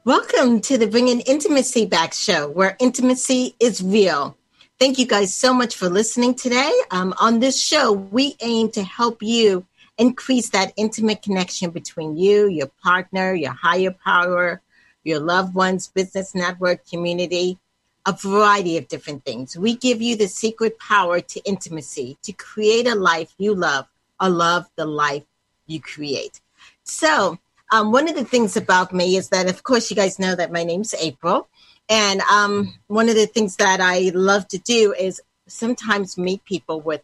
Welcome 0.06 0.62
to 0.62 0.78
the 0.78 0.86
Bringing 0.86 1.20
Intimacy 1.20 1.84
Back 1.84 2.14
show, 2.14 2.48
where 2.48 2.74
intimacy 2.80 3.54
is 3.60 3.82
real. 3.82 4.38
Thank 4.78 4.98
you 4.98 5.06
guys 5.06 5.34
so 5.34 5.54
much 5.54 5.74
for 5.74 5.88
listening 5.88 6.34
today. 6.34 6.70
Um, 6.90 7.14
on 7.18 7.40
this 7.40 7.58
show, 7.58 7.92
we 7.92 8.36
aim 8.42 8.70
to 8.72 8.82
help 8.82 9.22
you 9.22 9.64
increase 9.96 10.50
that 10.50 10.74
intimate 10.76 11.22
connection 11.22 11.70
between 11.70 12.18
you, 12.18 12.46
your 12.46 12.66
partner, 12.82 13.32
your 13.32 13.54
higher 13.54 13.90
power, 14.04 14.60
your 15.02 15.18
loved 15.18 15.54
ones, 15.54 15.88
business 15.88 16.34
network, 16.34 16.86
community, 16.86 17.58
a 18.04 18.12
variety 18.12 18.76
of 18.76 18.86
different 18.88 19.24
things. 19.24 19.56
We 19.56 19.76
give 19.76 20.02
you 20.02 20.14
the 20.14 20.28
secret 20.28 20.78
power 20.78 21.20
to 21.20 21.40
intimacy 21.46 22.18
to 22.24 22.32
create 22.32 22.86
a 22.86 22.94
life 22.94 23.32
you 23.38 23.54
love 23.54 23.86
or 24.20 24.28
love 24.28 24.66
the 24.76 24.84
life 24.84 25.24
you 25.66 25.80
create. 25.80 26.42
So, 26.84 27.38
um, 27.72 27.92
one 27.92 28.10
of 28.10 28.14
the 28.14 28.24
things 28.24 28.58
about 28.58 28.92
me 28.92 29.16
is 29.16 29.30
that, 29.30 29.48
of 29.48 29.62
course, 29.62 29.88
you 29.88 29.96
guys 29.96 30.18
know 30.18 30.34
that 30.34 30.52
my 30.52 30.64
name's 30.64 30.92
April. 30.94 31.48
And 31.88 32.20
um, 32.22 32.74
one 32.88 33.08
of 33.08 33.14
the 33.14 33.26
things 33.26 33.56
that 33.56 33.80
I 33.80 34.10
love 34.14 34.48
to 34.48 34.58
do 34.58 34.92
is 34.92 35.20
sometimes 35.46 36.18
meet 36.18 36.44
people 36.44 36.80
with 36.80 37.02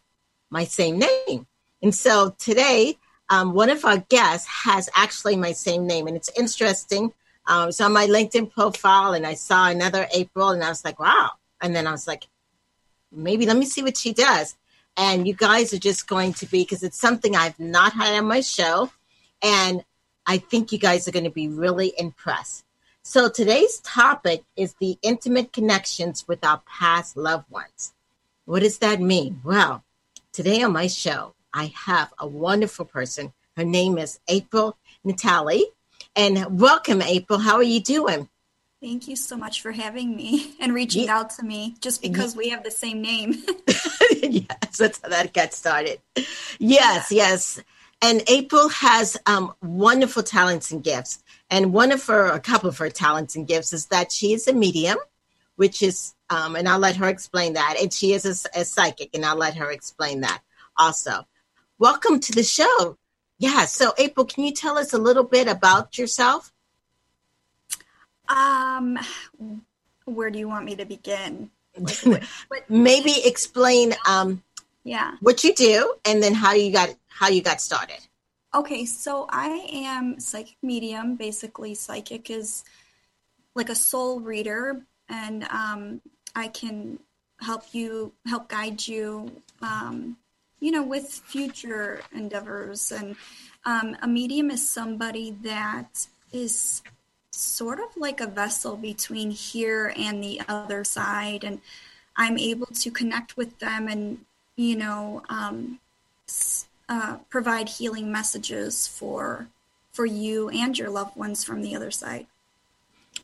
my 0.49 0.65
same 0.65 0.99
name. 0.99 1.47
And 1.81 1.95
so 1.95 2.35
today, 2.37 2.97
um, 3.29 3.53
one 3.53 3.69
of 3.69 3.85
our 3.85 3.97
guests 3.97 4.47
has 4.65 4.89
actually 4.95 5.37
my 5.37 5.53
same 5.53 5.87
name, 5.87 6.07
and 6.07 6.15
it's 6.17 6.29
interesting. 6.37 7.13
Um, 7.45 7.69
it's 7.69 7.81
on 7.81 7.93
my 7.93 8.07
LinkedIn 8.07 8.51
profile, 8.51 9.13
and 9.13 9.25
I 9.25 9.33
saw 9.33 9.69
another 9.69 10.07
April, 10.13 10.49
and 10.49 10.63
I 10.63 10.69
was 10.69 10.83
like, 10.83 10.99
wow. 10.99 11.31
And 11.61 11.75
then 11.75 11.87
I 11.87 11.91
was 11.91 12.07
like, 12.07 12.27
maybe 13.11 13.45
let 13.45 13.57
me 13.57 13.65
see 13.65 13.83
what 13.83 13.97
she 13.97 14.13
does. 14.13 14.55
And 14.97 15.27
you 15.27 15.33
guys 15.33 15.73
are 15.73 15.79
just 15.79 16.07
going 16.07 16.33
to 16.33 16.45
be, 16.45 16.63
because 16.63 16.83
it's 16.83 16.99
something 16.99 17.35
I've 17.35 17.59
not 17.59 17.93
had 17.93 18.17
on 18.17 18.25
my 18.25 18.41
show. 18.41 18.91
And 19.41 19.83
I 20.25 20.37
think 20.37 20.71
you 20.71 20.77
guys 20.77 21.07
are 21.07 21.11
going 21.11 21.25
to 21.25 21.31
be 21.31 21.47
really 21.47 21.93
impressed. 21.97 22.63
So 23.05 23.27
today's 23.27 23.79
topic 23.79 24.45
is 24.55 24.75
the 24.75 24.97
intimate 25.01 25.51
connections 25.51 26.25
with 26.25 26.45
our 26.45 26.61
past 26.65 27.17
loved 27.17 27.51
ones. 27.51 27.91
What 28.45 28.61
does 28.61 28.77
that 28.77 29.01
mean? 29.01 29.41
Well, 29.43 29.83
today 30.31 30.63
on 30.63 30.71
my 30.71 30.87
show, 30.87 31.35
I 31.53 31.73
have 31.85 32.13
a 32.17 32.25
wonderful 32.25 32.85
person. 32.85 33.33
Her 33.57 33.65
name 33.65 33.97
is 33.97 34.21
April 34.29 34.77
Natale. 35.03 35.65
And 36.15 36.57
welcome, 36.61 37.01
April. 37.01 37.39
How 37.39 37.57
are 37.57 37.61
you 37.61 37.81
doing? 37.81 38.29
Thank 38.81 39.09
you 39.09 39.17
so 39.17 39.35
much 39.35 39.61
for 39.61 39.73
having 39.73 40.15
me 40.15 40.55
and 40.61 40.73
reaching 40.73 41.03
yeah. 41.03 41.17
out 41.17 41.29
to 41.31 41.43
me 41.43 41.75
just 41.81 42.01
because 42.01 42.35
yeah. 42.35 42.37
we 42.37 42.49
have 42.49 42.63
the 42.63 42.71
same 42.71 43.01
name. 43.01 43.33
yes, 43.67 44.77
that's 44.77 45.01
how 45.01 45.09
that 45.09 45.33
got 45.33 45.53
started. 45.53 45.99
Yes, 46.57 47.11
yeah. 47.11 47.27
yes. 47.27 47.59
And 48.01 48.21
April 48.27 48.67
has 48.67 49.17
um, 49.25 49.53
wonderful 49.61 50.23
talents 50.23 50.71
and 50.71 50.83
gifts. 50.83 51.22
And 51.49 51.73
one 51.73 51.91
of 51.91 52.05
her, 52.07 52.27
a 52.27 52.39
couple 52.39 52.69
of 52.69 52.77
her 52.79 52.89
talents 52.89 53.35
and 53.35 53.47
gifts 53.47 53.73
is 53.73 53.87
that 53.87 54.11
she 54.11 54.33
is 54.33 54.47
a 54.47 54.53
medium, 54.53 54.97
which 55.55 55.83
is, 55.83 56.15
um, 56.29 56.55
and 56.55 56.67
I'll 56.67 56.79
let 56.79 56.95
her 56.95 57.07
explain 57.07 57.53
that. 57.53 57.75
And 57.79 57.93
she 57.93 58.13
is 58.13 58.25
a, 58.25 58.61
a 58.61 58.65
psychic, 58.65 59.11
and 59.13 59.25
I'll 59.25 59.37
let 59.37 59.55
her 59.55 59.69
explain 59.71 60.21
that 60.21 60.41
also. 60.77 61.27
Welcome 61.77 62.19
to 62.21 62.31
the 62.31 62.43
show. 62.43 62.97
Yeah. 63.37 63.65
So, 63.65 63.93
April, 63.97 64.25
can 64.25 64.43
you 64.43 64.51
tell 64.51 64.77
us 64.77 64.93
a 64.93 64.97
little 64.97 65.23
bit 65.23 65.47
about 65.47 65.97
yourself? 65.97 66.51
Um, 68.29 68.97
where 70.05 70.29
do 70.29 70.39
you 70.39 70.47
want 70.47 70.65
me 70.65 70.75
to 70.75 70.85
begin? 70.85 71.51
Like, 71.77 71.97
what, 72.47 72.69
Maybe 72.69 73.13
explain 73.25 73.95
um, 74.07 74.43
yeah 74.83 75.15
what 75.21 75.43
you 75.43 75.53
do, 75.53 75.95
and 76.05 76.21
then 76.21 76.33
how 76.33 76.53
you 76.53 76.71
got 76.71 76.95
how 77.07 77.27
you 77.27 77.41
got 77.41 77.61
started. 77.61 77.99
Okay, 78.55 78.85
so 78.85 79.25
I 79.29 79.67
am 79.71 80.19
psychic 80.19 80.57
medium. 80.61 81.15
Basically, 81.15 81.73
psychic 81.73 82.29
is 82.29 82.63
like 83.55 83.69
a 83.69 83.75
soul 83.75 84.19
reader, 84.19 84.83
and 85.09 85.43
um, 85.45 86.01
I 86.35 86.49
can 86.49 86.99
help 87.41 87.73
you, 87.73 88.13
help 88.27 88.49
guide 88.49 88.87
you, 88.87 89.41
um, 89.61 90.17
you 90.59 90.71
know, 90.71 90.83
with 90.83 91.09
future 91.09 92.01
endeavors. 92.13 92.91
And 92.91 93.15
um, 93.65 93.97
a 94.03 94.07
medium 94.07 94.51
is 94.51 94.69
somebody 94.69 95.31
that 95.41 96.07
is 96.31 96.83
sort 97.31 97.79
of 97.79 97.97
like 97.97 98.21
a 98.21 98.27
vessel 98.27 98.77
between 98.77 99.31
here 99.31 99.93
and 99.97 100.23
the 100.23 100.41
other 100.47 100.83
side, 100.83 101.43
and 101.43 101.59
I'm 102.15 102.37
able 102.37 102.67
to 102.67 102.91
connect 102.91 103.35
with 103.35 103.57
them 103.57 103.87
and, 103.87 104.25
you 104.55 104.75
know, 104.75 105.23
um, 105.27 105.79
uh, 106.89 107.17
provide 107.29 107.69
healing 107.69 108.11
messages 108.11 108.87
for 108.87 109.47
for 109.91 110.05
you 110.05 110.49
and 110.49 110.77
your 110.77 110.89
loved 110.89 111.15
ones 111.15 111.43
from 111.43 111.61
the 111.61 111.75
other 111.75 111.91
side. 111.91 112.25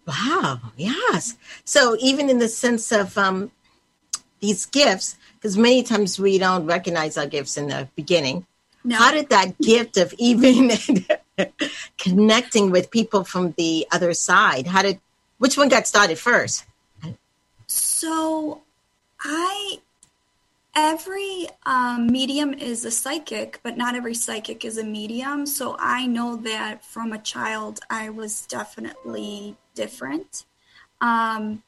Wow. 0.06 0.60
Yes. 0.78 1.36
So 1.66 1.98
even 2.00 2.30
in 2.30 2.38
the 2.38 2.48
sense 2.48 2.92
of 2.92 3.18
um, 3.18 3.52
these 4.40 4.68
gifts, 4.68 5.18
because 5.36 5.58
many 5.58 5.82
times 5.84 6.20
we 6.20 6.38
don't 6.38 6.66
recognize 6.66 7.18
our 7.18 7.26
gifts 7.26 7.58
in 7.58 7.68
the 7.68 7.88
beginning. 7.96 8.46
No. 8.84 8.98
How 8.98 9.12
did 9.12 9.30
that 9.30 9.58
gift 9.60 9.98
of 9.98 10.14
even 10.18 10.72
connecting 11.98 12.72
with 12.72 12.92
people 12.92 13.24
from 13.24 13.54
the 13.58 13.88
other 13.92 14.14
side? 14.14 14.68
How 14.68 14.84
did 14.84 15.00
which 15.38 15.58
one 15.58 15.70
got 15.70 15.88
started 15.88 16.18
first? 16.18 16.66
So 17.68 18.62
I 19.20 19.80
every 20.76 21.48
um, 21.66 22.08
medium 22.08 22.54
is 22.54 22.86
a 22.86 22.92
psychic, 22.92 23.60
but 23.64 23.78
not 23.78 23.96
every 23.96 24.14
psychic 24.14 24.64
is 24.66 24.78
a 24.78 24.84
medium. 24.84 25.46
So 25.46 25.76
I 25.80 26.06
know 26.06 26.36
that 26.38 26.84
from 26.84 27.12
a 27.12 27.20
child, 27.20 27.80
I 27.90 28.10
was 28.10 28.46
definitely 28.48 29.58
different. 29.76 30.46
Um, 31.02 31.64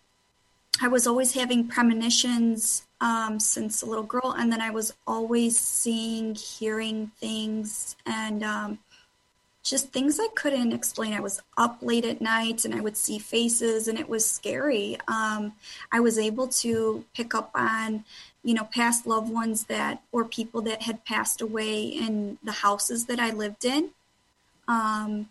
I 0.81 0.87
was 0.87 1.05
always 1.05 1.33
having 1.33 1.67
premonitions 1.67 2.85
um, 3.01 3.39
since 3.39 3.81
a 3.81 3.85
little 3.85 4.03
girl, 4.03 4.35
and 4.37 4.51
then 4.51 4.61
I 4.61 4.69
was 4.69 4.93
always 5.05 5.59
seeing, 5.59 6.35
hearing 6.35 7.11
things, 7.19 7.95
and 8.05 8.43
um, 8.43 8.79
just 9.63 9.89
things 9.89 10.19
I 10.19 10.27
couldn't 10.35 10.71
explain. 10.71 11.13
I 11.13 11.19
was 11.19 11.41
up 11.57 11.79
late 11.81 12.05
at 12.05 12.21
night 12.21 12.65
and 12.65 12.73
I 12.73 12.81
would 12.81 12.97
see 12.97 13.19
faces, 13.19 13.87
and 13.87 13.99
it 13.99 14.09
was 14.09 14.25
scary. 14.25 14.97
Um, 15.07 15.53
I 15.91 15.99
was 15.99 16.17
able 16.17 16.47
to 16.47 17.05
pick 17.15 17.35
up 17.35 17.51
on 17.53 18.03
you 18.43 18.53
know, 18.53 18.63
past 18.65 19.05
loved 19.05 19.31
ones 19.31 19.65
that 19.65 20.01
or 20.11 20.25
people 20.25 20.61
that 20.63 20.83
had 20.83 21.05
passed 21.05 21.41
away 21.41 21.83
in 21.83 22.37
the 22.43 22.51
houses 22.51 23.05
that 23.05 23.19
I 23.19 23.31
lived 23.31 23.65
in. 23.65 23.91
Um, 24.67 25.29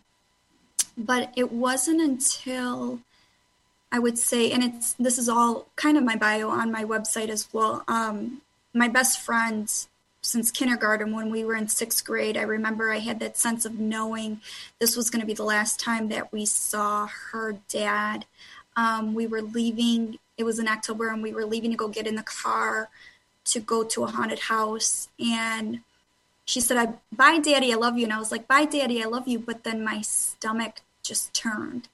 but 0.96 1.32
it 1.36 1.50
wasn't 1.50 2.00
until 2.00 3.00
I 3.92 3.98
would 3.98 4.18
say, 4.18 4.50
and 4.52 4.62
it's 4.62 4.94
this 4.94 5.18
is 5.18 5.28
all 5.28 5.66
kind 5.76 5.96
of 5.96 6.04
my 6.04 6.16
bio 6.16 6.50
on 6.50 6.70
my 6.70 6.84
website 6.84 7.28
as 7.28 7.48
well. 7.52 7.82
Um, 7.88 8.42
my 8.72 8.86
best 8.86 9.20
friend 9.20 9.68
since 10.22 10.50
kindergarten, 10.50 11.12
when 11.14 11.30
we 11.30 11.44
were 11.44 11.56
in 11.56 11.68
sixth 11.68 12.04
grade, 12.04 12.36
I 12.36 12.42
remember 12.42 12.92
I 12.92 12.98
had 12.98 13.20
that 13.20 13.38
sense 13.38 13.64
of 13.64 13.78
knowing 13.78 14.40
this 14.78 14.94
was 14.94 15.10
going 15.10 15.20
to 15.20 15.26
be 15.26 15.34
the 15.34 15.44
last 15.44 15.80
time 15.80 16.08
that 16.08 16.32
we 16.32 16.44
saw 16.44 17.08
her 17.32 17.56
dad. 17.68 18.26
Um, 18.76 19.14
we 19.14 19.26
were 19.26 19.42
leaving 19.42 20.18
it 20.40 20.44
was 20.44 20.58
in 20.58 20.66
October 20.66 21.08
and 21.08 21.22
we 21.22 21.32
were 21.32 21.44
leaving 21.44 21.70
to 21.70 21.76
go 21.76 21.88
get 21.88 22.06
in 22.06 22.16
the 22.16 22.22
car 22.22 22.88
to 23.44 23.60
go 23.60 23.84
to 23.84 24.04
a 24.04 24.06
haunted 24.06 24.40
house 24.40 25.08
and 25.18 25.80
she 26.44 26.60
said, 26.60 26.76
I 26.76 26.94
bye 27.12 27.38
daddy, 27.38 27.72
I 27.72 27.76
love 27.76 27.96
you. 27.96 28.04
And 28.04 28.12
I 28.12 28.18
was 28.18 28.32
like, 28.32 28.48
bye 28.48 28.64
daddy, 28.64 29.02
I 29.02 29.06
love 29.06 29.28
you. 29.28 29.38
But 29.38 29.62
then 29.62 29.84
my 29.84 30.00
stomach 30.00 30.80
just 31.02 31.32
turned. 31.32 31.88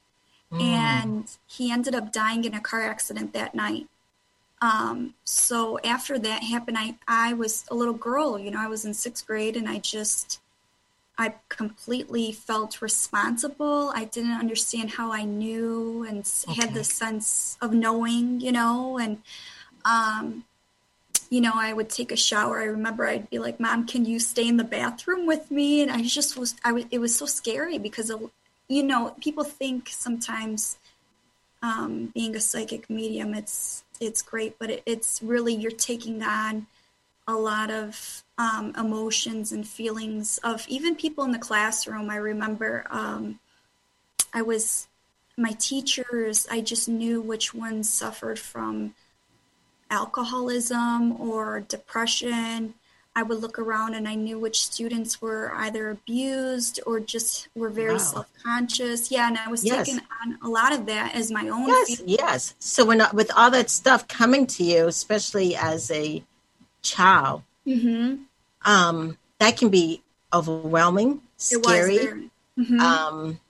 Mm. 0.51 0.61
And 0.61 1.37
he 1.47 1.71
ended 1.71 1.95
up 1.95 2.11
dying 2.11 2.45
in 2.45 2.55
a 2.55 2.61
car 2.61 2.83
accident 2.83 3.35
that 3.35 3.55
night. 3.55 3.87
Um, 4.63 5.15
so 5.25 5.79
after 5.81 6.19
that 6.19 6.43
happened, 6.43 6.79
I, 6.79 6.97
I 7.07 7.35
was 7.35 7.67
a 7.71 7.75
little 7.75 7.95
girl, 7.95 8.39
you 8.39 8.51
know, 8.51 8.61
I 8.61 8.69
was 8.69 8.87
in 8.87 8.95
sixth 8.95 9.27
grade 9.27 9.57
and 9.57 9.69
I 9.69 9.79
just, 9.79 10.41
I 11.19 11.35
completely 11.49 12.33
felt 12.33 12.83
responsible. 12.83 13.91
I 13.95 14.05
didn't 14.05 14.39
understand 14.39 14.91
how 14.91 15.13
I 15.13 15.25
knew 15.25 16.05
and 16.09 16.29
okay. 16.49 16.61
had 16.61 16.75
the 16.75 16.85
sense 16.85 17.57
of 17.63 17.73
knowing, 17.73 18.41
you 18.41 18.53
know, 18.53 18.99
and, 18.99 19.23
um, 19.85 20.45
you 21.31 21.41
know, 21.41 21.53
I 21.55 21.73
would 21.73 21.89
take 21.89 22.13
a 22.13 22.17
shower. 22.17 22.61
I 22.61 22.65
remember 22.65 23.07
I'd 23.07 23.31
be 23.31 23.39
like, 23.39 23.59
"Mom, 23.59 23.87
can 23.87 24.05
you 24.05 24.21
stay 24.21 24.47
in 24.47 24.59
the 24.59 24.65
bathroom 24.65 25.27
with 25.27 25.51
me?" 25.51 25.83
And 25.83 25.91
I 25.91 26.03
just 26.03 26.37
was, 26.37 26.55
I 26.65 26.73
was, 26.73 26.85
it 26.91 26.99
was 26.99 27.17
so 27.17 27.27
scary 27.27 27.79
because, 27.79 28.11
of, 28.11 28.31
you 28.69 28.83
know, 28.83 29.15
people 29.21 29.43
think 29.43 29.89
sometimes 29.89 30.79
um, 31.63 32.13
being 32.15 32.37
a 32.37 32.41
psychic 32.41 32.89
medium, 32.91 33.35
it's 33.35 33.85
it's 34.01 34.23
great, 34.23 34.59
but 34.59 34.71
it, 34.71 34.83
it's 34.87 35.23
really 35.23 35.55
you're 35.55 35.71
taking 35.71 36.23
on 36.23 36.67
a 37.29 37.35
lot 37.35 37.71
of 37.71 38.23
um, 38.39 38.73
emotions 38.79 39.53
and 39.53 39.67
feelings 39.67 40.39
of 40.45 40.67
even 40.69 40.95
people 40.95 41.25
in 41.25 41.33
the 41.33 41.39
classroom. 41.39 42.11
I 42.11 42.17
remember 42.17 42.87
um, 42.91 43.41
I 44.33 44.43
was 44.43 44.89
my 45.37 45.53
teachers. 45.53 46.47
I 46.51 46.61
just 46.61 46.89
knew 46.89 47.21
which 47.21 47.53
ones 47.55 47.93
suffered 47.93 48.39
from 48.39 48.95
alcoholism 49.91 51.21
or 51.21 51.61
depression. 51.61 52.75
I 53.15 53.23
would 53.23 53.41
look 53.41 53.59
around 53.59 53.95
and 53.95 54.07
I 54.07 54.15
knew 54.15 54.39
which 54.39 54.63
students 54.63 55.23
were 55.23 55.51
either 55.55 55.89
abused 55.89 56.81
or 56.87 57.01
just 57.01 57.49
were 57.55 57.71
very 57.71 57.93
wow. 57.93 57.99
self-conscious. 57.99 59.11
Yeah, 59.11 59.29
and 59.29 59.39
I 59.39 59.49
was 59.49 59.65
yes. 59.65 59.87
taking 59.87 60.03
on 60.23 60.39
a 60.43 60.49
lot 60.49 60.75
of 60.75 60.85
that 60.87 61.15
as 61.15 61.31
my 61.31 61.49
own. 61.49 61.67
Yes, 61.67 62.03
yes. 62.05 62.55
So 62.59 62.85
when 62.85 63.03
with 63.15 63.31
all 63.35 63.51
that 63.53 63.71
stuff 63.71 64.07
coming 64.07 64.47
to 64.49 64.65
you, 64.65 64.87
especially 64.87 65.57
as 65.57 65.91
a 65.91 66.23
child, 66.87 67.43
mm-hmm. 67.67 68.23
um, 68.65 69.19
that 69.39 69.57
can 69.57 69.69
be 69.69 70.03
overwhelming, 70.33 71.21
scary. 71.37 72.31
Mm-hmm. 72.59 72.81
Um, 72.81 73.41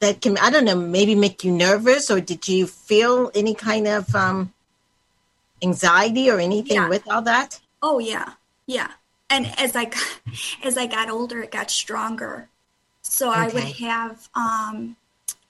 that 0.00 0.20
can 0.20 0.38
I 0.38 0.50
don't 0.50 0.64
know, 0.64 0.76
maybe 0.76 1.14
make 1.14 1.44
you 1.44 1.52
nervous, 1.52 2.10
or 2.10 2.20
did 2.20 2.46
you 2.48 2.66
feel 2.66 3.30
any 3.34 3.54
kind 3.54 3.86
of 3.88 4.14
um, 4.14 4.52
anxiety 5.62 6.30
or 6.30 6.38
anything 6.38 6.76
yeah. 6.76 6.88
with 6.88 7.08
all 7.10 7.22
that? 7.22 7.60
Oh 7.82 7.98
yeah, 7.98 8.32
yeah. 8.66 8.90
And 9.28 9.52
as 9.58 9.74
I 9.74 9.86
got, 9.86 10.20
as 10.64 10.76
I 10.76 10.86
got 10.86 11.10
older, 11.10 11.42
it 11.42 11.50
got 11.50 11.70
stronger. 11.70 12.48
So 13.02 13.30
okay. 13.30 13.40
I 13.40 13.46
would 13.48 13.62
have 13.62 14.28
um, 14.34 14.96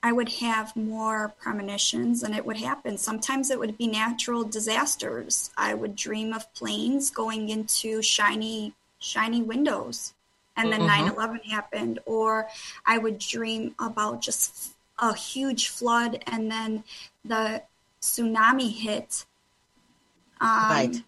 I 0.02 0.12
would 0.12 0.28
have 0.28 0.76
more 0.76 1.34
premonitions, 1.40 2.22
and 2.22 2.34
it 2.34 2.44
would 2.46 2.58
happen. 2.58 2.96
Sometimes 2.96 3.50
it 3.50 3.58
would 3.58 3.76
be 3.76 3.86
natural 3.86 4.44
disasters. 4.44 5.50
I 5.56 5.74
would 5.74 5.96
dream 5.96 6.32
of 6.32 6.52
planes 6.54 7.10
going 7.10 7.48
into 7.48 8.02
shiny 8.02 8.74
shiny 8.98 9.42
windows, 9.42 10.14
and 10.56 10.72
then 10.72 10.82
mm-hmm. 10.82 11.16
9/11 11.16 11.44
happened. 11.50 11.98
Or 12.06 12.48
I 12.84 12.98
would 12.98 13.18
dream 13.18 13.74
about 13.78 14.20
just 14.20 14.74
a 14.98 15.14
huge 15.14 15.68
flood, 15.68 16.22
and 16.26 16.50
then 16.50 16.84
the 17.24 17.62
tsunami 18.00 18.72
hit 18.72 19.24
um, 20.40 20.48
right. 20.70 21.02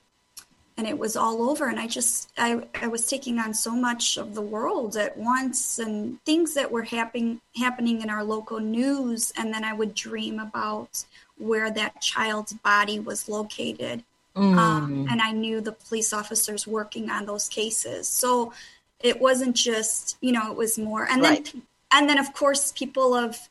And 0.78 0.86
it 0.86 0.96
was 0.96 1.16
all 1.16 1.50
over, 1.50 1.68
and 1.68 1.78
I 1.78 1.88
just 1.88 2.30
I, 2.38 2.62
I 2.80 2.86
was 2.86 3.04
taking 3.06 3.40
on 3.40 3.52
so 3.52 3.72
much 3.72 4.16
of 4.16 4.34
the 4.34 4.40
world 4.40 4.96
at 4.96 5.16
once, 5.16 5.80
and 5.80 6.22
things 6.24 6.54
that 6.54 6.70
were 6.70 6.84
happening 6.84 7.40
happening 7.56 8.00
in 8.00 8.08
our 8.08 8.22
local 8.22 8.60
news, 8.60 9.32
and 9.36 9.52
then 9.52 9.64
I 9.64 9.72
would 9.72 9.92
dream 9.92 10.38
about 10.38 11.04
where 11.36 11.68
that 11.70 12.00
child's 12.00 12.52
body 12.52 13.00
was 13.00 13.28
located, 13.28 14.04
mm. 14.36 14.56
um, 14.56 15.08
and 15.10 15.20
I 15.20 15.32
knew 15.32 15.60
the 15.60 15.72
police 15.72 16.12
officers 16.12 16.64
working 16.64 17.10
on 17.10 17.26
those 17.26 17.48
cases. 17.48 18.06
So 18.06 18.52
it 19.00 19.20
wasn't 19.20 19.56
just 19.56 20.16
you 20.20 20.30
know 20.30 20.48
it 20.52 20.56
was 20.56 20.78
more, 20.78 21.08
and 21.10 21.22
right. 21.22 21.44
then 21.44 21.62
and 21.92 22.08
then 22.08 22.18
of 22.18 22.32
course 22.32 22.70
people 22.70 23.14
of 23.14 23.48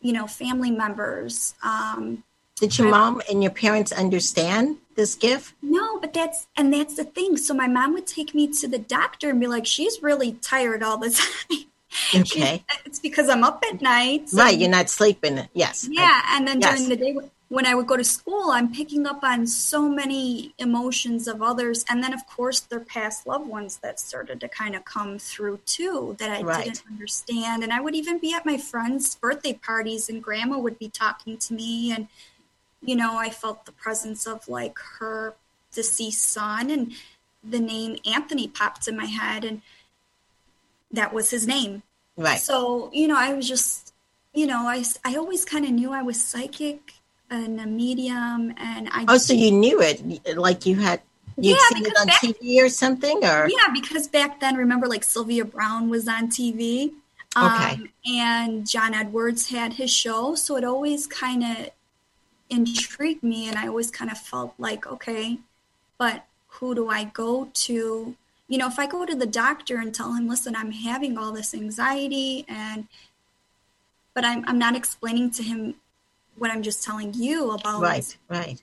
you 0.00 0.12
know 0.12 0.28
family 0.28 0.70
members. 0.70 1.56
Um, 1.64 2.22
Did 2.54 2.78
your 2.78 2.90
mom 2.90 3.22
and 3.28 3.42
your 3.42 3.50
parents 3.50 3.90
understand 3.90 4.78
this 4.94 5.14
gift? 5.14 5.54
No, 5.62 5.98
but 6.00 6.12
that's 6.12 6.46
and 6.56 6.72
that's 6.72 6.96
the 6.96 7.04
thing. 7.04 7.36
So 7.36 7.54
my 7.54 7.68
mom 7.68 7.94
would 7.94 8.06
take 8.06 8.34
me 8.34 8.48
to 8.48 8.68
the 8.68 8.78
doctor 8.78 9.30
and 9.30 9.40
be 9.40 9.46
like, 9.46 9.66
"She's 9.66 10.02
really 10.02 10.32
tired 10.32 10.82
all 10.82 10.98
the 10.98 11.10
time." 11.48 11.64
Okay, 12.14 12.64
it's 12.84 12.98
because 12.98 13.28
I'm 13.28 13.44
up 13.44 13.62
at 13.70 13.80
night. 13.80 14.28
So 14.28 14.38
right, 14.38 14.58
you're 14.58 14.70
not 14.70 14.90
sleeping. 14.90 15.48
Yes. 15.52 15.88
Yeah, 15.90 16.22
and 16.30 16.46
then 16.46 16.60
yes. 16.60 16.76
during 16.76 16.88
the 16.88 16.96
day 16.96 17.30
when 17.48 17.66
I 17.66 17.74
would 17.74 17.86
go 17.86 17.96
to 17.96 18.04
school, 18.04 18.50
I'm 18.50 18.72
picking 18.72 19.06
up 19.06 19.22
on 19.22 19.46
so 19.46 19.88
many 19.88 20.54
emotions 20.58 21.28
of 21.28 21.40
others, 21.40 21.84
and 21.88 22.02
then 22.02 22.12
of 22.12 22.26
course 22.26 22.60
their 22.60 22.80
past 22.80 23.26
loved 23.26 23.46
ones 23.46 23.76
that 23.78 24.00
started 24.00 24.40
to 24.40 24.48
kind 24.48 24.74
of 24.74 24.84
come 24.84 25.18
through 25.18 25.58
too 25.66 26.16
that 26.18 26.30
I 26.30 26.42
right. 26.42 26.64
didn't 26.64 26.82
understand. 26.90 27.62
And 27.62 27.72
I 27.72 27.80
would 27.80 27.94
even 27.94 28.18
be 28.18 28.34
at 28.34 28.44
my 28.44 28.58
friends' 28.58 29.14
birthday 29.14 29.52
parties, 29.52 30.08
and 30.08 30.22
Grandma 30.22 30.58
would 30.58 30.78
be 30.78 30.88
talking 30.88 31.36
to 31.38 31.54
me 31.54 31.92
and 31.92 32.08
you 32.84 32.96
know, 32.96 33.16
I 33.16 33.30
felt 33.30 33.66
the 33.66 33.72
presence 33.72 34.26
of 34.26 34.48
like 34.48 34.78
her 34.98 35.34
deceased 35.72 36.22
son 36.22 36.70
and 36.70 36.92
the 37.42 37.60
name 37.60 37.98
Anthony 38.06 38.48
popped 38.48 38.88
in 38.88 38.96
my 38.96 39.06
head 39.06 39.44
and 39.44 39.62
that 40.90 41.12
was 41.12 41.30
his 41.30 41.46
name. 41.46 41.82
Right. 42.16 42.38
So, 42.38 42.90
you 42.92 43.08
know, 43.08 43.16
I 43.18 43.34
was 43.34 43.48
just, 43.48 43.92
you 44.32 44.46
know, 44.46 44.66
I, 44.66 44.84
I 45.04 45.16
always 45.16 45.44
kind 45.44 45.64
of 45.64 45.72
knew 45.72 45.92
I 45.92 46.02
was 46.02 46.22
psychic 46.22 46.94
and 47.30 47.60
a 47.60 47.66
medium 47.66 48.54
and 48.56 48.88
I 48.92 49.04
Oh, 49.08 49.18
so 49.18 49.32
you 49.32 49.50
knew 49.50 49.80
it 49.80 50.36
like 50.36 50.66
you 50.66 50.76
had 50.76 51.00
you'd 51.36 51.56
yeah, 51.56 51.76
seen 51.76 51.86
it 51.86 51.92
on 51.98 52.06
back, 52.06 52.20
TV 52.20 52.64
or 52.64 52.68
something 52.68 53.24
or 53.24 53.48
Yeah, 53.48 53.72
because 53.72 54.08
back 54.08 54.40
then 54.40 54.56
remember 54.56 54.86
like 54.86 55.04
Sylvia 55.04 55.44
Browne 55.44 55.88
was 55.88 56.06
on 56.06 56.28
TV. 56.28 56.92
Okay. 57.36 57.74
Um, 57.74 57.88
and 58.06 58.66
John 58.66 58.94
Edwards 58.94 59.48
had 59.48 59.72
his 59.72 59.92
show, 59.92 60.36
so 60.36 60.56
it 60.56 60.62
always 60.62 61.08
kind 61.08 61.42
of 61.42 61.70
intrigued 62.54 63.22
me 63.22 63.48
and 63.48 63.58
I 63.58 63.68
always 63.68 63.90
kind 63.90 64.10
of 64.10 64.18
felt 64.18 64.54
like, 64.58 64.86
okay, 64.86 65.38
but 65.98 66.24
who 66.48 66.74
do 66.74 66.88
I 66.88 67.04
go 67.04 67.50
to? 67.52 68.16
You 68.48 68.58
know, 68.58 68.68
if 68.68 68.78
I 68.78 68.86
go 68.86 69.04
to 69.04 69.14
the 69.14 69.26
doctor 69.26 69.78
and 69.78 69.94
tell 69.94 70.14
him, 70.14 70.28
listen, 70.28 70.54
I'm 70.54 70.70
having 70.70 71.18
all 71.18 71.32
this 71.32 71.54
anxiety 71.54 72.44
and 72.48 72.86
but 74.14 74.24
I'm 74.24 74.44
I'm 74.46 74.58
not 74.58 74.76
explaining 74.76 75.30
to 75.32 75.42
him 75.42 75.74
what 76.36 76.50
I'm 76.50 76.62
just 76.62 76.82
telling 76.82 77.14
you 77.14 77.52
about 77.52 77.82
right, 77.82 78.16
right. 78.28 78.62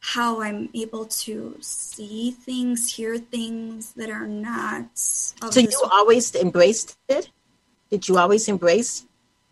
how 0.00 0.40
I'm 0.40 0.68
able 0.74 1.06
to 1.06 1.56
see 1.60 2.30
things, 2.30 2.94
hear 2.94 3.18
things 3.18 3.92
that 3.94 4.10
are 4.10 4.26
not. 4.26 4.86
so 4.94 5.60
you 5.60 5.82
always 5.90 6.34
embraced 6.34 6.96
it? 7.08 7.30
Did 7.90 8.08
you 8.08 8.18
always 8.18 8.48
embrace? 8.48 9.06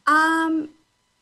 Um, 0.06 0.68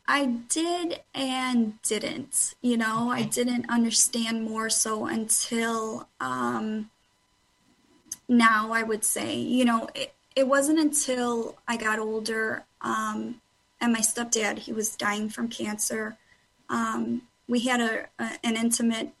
I 0.07 0.25
did 0.25 1.01
and 1.13 1.81
didn't. 1.81 2.55
You 2.61 2.77
know, 2.77 3.09
I 3.09 3.23
didn't 3.23 3.69
understand 3.69 4.43
more 4.43 4.69
so 4.69 5.05
until 5.05 6.07
um, 6.19 6.89
now, 8.27 8.71
I 8.71 8.83
would 8.83 9.03
say. 9.03 9.35
You 9.35 9.65
know, 9.65 9.89
it, 9.95 10.13
it 10.35 10.47
wasn't 10.47 10.79
until 10.79 11.57
I 11.67 11.77
got 11.77 11.99
older 11.99 12.65
um, 12.81 13.41
and 13.81 13.91
my 13.91 13.99
stepdad, 13.99 14.59
he 14.59 14.73
was 14.73 14.95
dying 14.95 15.29
from 15.29 15.47
cancer. 15.47 16.17
Um, 16.69 17.23
we 17.47 17.61
had 17.61 17.81
a, 17.81 18.07
a, 18.19 18.31
an 18.43 18.55
intimate, 18.55 19.11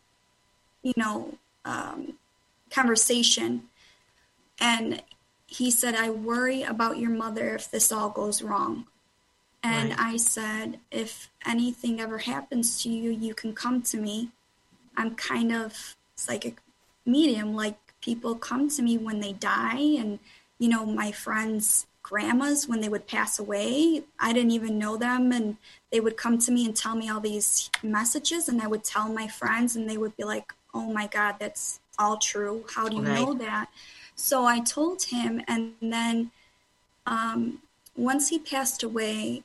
you 0.81 0.93
know, 0.97 1.37
um, 1.65 2.13
conversation. 2.69 3.63
And 4.59 5.03
he 5.47 5.69
said, 5.71 5.95
I 5.95 6.09
worry 6.09 6.63
about 6.63 6.97
your 6.97 7.11
mother 7.11 7.55
if 7.55 7.69
this 7.69 7.91
all 7.91 8.09
goes 8.09 8.41
wrong. 8.41 8.85
And 9.65 9.89
right. 9.89 9.99
I 9.99 10.17
said, 10.17 10.79
if 10.91 11.31
anything 11.43 11.99
ever 11.99 12.19
happens 12.19 12.83
to 12.83 12.89
you, 12.89 13.09
you 13.09 13.33
can 13.33 13.53
come 13.53 13.81
to 13.83 13.97
me. 13.97 14.29
I'm 14.95 15.15
kind 15.15 15.51
of 15.51 15.95
psychic 16.15 16.57
medium. 17.03 17.55
Like 17.55 17.77
people 17.99 18.35
come 18.35 18.69
to 18.69 18.83
me 18.83 18.99
when 18.99 19.21
they 19.21 19.33
die, 19.33 19.79
and 19.97 20.19
you 20.59 20.69
know, 20.69 20.85
my 20.85 21.11
friends' 21.11 21.87
grandmas 22.03 22.67
when 22.67 22.79
they 22.79 22.89
would 22.89 23.07
pass 23.07 23.39
away, 23.39 24.03
I 24.19 24.33
didn't 24.33 24.51
even 24.51 24.77
know 24.77 24.97
them, 24.97 25.31
and 25.31 25.57
they 25.91 25.99
would 25.99 26.15
come 26.15 26.37
to 26.37 26.51
me 26.51 26.65
and 26.67 26.75
tell 26.75 26.95
me 26.95 27.09
all 27.09 27.19
these 27.19 27.71
messages, 27.81 28.47
and 28.47 28.61
I 28.61 28.67
would 28.67 28.83
tell 28.83 29.09
my 29.09 29.27
friends, 29.27 29.75
and 29.75 29.89
they 29.89 29.97
would 29.97 30.15
be 30.15 30.25
like, 30.25 30.53
"Oh 30.75 30.93
my 30.93 31.07
God, 31.07 31.37
that's 31.39 31.79
all 31.97 32.17
true. 32.17 32.65
How 32.75 32.87
do 32.87 32.97
you 32.97 33.01
right. 33.01 33.25
know 33.25 33.33
that?" 33.33 33.69
So 34.15 34.45
I 34.45 34.59
told 34.59 35.05
him, 35.05 35.41
and 35.47 35.73
then 35.81 36.29
um, 37.07 37.63
once 37.97 38.29
he 38.29 38.37
passed 38.37 38.83
away, 38.83 39.43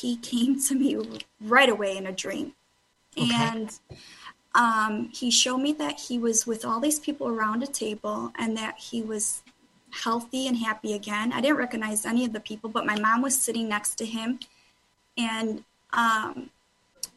he 0.00 0.16
came 0.16 0.58
to 0.58 0.74
me 0.74 0.96
right 1.40 1.68
away 1.68 1.96
in 1.96 2.06
a 2.06 2.12
dream. 2.12 2.54
Okay. 3.16 3.28
And 3.30 3.78
um, 4.54 5.10
he 5.12 5.30
showed 5.30 5.58
me 5.58 5.72
that 5.74 6.00
he 6.00 6.18
was 6.18 6.46
with 6.46 6.64
all 6.64 6.80
these 6.80 6.98
people 6.98 7.28
around 7.28 7.62
a 7.62 7.66
table 7.66 8.32
and 8.38 8.56
that 8.56 8.78
he 8.78 9.02
was 9.02 9.42
healthy 9.90 10.46
and 10.46 10.56
happy 10.56 10.94
again. 10.94 11.32
I 11.32 11.42
didn't 11.42 11.58
recognize 11.58 12.06
any 12.06 12.24
of 12.24 12.32
the 12.32 12.40
people, 12.40 12.70
but 12.70 12.86
my 12.86 12.98
mom 12.98 13.20
was 13.20 13.38
sitting 13.38 13.68
next 13.68 13.96
to 13.96 14.06
him. 14.06 14.40
And 15.18 15.64
um, 15.92 16.48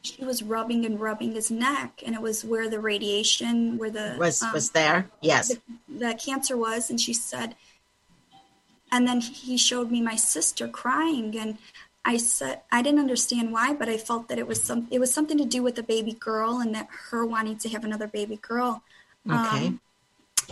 she 0.02 0.26
was 0.26 0.44
rubbing 0.44 0.86
and 0.86 1.00
rubbing 1.00 1.34
his 1.34 1.50
neck, 1.50 2.04
and 2.06 2.14
it 2.14 2.22
was 2.22 2.44
where 2.44 2.70
the 2.70 2.80
radiation, 2.80 3.78
where 3.78 3.90
the 3.90 4.18
was 4.20 4.42
um, 4.42 4.52
was 4.52 4.72
there. 4.72 5.10
Yes, 5.22 5.48
the, 5.48 5.60
the 5.88 6.14
cancer 6.14 6.58
was, 6.58 6.90
and 6.90 7.00
she 7.00 7.14
said. 7.14 7.56
And 8.92 9.08
then 9.08 9.20
he 9.20 9.58
showed 9.58 9.92
me 9.92 10.02
my 10.02 10.16
sister 10.16 10.68
crying, 10.68 11.38
and 11.38 11.58
I 12.06 12.18
said 12.18 12.62
I 12.72 12.82
didn't 12.82 13.00
understand 13.00 13.52
why, 13.52 13.74
but 13.74 13.90
I 13.90 13.98
felt 13.98 14.28
that 14.30 14.38
it 14.38 14.48
was 14.48 14.62
some 14.62 14.88
it 14.92 15.00
was 15.00 15.14
something 15.14 15.38
to 15.38 15.46
do 15.46 15.64
with 15.64 15.78
a 15.80 15.84
baby 15.84 16.14
girl, 16.14 16.60
and 16.60 16.74
that 16.76 16.88
her 17.10 17.26
wanting 17.26 17.58
to 17.58 17.70
have 17.70 17.84
another 17.84 18.08
baby 18.08 18.38
girl. 18.42 18.84
Okay. 19.28 19.68
Um, 19.68 19.80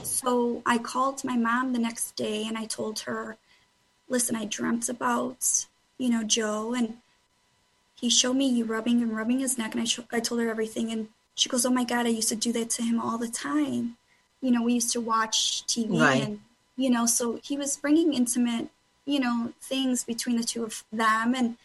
so 0.01 0.63
I 0.65 0.79
called 0.79 1.23
my 1.23 1.37
mom 1.37 1.73
the 1.73 1.79
next 1.79 2.15
day, 2.15 2.45
and 2.47 2.57
I 2.57 2.65
told 2.65 3.01
her, 3.01 3.37
"Listen, 4.09 4.35
I 4.35 4.45
dreamt 4.45 4.89
about 4.89 5.67
you 5.99 6.09
know 6.09 6.23
Joe, 6.23 6.73
and 6.73 6.97
he 8.03 8.09
showed 8.09 8.33
me 8.33 8.49
you 8.49 8.65
rubbing 8.65 9.01
and 9.01 9.15
rubbing 9.15 9.39
his 9.39 9.57
neck, 9.57 9.71
and 9.71 9.81
I, 9.81 9.85
sh- 9.85 10.01
I 10.11 10.19
told 10.19 10.41
her 10.41 10.49
everything. 10.49 10.91
And 10.91 11.07
she 11.35 11.47
goes, 11.47 11.65
Oh 11.65 11.69
my 11.69 11.85
God, 11.85 12.05
I 12.05 12.09
used 12.09 12.27
to 12.27 12.35
do 12.35 12.51
that 12.51 12.69
to 12.71 12.83
him 12.83 12.99
all 12.99 13.17
the 13.17 13.29
time. 13.29 13.95
You 14.41 14.51
know, 14.51 14.61
we 14.61 14.73
used 14.73 14.91
to 14.91 14.99
watch 14.99 15.65
TV 15.67 16.01
right. 16.01 16.21
and, 16.21 16.41
you 16.75 16.89
know, 16.89 17.05
so 17.05 17.39
he 17.41 17.55
was 17.55 17.77
bringing 17.77 18.13
intimate, 18.13 18.67
you 19.05 19.19
know, 19.19 19.53
things 19.61 20.03
between 20.03 20.37
the 20.37 20.43
two 20.43 20.63
of 20.63 20.83
them. 20.91 21.33
And 21.35 21.57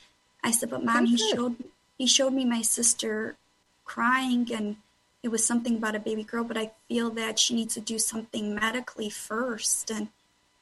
I 0.42 0.50
said, 0.50 0.71
But 0.71 0.85
mom, 0.85 1.07
he 1.07 1.16
showed, 1.16 1.57
he 1.97 2.07
showed 2.07 2.33
me 2.33 2.45
my 2.45 2.62
sister 2.62 3.37
crying 3.85 4.49
and 4.52 4.76
it 5.23 5.28
was 5.28 5.45
something 5.45 5.76
about 5.76 5.97
a 5.97 6.00
baby 6.00 6.23
girl, 6.23 6.45
but 6.45 6.57
I 6.57 6.71
feel 6.88 7.11
that 7.11 7.38
she 7.38 7.54
needs 7.54 7.75
to 7.75 7.80
do 7.80 7.99
something 7.99 8.54
medically 8.54 9.11
first. 9.11 9.90
And 9.90 10.09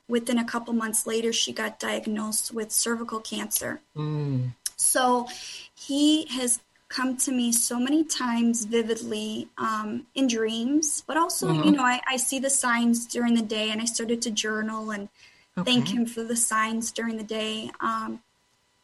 within 0.08 0.38
a 0.38 0.44
couple 0.44 0.72
months 0.72 1.06
later, 1.06 1.32
she 1.32 1.52
got 1.52 1.78
diagnosed 1.78 2.54
with 2.54 2.72
cervical 2.72 3.20
cancer. 3.20 3.80
Mm. 3.94 4.52
So 4.76 5.28
he 5.74 6.26
has 6.26 6.60
come 6.88 7.16
to 7.16 7.32
me 7.32 7.52
so 7.52 7.78
many 7.78 8.04
times 8.04 8.64
vividly 8.64 9.48
um, 9.58 10.06
in 10.14 10.28
dreams, 10.28 11.02
but 11.06 11.16
also, 11.16 11.48
mm-hmm. 11.48 11.64
you 11.64 11.70
know, 11.72 11.82
I, 11.82 12.00
I, 12.08 12.16
see 12.16 12.38
the 12.38 12.48
signs 12.48 13.06
during 13.06 13.34
the 13.34 13.42
day 13.42 13.70
and 13.70 13.82
I 13.82 13.86
started 13.86 14.22
to 14.22 14.30
journal 14.30 14.92
and 14.92 15.08
okay. 15.58 15.72
thank 15.72 15.88
him 15.88 16.06
for 16.06 16.22
the 16.22 16.36
signs 16.36 16.92
during 16.92 17.16
the 17.16 17.24
day. 17.24 17.70
Um, 17.80 18.20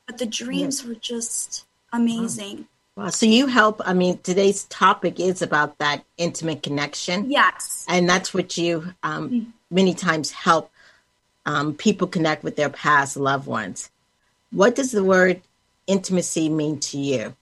but 0.06 0.18
the 0.18 0.26
dreams 0.26 0.84
were 0.84 0.94
just 0.94 1.64
amazing. 1.92 2.66
Wow. 2.96 3.08
So 3.08 3.26
you 3.26 3.46
help. 3.46 3.80
I 3.84 3.94
mean, 3.94 4.18
today's 4.18 4.64
topic 4.64 5.18
is 5.18 5.40
about 5.40 5.78
that 5.78 6.04
intimate 6.18 6.62
connection. 6.62 7.30
Yes. 7.30 7.86
And 7.88 8.08
that's 8.08 8.34
what 8.34 8.58
you 8.58 8.92
um, 9.02 9.30
mm-hmm. 9.30 9.50
many 9.70 9.94
times 9.94 10.30
help 10.30 10.70
um, 11.46 11.74
people 11.74 12.06
connect 12.06 12.44
with 12.44 12.56
their 12.56 12.68
past 12.68 13.16
loved 13.16 13.46
ones. 13.46 13.90
What 14.50 14.74
does 14.74 14.92
the 14.92 15.02
word 15.02 15.40
intimacy 15.86 16.48
mean 16.48 16.78
to 16.80 16.98
you? 16.98 17.34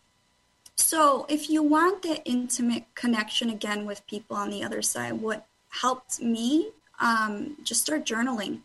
So, 0.76 1.26
if 1.28 1.50
you 1.50 1.62
want 1.62 2.02
that 2.02 2.22
intimate 2.24 2.84
connection 2.94 3.50
again 3.50 3.84
with 3.84 4.06
people 4.06 4.36
on 4.36 4.48
the 4.48 4.62
other 4.62 4.80
side, 4.80 5.20
what 5.20 5.46
helped 5.68 6.20
me 6.20 6.70
um, 7.00 7.56
just 7.62 7.82
start 7.82 8.06
journaling 8.06 8.60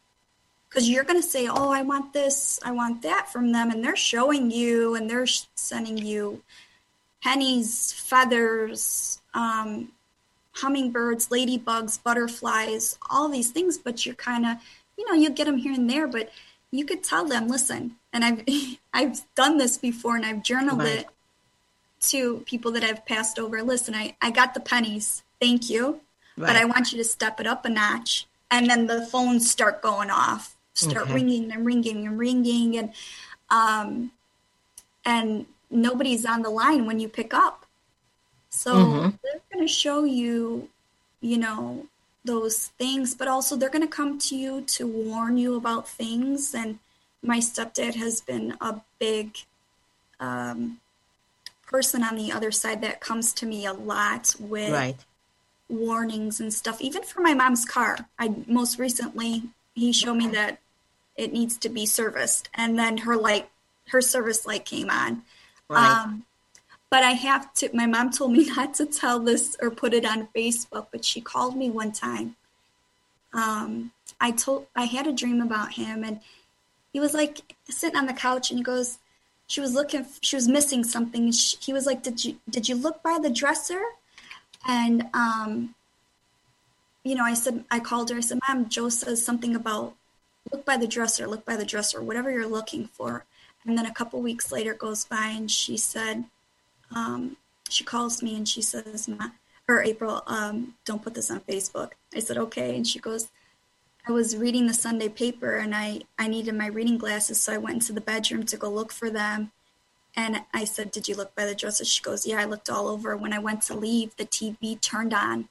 because 0.75 0.89
you're 0.89 1.05
going 1.05 1.21
to 1.21 1.27
say, 1.27 1.47
Oh, 1.47 1.71
I 1.71 1.83
want 1.83 2.11
this, 2.11 2.59
I 2.61 2.71
want 2.71 3.01
that 3.03 3.31
from 3.31 3.53
them. 3.53 3.71
And 3.71 3.81
they're 3.81 3.95
showing 3.95 4.51
you 4.51 4.95
and 4.95 5.09
they're 5.09 5.25
sending 5.25 5.97
you 5.97 6.41
pennies, 7.23 7.93
feathers, 7.93 9.21
um, 9.33 9.93
hummingbirds, 10.51 11.29
ladybugs, 11.29 12.03
butterflies, 12.03 12.99
all 13.09 13.29
these 13.29 13.51
things. 13.51 13.77
But 13.77 14.05
you're 14.05 14.15
kind 14.15 14.45
of, 14.45 14.57
you 14.97 15.07
know, 15.07 15.13
you 15.13 15.29
get 15.29 15.45
them 15.45 15.57
here 15.57 15.73
and 15.73 15.89
there, 15.89 16.07
but 16.07 16.29
you 16.71 16.83
could 16.83 17.05
tell 17.05 17.23
them, 17.23 17.47
listen, 17.47 17.95
and 18.11 18.25
I've 18.25 18.43
I've 18.93 19.21
done 19.33 19.57
this 19.57 19.77
before 19.77 20.17
and 20.17 20.25
I've 20.25 20.43
journaled 20.43 20.79
right. 20.79 20.99
it 20.99 21.07
to 22.07 22.39
people 22.39 22.71
that 22.73 22.83
I've 22.83 23.05
passed 23.05 23.39
over. 23.39 23.63
Listen, 23.63 23.95
I, 23.95 24.17
I 24.21 24.29
got 24.29 24.53
the 24.53 24.59
pennies. 24.59 25.23
Thank 25.39 25.69
you. 25.69 26.01
Right. 26.37 26.47
But 26.47 26.55
I 26.57 26.65
want 26.65 26.91
you 26.91 26.97
to 26.97 27.05
step 27.05 27.39
it 27.39 27.47
up 27.47 27.63
a 27.63 27.69
notch. 27.69 28.27
And 28.51 28.69
then 28.69 28.87
the 28.87 29.05
phones 29.05 29.49
start 29.49 29.81
going 29.81 30.11
off, 30.11 30.54
start 30.75 31.05
okay. 31.05 31.13
ringing 31.13 31.51
and 31.51 31.65
ringing 31.65 32.05
and 32.05 32.19
ringing 32.19 32.77
and 32.77 32.93
um 33.49 34.11
and 35.05 35.45
nobody's 35.71 36.25
on 36.25 36.41
the 36.41 36.49
line 36.49 36.85
when 36.85 36.99
you 36.99 37.09
pick 37.09 37.33
up. 37.33 37.65
So 38.49 38.75
mm-hmm. 38.75 39.09
they're 39.23 39.41
gonna 39.51 39.67
show 39.67 40.03
you, 40.03 40.69
you 41.21 41.37
know, 41.37 41.87
those 42.25 42.67
things, 42.79 43.15
but 43.15 43.27
also 43.27 43.55
they're 43.55 43.69
going 43.69 43.87
to 43.87 43.87
come 43.87 44.17
to 44.17 44.35
you 44.35 44.61
to 44.61 44.85
warn 44.85 45.37
you 45.37 45.55
about 45.55 45.87
things. 45.87 46.53
And 46.53 46.79
my 47.21 47.37
stepdad 47.37 47.95
has 47.95 48.19
been 48.19 48.55
a 48.59 48.81
big 48.99 49.37
um, 50.19 50.79
person 51.67 52.03
on 52.03 52.15
the 52.15 52.31
other 52.31 52.51
side 52.51 52.81
that 52.81 52.99
comes 52.99 53.31
to 53.33 53.45
me 53.45 53.65
a 53.65 53.73
lot 53.73 54.35
with 54.39 54.73
right. 54.73 54.97
warnings 55.69 56.39
and 56.39 56.53
stuff. 56.53 56.81
Even 56.81 57.03
for 57.03 57.21
my 57.21 57.33
mom's 57.33 57.65
car, 57.65 57.97
I 58.19 58.33
most 58.47 58.79
recently 58.79 59.43
he 59.75 59.91
showed 59.91 60.15
me 60.15 60.27
that 60.29 60.59
it 61.15 61.33
needs 61.33 61.57
to 61.57 61.69
be 61.69 61.85
serviced, 61.85 62.49
and 62.53 62.77
then 62.77 62.97
her 62.97 63.15
light, 63.15 63.49
her 63.89 64.01
service 64.01 64.45
light 64.45 64.65
came 64.65 64.89
on. 64.89 65.23
Right. 65.69 66.03
Um, 66.03 66.25
but 66.89 67.03
I 67.03 67.11
have 67.11 67.53
to, 67.55 67.69
my 67.73 67.87
mom 67.87 68.11
told 68.11 68.31
me 68.31 68.45
not 68.55 68.73
to 68.75 68.85
tell 68.85 69.19
this 69.19 69.57
or 69.61 69.69
put 69.71 69.93
it 69.93 70.05
on 70.05 70.29
Facebook, 70.35 70.87
but 70.91 71.03
she 71.03 71.21
called 71.21 71.57
me 71.57 71.69
one 71.69 71.91
time. 71.91 72.35
Um, 73.33 73.91
I 74.21 74.31
told, 74.31 74.67
I 74.75 74.85
had 74.85 75.07
a 75.07 75.11
dream 75.11 75.41
about 75.41 75.73
him 75.73 76.03
and 76.03 76.21
he 76.93 77.01
was 77.01 77.13
like 77.13 77.55
sitting 77.69 77.97
on 77.97 78.05
the 78.05 78.13
couch 78.13 78.49
and 78.49 78.59
he 78.59 78.63
goes, 78.63 78.99
she 79.47 79.59
was 79.59 79.73
looking, 79.73 80.05
she 80.21 80.37
was 80.37 80.47
missing 80.47 80.83
something. 80.83 81.31
She, 81.31 81.57
he 81.59 81.73
was 81.73 81.85
like, 81.85 82.01
did 82.01 82.23
you, 82.23 82.37
did 82.49 82.69
you 82.69 82.75
look 82.75 83.03
by 83.03 83.19
the 83.21 83.29
dresser? 83.29 83.81
And, 84.67 85.07
um, 85.13 85.75
you 87.03 87.13
know, 87.13 87.25
I 87.25 87.33
said, 87.33 87.65
I 87.69 87.79
called 87.79 88.09
her, 88.09 88.15
I 88.15 88.21
said, 88.21 88.39
mom, 88.47 88.69
Joe 88.69 88.89
says 88.89 89.23
something 89.23 89.55
about 89.55 89.95
look 90.51 90.65
by 90.65 90.77
the 90.77 90.87
dresser, 90.87 91.27
look 91.27 91.45
by 91.45 91.55
the 91.55 91.65
dresser, 91.65 92.01
whatever 92.01 92.31
you're 92.31 92.47
looking 92.47 92.87
for. 92.87 93.25
And 93.65 93.77
then 93.77 93.85
a 93.85 93.93
couple 93.93 94.21
weeks 94.21 94.51
later 94.51 94.73
goes 94.73 95.05
by 95.05 95.27
and 95.35 95.49
she 95.49 95.77
said, 95.77 96.25
um, 96.95 97.37
she 97.69 97.83
calls 97.83 98.21
me 98.21 98.35
and 98.35 98.47
she 98.47 98.61
says, 98.61 99.07
Ma, 99.07 99.29
or 99.67 99.81
April, 99.81 100.21
um, 100.27 100.75
don't 100.85 101.01
put 101.01 101.15
this 101.15 101.31
on 101.31 101.39
Facebook. 101.41 101.91
I 102.13 102.19
said, 102.19 102.37
okay. 102.37 102.75
And 102.75 102.85
she 102.85 102.99
goes, 102.99 103.29
I 104.07 104.11
was 104.11 104.37
reading 104.37 104.67
the 104.67 104.73
Sunday 104.73 105.09
paper 105.09 105.55
and 105.55 105.73
I, 105.75 106.01
I 106.19 106.27
needed 106.27 106.53
my 106.53 106.67
reading 106.67 106.99
glasses. 106.99 107.41
So 107.41 107.53
I 107.53 107.57
went 107.57 107.75
into 107.75 107.93
the 107.93 108.01
bedroom 108.01 108.45
to 108.45 108.57
go 108.57 108.69
look 108.69 108.91
for 108.91 109.09
them. 109.09 109.51
And 110.15 110.41
I 110.53 110.63
said, 110.63 110.91
Did 110.91 111.07
you 111.07 111.15
look 111.15 111.35
by 111.35 111.45
the 111.45 111.55
dresser? 111.55 111.83
She 111.83 112.01
goes, 112.01 112.25
Yeah, 112.25 112.39
I 112.39 112.45
looked 112.45 112.69
all 112.69 112.87
over. 112.87 113.17
When 113.17 113.33
I 113.33 113.39
went 113.39 113.63
to 113.63 113.75
leave, 113.75 114.15
the 114.15 114.25
TV 114.25 114.79
turned 114.79 115.13
on. 115.13 115.49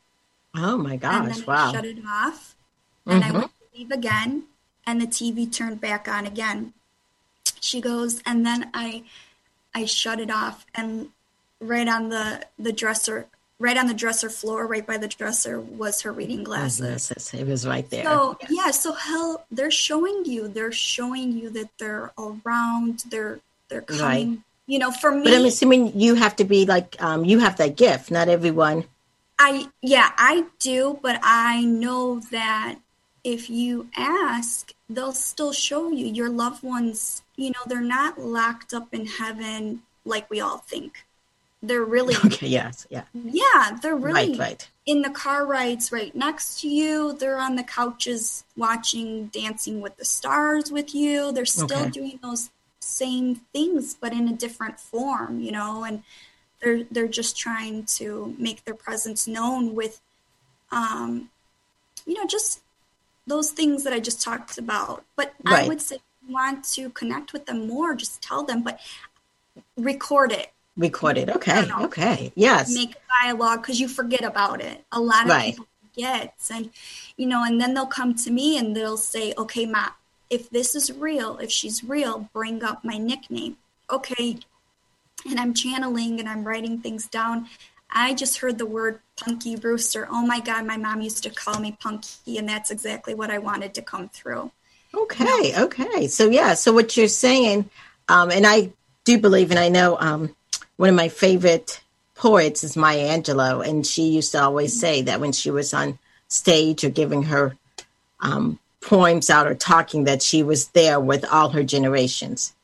Oh 0.55 0.79
my 0.79 0.97
gosh. 0.97 1.27
And 1.27 1.35
then 1.35 1.45
wow. 1.47 1.69
I 1.69 1.73
shut 1.73 1.85
it 1.85 1.99
off. 2.07 2.57
And 3.07 3.23
mm-hmm. 3.23 3.37
I 3.37 3.39
went 3.39 3.51
to 3.51 3.79
leave 3.79 3.91
again. 3.91 4.45
And 4.87 5.01
the 5.01 5.07
TV 5.07 5.51
turned 5.51 5.81
back 5.81 6.09
on 6.09 6.27
again. 6.27 6.75
She 7.61 7.81
goes, 7.81 8.23
and 8.27 8.45
then 8.45 8.71
I 8.75 9.05
I 9.75 9.85
shut 9.87 10.21
it 10.21 10.31
off 10.31 10.65
and 10.75 11.09
right 11.61 11.89
on 11.89 12.09
the 12.09 12.45
the 12.59 12.73
dresser 12.73 13.27
right 13.59 13.77
on 13.77 13.87
the 13.87 13.95
dresser 13.95 14.29
floor 14.29 14.67
right 14.67 14.87
by 14.87 14.99
the 14.99 15.09
dresser 15.09 15.61
was 15.61 16.03
her 16.03 16.13
reading 16.13 16.45
glasses 16.45 17.33
it 17.33 17.47
was 17.47 17.67
right 17.67 17.89
there 17.91 18.05
so 18.05 18.37
yeah 18.51 18.71
so 18.71 18.93
hell 18.93 19.47
they're 19.51 19.71
showing 19.71 20.25
you 20.25 20.49
they're 20.49 20.73
showing 20.73 21.33
you 21.33 21.51
that 21.51 21.69
they're 21.79 22.13
around 22.19 23.05
they're 23.11 23.41
they're 23.69 23.83
coming 23.83 24.31
right. 24.31 24.39
you 24.67 24.79
know 24.79 24.91
for 24.91 25.13
me 25.13 25.25
but 25.25 25.33
i'm 25.33 25.45
assuming 25.45 25.99
you 25.99 26.15
have 26.15 26.37
to 26.37 26.45
be 26.45 26.67
like 26.67 27.01
um, 27.03 27.25
you 27.25 27.39
have 27.39 27.57
that 27.57 27.77
gift 27.77 28.11
not 28.11 28.29
everyone 28.29 28.85
i 29.39 29.67
yeah 29.83 30.11
i 30.19 30.45
do 30.59 30.99
but 31.03 31.19
i 31.23 31.65
know 31.65 32.21
that 32.31 32.77
if 33.23 33.49
you 33.49 33.89
ask 33.97 34.74
they'll 34.89 35.13
still 35.13 35.53
show 35.53 35.91
you 35.91 36.07
your 36.07 36.29
loved 36.29 36.63
ones 36.63 37.23
you 37.37 37.51
know 37.51 37.61
they're 37.67 37.81
not 37.81 38.21
locked 38.21 38.75
up 38.75 38.93
in 38.93 39.07
heaven 39.07 39.83
like 40.05 40.29
we 40.31 40.41
all 40.41 40.59
think 40.59 41.05
they're 41.67 41.85
really 41.85 42.15
okay. 42.25 42.47
Yes, 42.47 42.87
yeah, 42.91 43.05
yeah. 43.15 43.77
They're 43.81 43.97
really 43.97 44.31
right, 44.31 44.39
right. 44.39 44.69
in 44.87 45.03
the 45.03 45.11
car 45.11 45.47
rides 45.47 45.91
right 45.91 46.15
next 46.15 46.61
to 46.61 46.69
you. 46.69 47.15
They're 47.15 47.39
on 47.39 47.57
the 47.57 47.63
couches 47.63 48.45
watching 48.57 49.27
Dancing 49.29 49.81
with 49.81 49.97
the 49.97 50.05
Stars 50.05 50.71
with 50.71 50.95
you. 50.95 51.33
They're 51.33 51.47
still 51.47 51.81
okay. 51.81 51.91
doing 51.91 52.19
those 52.23 52.51
same 52.81 53.37
things, 53.53 53.95
but 53.95 54.13
in 54.13 54.29
a 54.29 54.35
different 54.35 54.79
form, 54.79 55.41
you 55.41 55.53
know. 55.53 55.85
And 55.85 56.03
they're 56.61 56.85
they're 56.85 57.09
just 57.09 57.37
trying 57.37 57.85
to 57.85 58.35
make 58.39 58.65
their 58.65 58.75
presence 58.75 59.27
known 59.27 59.75
with, 59.75 60.01
um, 60.71 61.31
you 62.07 62.15
know, 62.15 62.27
just 62.27 62.61
those 63.27 63.51
things 63.51 63.85
that 63.85 63.93
I 63.93 64.01
just 64.01 64.23
talked 64.23 64.59
about. 64.59 65.05
But 65.17 65.35
right. 65.45 65.65
I 65.65 65.69
would 65.69 65.81
say, 65.81 65.99
you 66.27 66.35
want 66.35 66.65
to 66.73 66.91
connect 66.91 67.33
with 67.33 67.47
them 67.47 67.67
more, 67.67 67.95
just 67.95 68.23
tell 68.23 68.45
them, 68.45 68.63
but 68.63 68.81
record 69.77 70.33
it 70.33 70.55
Record 70.77 71.19
it. 71.19 71.31
Okay. 71.31 71.65
Okay. 71.83 72.33
Yes. 72.35 72.75
Make 72.75 72.93
a 72.93 73.25
dialogue 73.25 73.63
because 73.63 73.79
you 73.79 73.89
forget 73.89 74.25
about 74.25 74.61
it. 74.61 74.85
A 74.91 75.01
lot 75.01 75.25
of 75.25 75.31
right. 75.31 75.53
people 75.53 75.67
forget. 75.93 76.35
And, 76.53 76.71
you 77.17 77.27
know, 77.27 77.45
and 77.45 77.61
then 77.61 77.75
they'll 77.75 77.87
come 77.87 78.15
to 78.17 78.31
me 78.31 78.59
and 78.59 78.75
they'll 78.75 78.97
say, 78.97 79.35
okay, 79.39 79.67
Ma, 79.67 79.91
if 80.31 80.51
this 80.51 80.75
is 80.75 80.93
real, 80.93 81.39
if 81.39 81.51
she's 81.51 81.85
real, 81.85 82.29
bring 82.33 82.65
up 82.65 82.85
my 82.85 82.99
nickname. 82.99 83.57
Okay. 83.89 84.39
and 85.29 85.39
I'm 85.39 85.55
channeling 85.55 86.19
and 86.19 86.29
I'm 86.29 86.45
writing 86.45 86.81
things 86.81 87.07
down, 87.07 87.49
I 87.91 88.15
just 88.15 88.39
heard 88.39 88.59
the 88.59 88.67
word 88.67 89.01
punky 89.17 89.57
Brewster. 89.57 90.07
Oh 90.11 90.27
my 90.27 90.41
God, 90.41 90.67
my 90.67 90.77
mom 90.77 91.01
used 91.01 91.23
to 91.25 91.31
call 91.31 91.61
me 91.61 91.77
punky, 91.81 92.39
and 92.39 92.49
that's 92.49 92.71
exactly 92.71 93.15
what 93.15 93.31
I 93.31 93.39
wanted 93.39 93.75
to 93.75 93.83
come 93.83 94.09
through. 94.09 94.51
Okay, 94.95 95.61
okay. 95.61 96.07
So, 96.09 96.29
yeah, 96.29 96.55
so 96.55 96.73
what 96.73 96.97
you're 96.97 97.09
saying, 97.09 97.69
um, 98.09 98.31
and 98.31 98.47
I 98.47 98.73
do 99.05 99.19
believe, 99.19 99.51
and 99.51 99.59
I 99.59 99.69
know 99.69 99.97
um, 99.99 100.35
one 100.77 100.89
of 100.89 100.95
my 100.95 101.09
favorite 101.09 101.81
poets 102.15 102.63
is 102.65 102.77
Maya 102.77 103.19
Angelou, 103.19 103.67
and 103.67 103.87
she 103.87 104.05
used 104.05 104.33
to 104.33 104.43
always 104.43 104.79
say 104.79 105.03
that 105.03 105.21
when 105.21 105.33
she 105.33 105.51
was 105.51 105.75
on 105.75 105.99
stage 106.29 106.85
or 106.85 106.91
giving 106.91 107.25
her 107.25 107.57
um, 108.21 108.59
poems 108.81 109.31
out 109.31 109.47
or 109.47 109.55
talking, 109.55 110.05
that 110.05 110.23
she 110.23 110.43
was 110.43 110.69
there 110.69 111.01
with 111.01 111.25
all 111.25 111.51
her 111.51 111.65
generations 111.65 112.55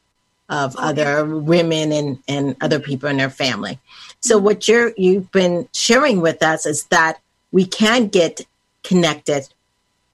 of 0.49 0.77
okay. 0.77 0.85
other 0.85 1.25
women 1.25 1.93
and, 1.93 2.19
and 2.27 2.57
other 2.61 2.81
people 2.81 3.09
in 3.09 3.17
their 3.17 3.31
family. 3.31 3.79
So 4.21 4.37
mm-hmm. 4.37 4.45
what 4.45 4.69
you're 4.69 4.93
you've 4.97 5.31
been 5.33 5.69
sharing 5.73 6.21
with 6.21 6.43
us 6.43 6.67
is 6.67 6.85
that 6.85 7.21
we 7.53 7.65
can 7.65 8.09
get 8.09 8.43
connected 8.83 9.49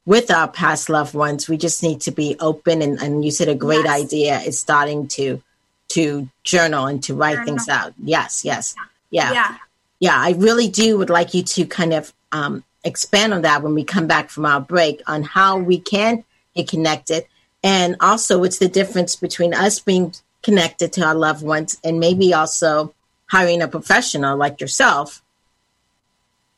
with 0.05 0.31
our 0.31 0.49
past 0.49 0.89
loved 0.89 1.15
ones. 1.15 1.49
We 1.49 1.57
just 1.57 1.83
need 1.83 2.01
to 2.03 2.11
be 2.11 2.37
open 2.41 2.81
and, 2.81 3.01
and 3.03 3.25
you 3.25 3.31
said 3.31 3.49
a 3.49 3.55
great 3.55 3.85
yes. 3.85 4.05
idea 4.05 4.39
is 4.41 4.59
starting 4.59 5.09
to 5.09 5.43
to 5.89 6.29
journal 6.43 6.87
and 6.87 7.03
to 7.05 7.15
write 7.15 7.35
journal. 7.35 7.47
things 7.47 7.69
out. 7.69 7.95
Yes, 8.03 8.45
yes. 8.45 8.75
Yeah. 9.11 9.33
yeah. 9.33 9.57
Yeah. 10.01 10.17
I 10.17 10.33
really 10.33 10.69
do 10.69 10.99
would 10.99 11.11
like 11.11 11.35
you 11.35 11.43
to 11.43 11.67
kind 11.67 11.93
of 11.93 12.13
um, 12.33 12.65
expand 12.85 13.35
on 13.35 13.43
that 13.43 13.63
when 13.63 13.75
we 13.75 13.85
come 13.85 14.07
back 14.07 14.31
from 14.31 14.47
our 14.47 14.61
break 14.61 15.01
on 15.07 15.23
how 15.23 15.59
we 15.59 15.79
can 15.79 16.25
get 16.55 16.69
connected. 16.69 17.27
And 17.63 17.97
also, 18.01 18.45
it's 18.45 18.59
the 18.59 18.69
difference 18.69 19.17
between 19.17 19.55
us 19.55 19.79
being 19.79 20.15
connected 20.43 20.93
to 20.95 21.05
our 21.05 21.15
loved 21.15 21.43
ones 21.43 21.79
and 21.83 21.99
maybe 21.99 22.33
also 22.33 22.95
hiring 23.27 23.63
a 23.63 23.69
professional 23.69 24.37
like 24.37 24.61
yourself. 24.61 25.23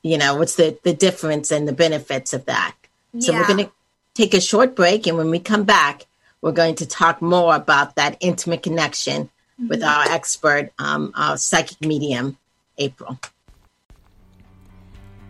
You 0.03 0.19
know, 0.19 0.37
what's 0.37 0.57
the, 0.57 0.79
the 0.85 0.95
difference 0.95 1.51
and 1.51 1.67
the 1.67 1.73
benefits 1.73 2.33
of 2.33 2.45
that? 2.47 2.75
Yeah. 3.13 3.21
So, 3.21 3.33
we're 3.35 3.47
going 3.47 3.65
to 3.67 3.73
take 4.15 4.35
a 4.35 4.41
short 4.41 4.77
break. 4.77 5.07
And 5.07 5.17
when 5.17 5.31
we 5.31 5.39
come 5.39 5.65
back, 5.65 6.07
we're 6.41 6.53
going 6.53 6.77
to 6.77 6.87
talk 6.87 7.21
more 7.21 7.55
about 7.55 7.97
that 7.97 8.17
intimate 8.21 8.63
connection 8.63 9.25
mm-hmm. 9.25 9.69
with 9.69 9.83
our 9.83 10.05
expert, 10.05 10.73
um, 10.79 11.13
our 11.17 11.37
psychic 11.37 11.81
medium, 11.81 12.39
April. 12.79 13.19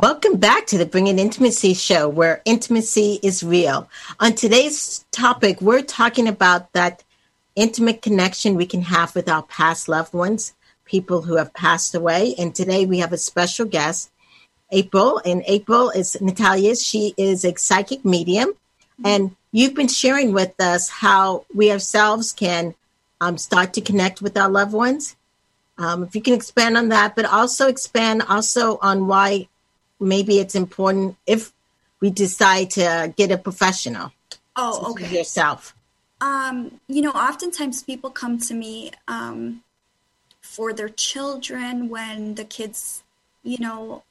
Welcome 0.00 0.38
back 0.38 0.66
to 0.66 0.78
the 0.78 0.86
Bringing 0.86 1.20
Intimacy 1.20 1.74
show 1.74 2.08
where 2.08 2.42
intimacy 2.44 3.20
is 3.22 3.44
real. 3.44 3.88
On 4.18 4.34
today's 4.34 5.04
topic, 5.12 5.60
we're 5.60 5.82
talking 5.82 6.26
about 6.26 6.72
that 6.72 7.04
intimate 7.54 8.02
connection 8.02 8.56
we 8.56 8.66
can 8.66 8.82
have 8.82 9.14
with 9.14 9.28
our 9.28 9.44
past 9.44 9.88
loved 9.88 10.12
ones, 10.12 10.54
people 10.84 11.22
who 11.22 11.36
have 11.36 11.54
passed 11.54 11.94
away. 11.94 12.34
And 12.36 12.52
today 12.52 12.84
we 12.84 12.98
have 12.98 13.12
a 13.12 13.18
special 13.18 13.64
guest, 13.64 14.10
April. 14.72 15.20
And 15.24 15.44
April 15.46 15.90
is 15.90 16.20
Natalia. 16.20 16.74
She 16.74 17.14
is 17.16 17.44
a 17.44 17.54
psychic 17.54 18.04
medium. 18.04 18.48
Mm-hmm. 18.48 19.06
And 19.06 19.36
you've 19.52 19.74
been 19.74 19.86
sharing 19.86 20.32
with 20.32 20.60
us 20.60 20.88
how 20.88 21.44
we 21.54 21.70
ourselves 21.70 22.32
can 22.32 22.74
um, 23.22 23.38
start 23.38 23.72
to 23.74 23.80
connect 23.80 24.20
with 24.20 24.36
our 24.36 24.48
loved 24.48 24.72
ones. 24.72 25.16
Um, 25.78 26.02
if 26.02 26.14
you 26.16 26.20
can 26.20 26.34
expand 26.34 26.76
on 26.76 26.88
that, 26.88 27.14
but 27.14 27.24
also 27.24 27.68
expand 27.68 28.22
also 28.28 28.78
on 28.82 29.06
why 29.06 29.48
maybe 30.00 30.40
it's 30.40 30.56
important 30.56 31.16
if 31.26 31.52
we 32.00 32.10
decide 32.10 32.70
to 32.70 33.14
get 33.16 33.30
a 33.30 33.38
professional. 33.38 34.12
Oh, 34.56 34.90
okay. 34.90 35.18
Yourself. 35.18 35.74
Um, 36.20 36.80
you 36.88 37.00
know, 37.00 37.12
oftentimes 37.12 37.84
people 37.84 38.10
come 38.10 38.38
to 38.38 38.54
me 38.54 38.90
um, 39.06 39.62
for 40.40 40.72
their 40.72 40.88
children 40.88 41.88
when 41.88 42.34
the 42.34 42.44
kids, 42.44 43.04
you 43.44 43.58
know, 43.58 44.02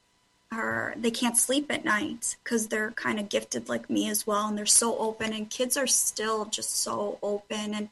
are 0.53 0.93
they 0.97 1.11
can't 1.11 1.37
sleep 1.37 1.71
at 1.71 1.85
night 1.85 2.35
because 2.43 2.67
they're 2.67 2.91
kind 2.91 3.19
of 3.19 3.29
gifted 3.29 3.69
like 3.69 3.89
me 3.89 4.09
as 4.09 4.25
well, 4.25 4.47
and 4.47 4.57
they're 4.57 4.65
so 4.65 4.97
open. 4.97 5.33
And 5.33 5.49
kids 5.49 5.75
are 5.77 5.87
still 5.87 6.45
just 6.45 6.81
so 6.81 7.19
open, 7.21 7.73
and 7.73 7.89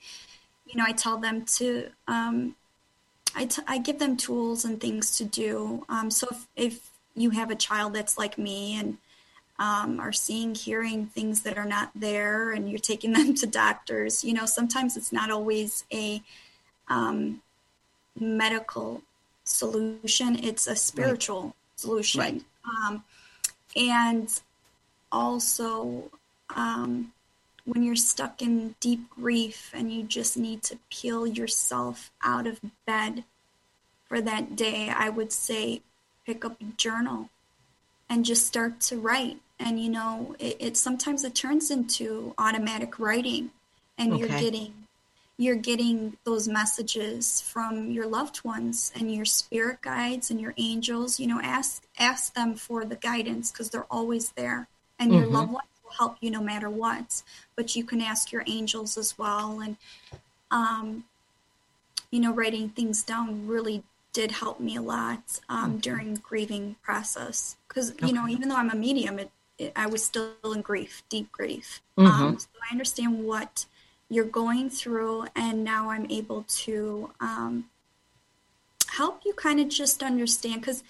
you 0.70 0.78
know, 0.78 0.86
I 0.88 0.94
tell 0.94 1.18
them 1.18 1.46
to. 1.58 1.90
Um, 2.08 2.56
I, 3.36 3.46
t- 3.46 3.62
I 3.68 3.78
give 3.78 4.00
them 4.00 4.18
tools 4.18 4.66
and 4.66 4.82
things 4.82 5.18
to 5.18 5.24
do. 5.24 5.86
Um, 5.88 6.10
so 6.10 6.28
if, 6.32 6.48
if 6.56 6.90
you 7.16 7.30
have 7.30 7.52
a 7.52 7.56
child 7.56 7.94
that's 7.94 8.18
like 8.18 8.40
me 8.40 8.80
and 8.80 8.98
um, 9.60 10.00
are 10.00 10.14
seeing, 10.14 10.56
hearing 10.56 11.08
things 11.08 11.44
that 11.44 11.58
are 11.58 11.66
not 11.66 11.92
there, 11.94 12.52
and 12.52 12.70
you're 12.70 12.80
taking 12.80 13.14
them 13.14 13.36
to 13.36 13.48
doctors. 13.48 14.24
You 14.24 14.34
know, 14.34 14.46
sometimes 14.46 14.98
it's 14.98 15.12
not 15.12 15.30
always 15.30 15.84
a 15.94 16.22
um, 16.88 17.42
medical 18.20 19.02
solution; 19.44 20.44
it's 20.44 20.66
a 20.66 20.76
spiritual 20.76 21.44
right. 21.44 21.54
solution. 21.76 22.22
Right. 22.22 22.44
Um, 22.66 23.04
and 23.76 24.42
also, 25.12 26.10
um, 26.56 27.12
when 27.70 27.84
you're 27.84 27.96
stuck 27.96 28.42
in 28.42 28.76
deep 28.80 29.10
grief 29.12 29.72
and 29.76 29.94
you 29.94 30.02
just 30.02 30.36
need 30.36 30.64
to 30.64 30.80
peel 30.90 31.28
yourself 31.28 32.12
out 32.24 32.48
of 32.48 32.60
bed 32.88 33.24
for 34.08 34.20
that 34.20 34.56
day, 34.56 34.90
I 34.90 35.10
would 35.10 35.32
say 35.32 35.82
pick 36.26 36.44
up 36.44 36.60
a 36.60 36.66
journal 36.78 37.30
and 38.10 38.26
just 38.26 38.48
start 38.48 38.80
to 38.82 38.98
write. 38.98 39.38
And 39.60 39.80
you 39.80 39.90
know, 39.90 40.36
it, 40.40 40.58
it 40.60 40.78
sometimes 40.78 41.24
it 41.24 41.36
turns 41.36 41.70
into 41.70 42.34
automatic 42.38 42.98
writing, 42.98 43.52
and 43.98 44.14
okay. 44.14 44.20
you're 44.20 44.40
getting 44.40 44.74
you're 45.38 45.56
getting 45.56 46.18
those 46.24 46.48
messages 46.48 47.40
from 47.42 47.92
your 47.92 48.08
loved 48.08 48.44
ones 48.44 48.92
and 48.96 49.14
your 49.14 49.26
spirit 49.26 49.82
guides 49.82 50.32
and 50.32 50.42
your 50.42 50.54
angels. 50.58 51.20
You 51.20 51.28
know, 51.28 51.40
ask 51.42 51.84
ask 52.00 52.34
them 52.34 52.56
for 52.56 52.84
the 52.84 52.96
guidance 52.96 53.52
because 53.52 53.70
they're 53.70 53.92
always 53.92 54.32
there, 54.32 54.68
and 54.98 55.12
mm-hmm. 55.12 55.20
your 55.20 55.30
loved 55.30 55.52
ones 55.52 55.68
help 56.00 56.18
you 56.22 56.32
no 56.32 56.42
matter 56.42 56.70
what. 56.70 57.22
But 57.56 57.76
you 57.76 57.84
can 57.84 58.02
ask 58.02 58.32
your 58.32 58.44
angels 58.48 58.98
as 58.98 59.18
well, 59.18 59.60
and 59.60 59.78
um, 60.50 61.04
you 62.10 62.20
know, 62.20 62.34
writing 62.34 62.70
things 62.70 63.04
down 63.04 63.46
really 63.46 63.84
did 64.14 64.32
help 64.32 64.60
me 64.60 64.76
a 64.76 64.82
lot 64.82 65.40
um, 65.50 65.78
during 65.78 66.16
grieving 66.16 66.76
process 66.82 67.58
because 67.68 67.92
okay. 67.92 68.08
you 68.08 68.14
know 68.14 68.28
even 68.28 68.50
though 68.50 68.56
i'm 68.56 68.70
a 68.70 68.76
medium 68.76 69.20
it, 69.20 69.32
it, 69.58 69.72
i 69.76 69.86
was 69.86 70.04
still 70.04 70.34
in 70.54 70.62
grief 70.62 71.04
deep 71.10 71.32
grief 71.32 71.82
mm-hmm. 71.98 72.08
um, 72.08 72.40
so 72.40 72.48
i 72.70 72.72
understand 72.72 73.24
what 73.24 73.66
you're 74.10 74.26
going 74.26 74.70
through 74.70 75.26
and 75.36 75.64
now 75.64 75.90
i'm 75.90 76.10
able 76.10 76.44
to 76.48 77.12
um, 77.20 77.66
help 78.88 79.22
you 79.26 79.34
kind 79.34 79.60
of 79.60 79.70
just 79.70 80.02
understand 80.02 80.62
because 80.62 80.84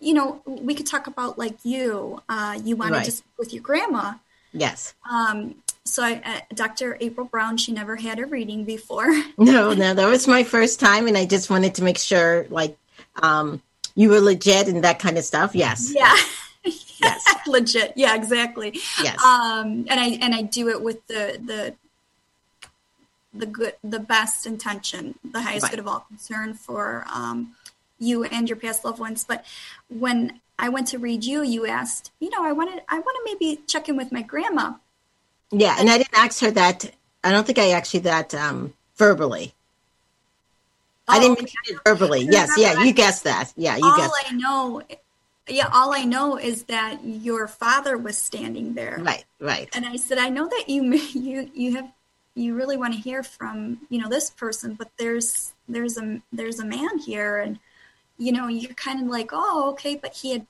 you 0.00 0.12
know 0.12 0.42
we 0.44 0.74
could 0.74 0.86
talk 0.86 1.06
about 1.06 1.38
like 1.38 1.56
you 1.62 2.20
uh, 2.28 2.58
you 2.64 2.76
wanted 2.76 2.96
right. 2.96 3.04
to 3.04 3.12
speak 3.12 3.32
with 3.38 3.54
your 3.54 3.62
grandma 3.62 4.14
yes 4.58 4.94
um, 5.10 5.54
so 5.86 6.02
I, 6.02 6.20
uh, 6.24 6.40
Dr. 6.54 6.98
April 7.00 7.26
Brown, 7.26 7.56
she 7.56 7.72
never 7.72 7.96
had 7.96 8.18
a 8.18 8.26
reading 8.26 8.64
before. 8.64 9.06
no, 9.38 9.72
no, 9.72 9.94
that 9.94 10.08
was 10.08 10.26
my 10.26 10.42
first 10.42 10.80
time, 10.80 11.06
and 11.06 11.16
I 11.16 11.26
just 11.26 11.48
wanted 11.48 11.76
to 11.76 11.84
make 11.84 11.98
sure, 11.98 12.46
like, 12.50 12.76
um, 13.22 13.62
you 13.94 14.10
were 14.10 14.20
legit 14.20 14.68
and 14.68 14.84
that 14.84 14.98
kind 14.98 15.16
of 15.16 15.24
stuff. 15.24 15.54
Yes. 15.54 15.92
Yeah. 15.94 16.14
yes. 17.00 17.24
legit. 17.46 17.92
Yeah, 17.96 18.14
exactly. 18.14 18.78
Yes. 19.02 19.22
Um, 19.24 19.86
and 19.88 19.98
I 19.98 20.08
and 20.20 20.34
I 20.34 20.42
do 20.42 20.68
it 20.68 20.82
with 20.82 21.06
the 21.06 21.40
the 21.42 21.74
the 23.32 23.46
good, 23.46 23.74
the 23.82 24.00
best 24.00 24.46
intention, 24.46 25.18
the 25.24 25.40
highest 25.40 25.64
right. 25.64 25.70
good 25.70 25.80
of 25.80 25.88
all 25.88 26.00
concern 26.00 26.54
for 26.54 27.06
um, 27.12 27.54
you 27.98 28.24
and 28.24 28.48
your 28.48 28.56
past 28.56 28.84
loved 28.84 28.98
ones. 28.98 29.24
But 29.24 29.44
when 29.88 30.40
I 30.58 30.68
went 30.68 30.88
to 30.88 30.98
read 30.98 31.24
you, 31.24 31.42
you 31.42 31.66
asked, 31.66 32.10
you 32.20 32.30
know, 32.30 32.42
I 32.42 32.52
wanted, 32.52 32.82
I 32.88 32.98
want 32.98 33.16
to 33.16 33.22
maybe 33.24 33.60
check 33.66 33.88
in 33.88 33.96
with 33.96 34.10
my 34.10 34.22
grandma. 34.22 34.74
Yeah, 35.50 35.76
and 35.78 35.88
I 35.88 35.98
didn't 35.98 36.16
ask 36.16 36.40
her 36.40 36.50
that. 36.52 36.90
I 37.22 37.30
don't 37.30 37.46
think 37.46 37.58
I 37.58 37.70
asked 37.70 37.94
you 37.94 38.00
that 38.00 38.34
um, 38.34 38.72
verbally. 38.96 39.54
Oh, 41.08 41.14
I 41.14 41.20
didn't 41.20 41.38
mention 41.38 41.58
it 41.66 41.78
verbally. 41.84 42.22
Yes, 42.22 42.52
yeah, 42.56 42.82
you 42.82 42.92
guessed 42.92 43.24
that. 43.24 43.52
Yeah, 43.56 43.76
you 43.76 43.84
all 43.84 43.96
guessed. 43.96 44.12
All 44.12 44.34
I 44.34 44.36
know 44.36 44.82
yeah, 45.48 45.68
all 45.72 45.94
I 45.94 46.04
know 46.04 46.38
is 46.38 46.64
that 46.64 47.04
your 47.04 47.46
father 47.46 47.96
was 47.96 48.18
standing 48.18 48.74
there. 48.74 48.98
Right, 49.00 49.24
right. 49.38 49.68
And 49.74 49.86
I 49.86 49.96
said, 49.96 50.18
I 50.18 50.28
know 50.28 50.48
that 50.48 50.64
you 50.68 50.82
you 51.14 51.50
you 51.54 51.76
have 51.76 51.92
you 52.34 52.54
really 52.54 52.76
want 52.76 52.94
to 52.94 53.00
hear 53.00 53.22
from 53.22 53.78
you 53.88 54.00
know 54.00 54.08
this 54.08 54.30
person, 54.30 54.74
but 54.74 54.90
there's 54.98 55.54
there's 55.68 55.96
a 55.98 56.20
there's 56.32 56.58
a 56.58 56.64
man 56.64 56.98
here, 56.98 57.38
and 57.38 57.58
you 58.18 58.32
know 58.32 58.48
you're 58.48 58.74
kind 58.74 59.00
of 59.02 59.08
like, 59.08 59.30
oh, 59.32 59.70
okay, 59.72 59.96
but 59.96 60.14
he 60.14 60.32
had 60.32 60.46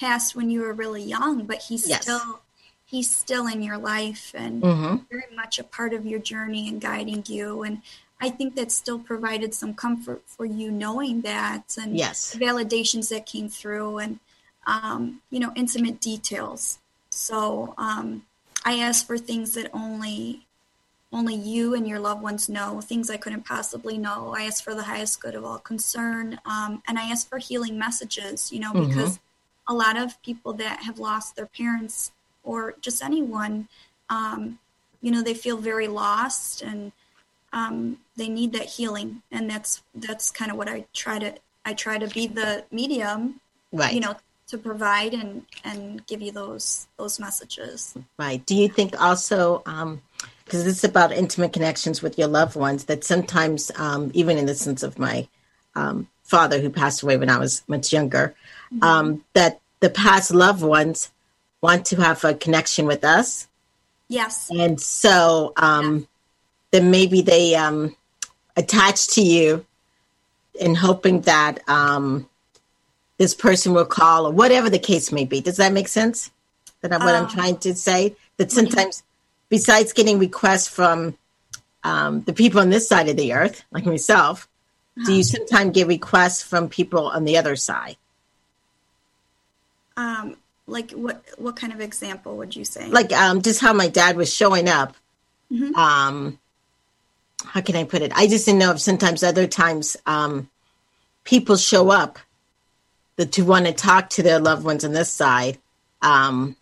passed 0.00 0.34
when 0.34 0.50
you 0.50 0.60
were 0.62 0.72
really 0.72 1.02
young, 1.02 1.44
but 1.44 1.58
he's 1.58 1.86
Yes. 1.88 2.02
still 2.02 2.40
he's 2.86 3.14
still 3.14 3.46
in 3.46 3.62
your 3.62 3.78
life 3.78 4.32
and 4.34 4.64
hmm 4.64 4.96
very 5.10 5.34
much 5.34 5.58
a 5.58 5.64
part 5.64 5.92
of 5.92 6.06
your 6.06 6.20
journey 6.20 6.68
and 6.68 6.80
guiding 6.80 7.22
you 7.26 7.62
and 7.62 7.82
i 8.20 8.28
think 8.30 8.54
that 8.54 8.70
still 8.70 8.98
provided 8.98 9.52
some 9.54 9.74
comfort 9.74 10.22
for 10.26 10.44
you 10.44 10.70
knowing 10.70 11.20
that 11.22 11.76
and 11.80 11.96
Yes. 11.96 12.36
validations 12.38 13.08
that 13.10 13.26
came 13.26 13.48
through 13.48 13.98
and 13.98 14.18
um, 14.66 15.20
you 15.30 15.40
know 15.40 15.52
intimate 15.56 16.00
details 16.00 16.78
so 17.10 17.74
um, 17.78 18.24
i 18.64 18.78
asked 18.78 19.06
for 19.06 19.18
things 19.18 19.54
that 19.54 19.68
only 19.72 20.46
only 21.12 21.34
you 21.34 21.74
and 21.74 21.88
your 21.88 21.98
loved 21.98 22.22
ones 22.22 22.48
know 22.48 22.80
things 22.80 23.10
i 23.10 23.16
couldn't 23.16 23.44
possibly 23.44 23.98
know 23.98 24.34
i 24.36 24.44
asked 24.44 24.62
for 24.64 24.74
the 24.74 24.84
highest 24.84 25.20
good 25.20 25.34
of 25.34 25.44
all 25.44 25.58
concern 25.58 26.38
um, 26.44 26.82
and 26.86 26.98
i 26.98 27.10
asked 27.10 27.28
for 27.28 27.38
healing 27.38 27.78
messages 27.78 28.52
you 28.52 28.60
know 28.60 28.72
Mhm. 28.72 28.88
because 28.88 29.18
a 29.68 29.74
lot 29.74 29.96
of 29.96 30.20
people 30.22 30.52
that 30.54 30.82
have 30.82 30.98
lost 30.98 31.36
their 31.36 31.46
parents 31.46 32.12
or 32.42 32.74
just 32.80 33.02
anyone 33.02 33.68
um, 34.08 34.58
you 35.00 35.10
know 35.10 35.22
they 35.22 35.34
feel 35.34 35.56
very 35.56 35.88
lost 35.88 36.62
and 36.62 36.92
um, 37.52 37.98
they 38.16 38.28
need 38.28 38.52
that 38.52 38.66
healing 38.66 39.22
and 39.32 39.50
that's 39.50 39.82
that's 39.94 40.30
kind 40.30 40.50
of 40.50 40.56
what 40.56 40.68
i 40.68 40.84
try 40.92 41.18
to 41.18 41.34
i 41.64 41.72
try 41.74 41.98
to 41.98 42.06
be 42.08 42.26
the 42.26 42.64
medium 42.70 43.40
Right. 43.72 43.94
you 43.94 44.00
know 44.00 44.16
to 44.48 44.58
provide 44.58 45.14
and 45.14 45.44
and 45.64 46.04
give 46.06 46.20
you 46.22 46.32
those 46.32 46.86
those 46.98 47.18
messages 47.20 47.96
Right. 48.18 48.44
Do 48.46 48.54
you 48.56 48.68
think 48.68 49.00
also, 49.00 49.62
because 50.44 50.66
it's 50.66 50.84
about 50.84 51.12
intimate 51.12 51.52
connections 51.52 52.02
with 52.02 52.18
your 52.18 52.28
loved 52.28 52.56
ones, 52.56 52.84
that 52.84 53.04
sometimes, 53.04 53.70
um, 53.76 54.10
even 54.14 54.38
in 54.38 54.46
the 54.46 54.54
sense 54.54 54.82
of 54.82 54.98
my 54.98 55.28
um, 55.74 56.08
father 56.24 56.60
who 56.60 56.70
passed 56.70 57.02
away 57.02 57.16
when 57.16 57.30
I 57.30 57.38
was 57.38 57.62
much 57.68 57.92
younger, 57.92 58.34
um, 58.82 59.24
that 59.34 59.60
the 59.80 59.90
past 59.90 60.32
loved 60.32 60.62
ones 60.62 61.10
want 61.60 61.86
to 61.86 61.96
have 61.96 62.24
a 62.24 62.34
connection 62.34 62.86
with 62.86 63.04
us, 63.04 63.46
yes 64.08 64.50
and 64.50 64.80
so 64.80 65.52
um, 65.56 66.06
then 66.70 66.90
maybe 66.90 67.22
they 67.22 67.54
um, 67.54 67.94
attach 68.56 69.08
to 69.08 69.22
you 69.22 69.64
in 70.58 70.74
hoping 70.74 71.20
that 71.22 71.60
um, 71.68 72.28
this 73.18 73.34
person 73.34 73.72
will 73.72 73.84
call 73.84 74.26
or 74.26 74.32
whatever 74.32 74.70
the 74.70 74.78
case 74.78 75.12
may 75.12 75.24
be. 75.24 75.40
Does 75.40 75.58
that 75.58 75.72
make 75.72 75.88
sense? 75.88 76.30
That 76.80 76.90
what 76.92 77.14
I'm 77.14 77.24
Um, 77.24 77.30
trying 77.30 77.58
to 77.58 77.74
say? 77.74 78.16
That 78.38 78.50
sometimes, 78.50 79.02
besides 79.50 79.92
getting 79.92 80.18
requests 80.18 80.68
from 80.68 81.18
um, 81.84 82.22
the 82.22 82.32
people 82.32 82.60
on 82.60 82.70
this 82.70 82.88
side 82.88 83.08
of 83.08 83.16
the 83.16 83.34
earth, 83.34 83.64
like 83.70 83.84
myself, 83.84 84.48
do 85.04 85.12
you 85.14 85.22
sometimes 85.22 85.72
get 85.72 85.86
requests 85.86 86.42
from 86.42 86.68
people 86.68 87.08
on 87.08 87.24
the 87.24 87.36
other 87.36 87.56
side? 87.56 87.96
um 89.96 90.36
like 90.66 90.92
what 90.92 91.22
what 91.36 91.56
kind 91.56 91.72
of 91.72 91.80
example 91.80 92.36
would 92.36 92.54
you 92.54 92.64
say 92.64 92.88
Like 92.88 93.12
um, 93.12 93.42
just 93.42 93.60
how 93.60 93.72
my 93.72 93.88
dad 93.88 94.16
was 94.16 94.32
showing 94.32 94.68
up. 94.68 94.94
Mhm. 95.52 95.74
Um, 95.74 96.38
how 97.44 97.60
can 97.60 97.74
I 97.74 97.84
put 97.84 98.02
it? 98.02 98.12
I 98.14 98.26
just 98.28 98.46
didn't 98.46 98.60
know 98.60 98.70
if 98.70 98.80
sometimes 98.80 99.22
other 99.22 99.46
times 99.46 99.96
um, 100.06 100.48
people 101.24 101.56
show 101.56 101.90
up 101.90 102.18
that 103.16 103.32
to 103.32 103.42
want 103.42 103.66
to 103.66 103.72
talk 103.72 104.10
to 104.10 104.22
their 104.22 104.38
loved 104.38 104.64
ones 104.64 104.84
on 104.84 104.92
this 104.92 105.10
side 105.10 105.58
um, 106.02 106.54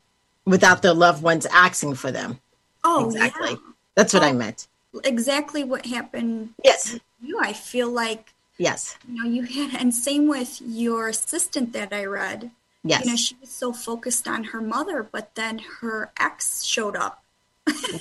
without 0.47 0.81
their 0.83 0.95
loved 0.95 1.23
ones 1.23 1.47
asking 1.47 1.95
for 1.97 2.11
them. 2.11 2.41
Oh 2.89 3.05
exactly. 3.07 3.51
yeah. 3.51 3.57
That's 3.97 4.13
what 4.15 4.23
I 4.23 4.31
Oh. 4.31 4.35
meant. 4.45 4.61
exactly 5.05 5.63
what 5.65 5.85
happened 5.87 6.55
Yes. 6.65 6.81
to 6.91 7.01
you 7.21 7.37
i 7.41 7.53
feel 7.53 7.91
like 8.05 8.25
Yes. 8.59 8.97
you 9.07 9.15
know 9.17 9.29
you 9.37 9.43
had 9.57 9.71
and 9.81 9.95
same 9.95 10.25
with 10.37 10.53
your 10.85 11.09
assistant 11.15 11.73
that 11.77 11.93
i 11.93 12.05
read 12.05 12.51
Yes. 12.83 13.05
you 13.05 13.11
know 13.11 13.17
she 13.17 13.35
was 13.41 13.51
so 13.51 13.69
focused 13.73 14.27
on 14.35 14.41
her 14.53 14.63
mother 14.75 14.99
but 15.15 15.27
then 15.41 15.55
her 15.81 16.11
ex 16.19 16.63
showed 16.65 16.97
up 16.97 17.23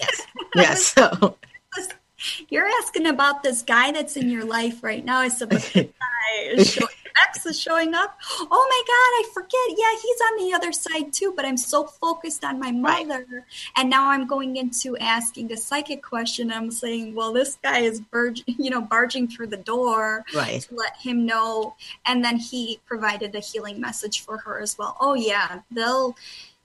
yes. 0.03 0.15
Yes. 0.63 0.77
So 0.95 1.37
you're 2.49 2.69
asking 2.81 3.05
about 3.15 3.43
this 3.43 3.61
guy 3.61 3.91
that's 3.91 4.15
in 4.17 4.29
your 4.35 4.45
life 4.57 4.77
right 4.89 5.03
now 5.11 5.19
i 5.19 5.27
said 5.27 5.49
but 5.49 5.61
this 6.55 6.75
guy 6.79 6.85
ex 7.25 7.45
is 7.45 7.59
showing 7.59 7.93
up. 7.93 8.17
Oh 8.39 8.67
my 8.73 8.81
god 8.87 9.11
i 9.19 9.23
forget. 9.33 9.77
Yeah 9.77 9.91
he's 10.01 10.21
on 10.21 10.45
the 10.45 10.53
other 10.53 10.71
side 10.71 11.13
too 11.13 11.33
but 11.35 11.45
i'm 11.45 11.57
so 11.57 11.85
focused 11.85 12.43
on 12.43 12.59
my 12.59 12.71
Right. 12.71 13.07
mother. 13.07 13.45
And 13.77 13.89
now 13.89 14.09
i'm 14.09 14.27
going 14.27 14.55
into 14.57 14.97
asking 14.97 15.51
a 15.51 15.57
psychic 15.57 16.01
question. 16.03 16.51
I'm 16.51 16.71
saying 16.71 17.15
well 17.15 17.33
this 17.33 17.57
guy 17.63 17.79
is 17.79 18.01
barg- 18.01 18.43
you 18.47 18.69
know 18.69 18.81
barging 18.81 19.27
through 19.27 19.47
the 19.47 19.57
door 19.57 20.23
right. 20.35 20.61
to 20.61 20.75
let 20.75 20.95
him 20.97 21.25
know. 21.25 21.75
And 22.05 22.23
then 22.23 22.37
he 22.37 22.79
provided 22.85 23.35
a 23.35 23.39
healing 23.39 23.79
message 23.81 24.21
for 24.21 24.37
her 24.37 24.59
as 24.59 24.77
well. 24.77 24.95
Oh 24.99 25.13
yeah 25.13 25.61
they'll 25.71 26.15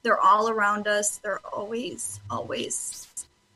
they're 0.02 0.20
all 0.20 0.48
around 0.48 0.88
us. 0.88 1.18
They're 1.18 1.40
always 1.52 2.20
always 2.30 3.06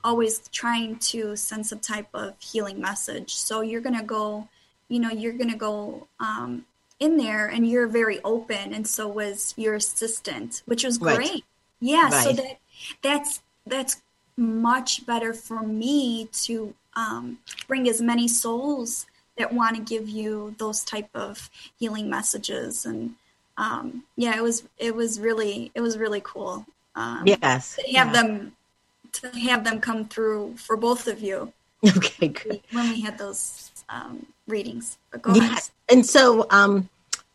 always 0.04 0.46
trying 0.52 0.96
to 0.96 1.35
send 1.35 1.66
some 1.66 1.80
type 1.80 2.06
of 2.14 2.35
healing 2.38 2.80
message. 2.80 3.35
So 3.35 3.61
you're 3.62 3.80
gonna 3.80 4.04
go 4.04 4.48
you 4.88 5.00
know 5.00 5.11
you're 5.11 5.32
gonna 5.32 5.56
go 5.56 6.06
um, 6.20 6.64
in 6.98 7.16
there 7.16 7.46
and 7.46 7.68
you're 7.68 7.87
very 7.87 8.20
open 8.24 8.72
and 8.72 8.87
so 8.87 9.06
was 9.06 9.52
your 9.56 9.74
assistant 9.74 10.62
which 10.66 10.82
was 10.85 10.98
Right. 10.98 11.16
great 11.16 11.44
yeah 11.80 12.09
so 12.09 12.32
that 12.32 12.59
that's 13.02 13.42
that's 13.66 14.00
much 14.37 15.04
better 15.06 15.32
for 15.35 15.62
me 15.62 16.28
to 16.32 16.74
um, 16.94 17.38
bring 17.68 17.88
as 17.88 18.00
many 18.00 18.28
souls 18.28 19.06
that 19.37 19.52
want 19.52 19.76
to 19.76 19.82
give 19.82 20.09
you 20.09 20.54
those 20.59 20.85
type 20.85 21.09
of 21.14 21.50
healing 21.78 22.09
messages 22.09 22.87
and 22.87 23.14
um, 23.59 24.04
yeah 24.16 24.35
it 24.37 24.42
was 24.42 24.62
it 24.78 24.94
was 24.94 25.20
really 25.20 25.70
it 25.74 25.80
was 25.80 25.98
really 25.98 26.20
cool 26.24 26.64
um, 26.94 27.24
Yes. 27.26 27.76
to 27.76 27.82
have 27.82 28.09
Yeah. 28.09 28.12
them 28.12 28.56
to 29.12 29.28
have 29.40 29.64
them 29.64 29.80
come 29.80 30.06
through 30.06 30.56
for 30.56 30.76
both 30.76 31.06
of 31.06 31.20
you 31.20 31.52
Okay. 31.97 32.29
Good. 32.29 32.61
when 32.73 32.91
we 32.91 33.01
had 33.01 33.19
those 33.19 33.71
um, 33.89 34.27
readings 34.49 34.99
but 35.11 35.23
go 35.23 35.31
ahead 35.31 35.51
Yes. 35.51 35.71
And 35.89 36.05
so, 36.05 36.47
um, 36.51 36.89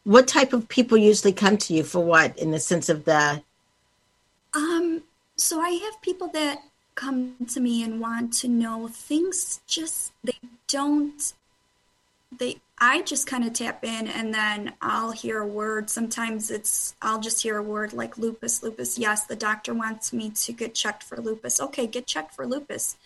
what 0.03 0.27
type 0.27 0.51
of 0.51 0.67
people 0.67 0.97
usually 0.97 1.31
come 1.31 1.57
to 1.57 1.73
you 1.73 1.83
for 1.83 1.99
what? 1.99 2.37
In 2.37 2.51
the 2.51 2.59
sense 2.59 2.89
of 2.89 3.05
the 3.05 3.41
Um, 4.53 5.03
so 5.37 5.61
I 5.61 5.69
have 5.69 6.01
people 6.01 6.27
that 6.29 6.63
come 6.95 7.35
to 7.47 7.59
me 7.59 7.83
and 7.83 7.99
want 7.99 8.33
to 8.33 8.47
know 8.47 8.87
things 8.87 9.61
just 9.65 10.11
they 10.23 10.37
don't 10.67 11.33
they 12.37 12.57
I 12.79 13.03
just 13.03 13.27
kind 13.27 13.43
of 13.43 13.53
tap 13.53 13.83
in 13.83 14.07
and 14.07 14.33
then 14.33 14.73
I'll 14.81 15.11
hear 15.11 15.39
a 15.39 15.45
word. 15.45 15.89
Sometimes 15.89 16.49
it's 16.49 16.95
I'll 17.01 17.19
just 17.19 17.43
hear 17.43 17.57
a 17.57 17.63
word 17.63 17.93
like 17.93 18.17
lupus, 18.17 18.63
lupus. 18.63 18.97
Yes, 18.97 19.25
the 19.25 19.35
doctor 19.35 19.73
wants 19.73 20.11
me 20.11 20.31
to 20.31 20.51
get 20.51 20.73
checked 20.73 21.03
for 21.03 21.17
lupus. 21.17 21.59
Okay, 21.59 21.85
get 21.85 22.07
checked 22.07 22.33
for 22.33 22.47
lupus. 22.47 22.97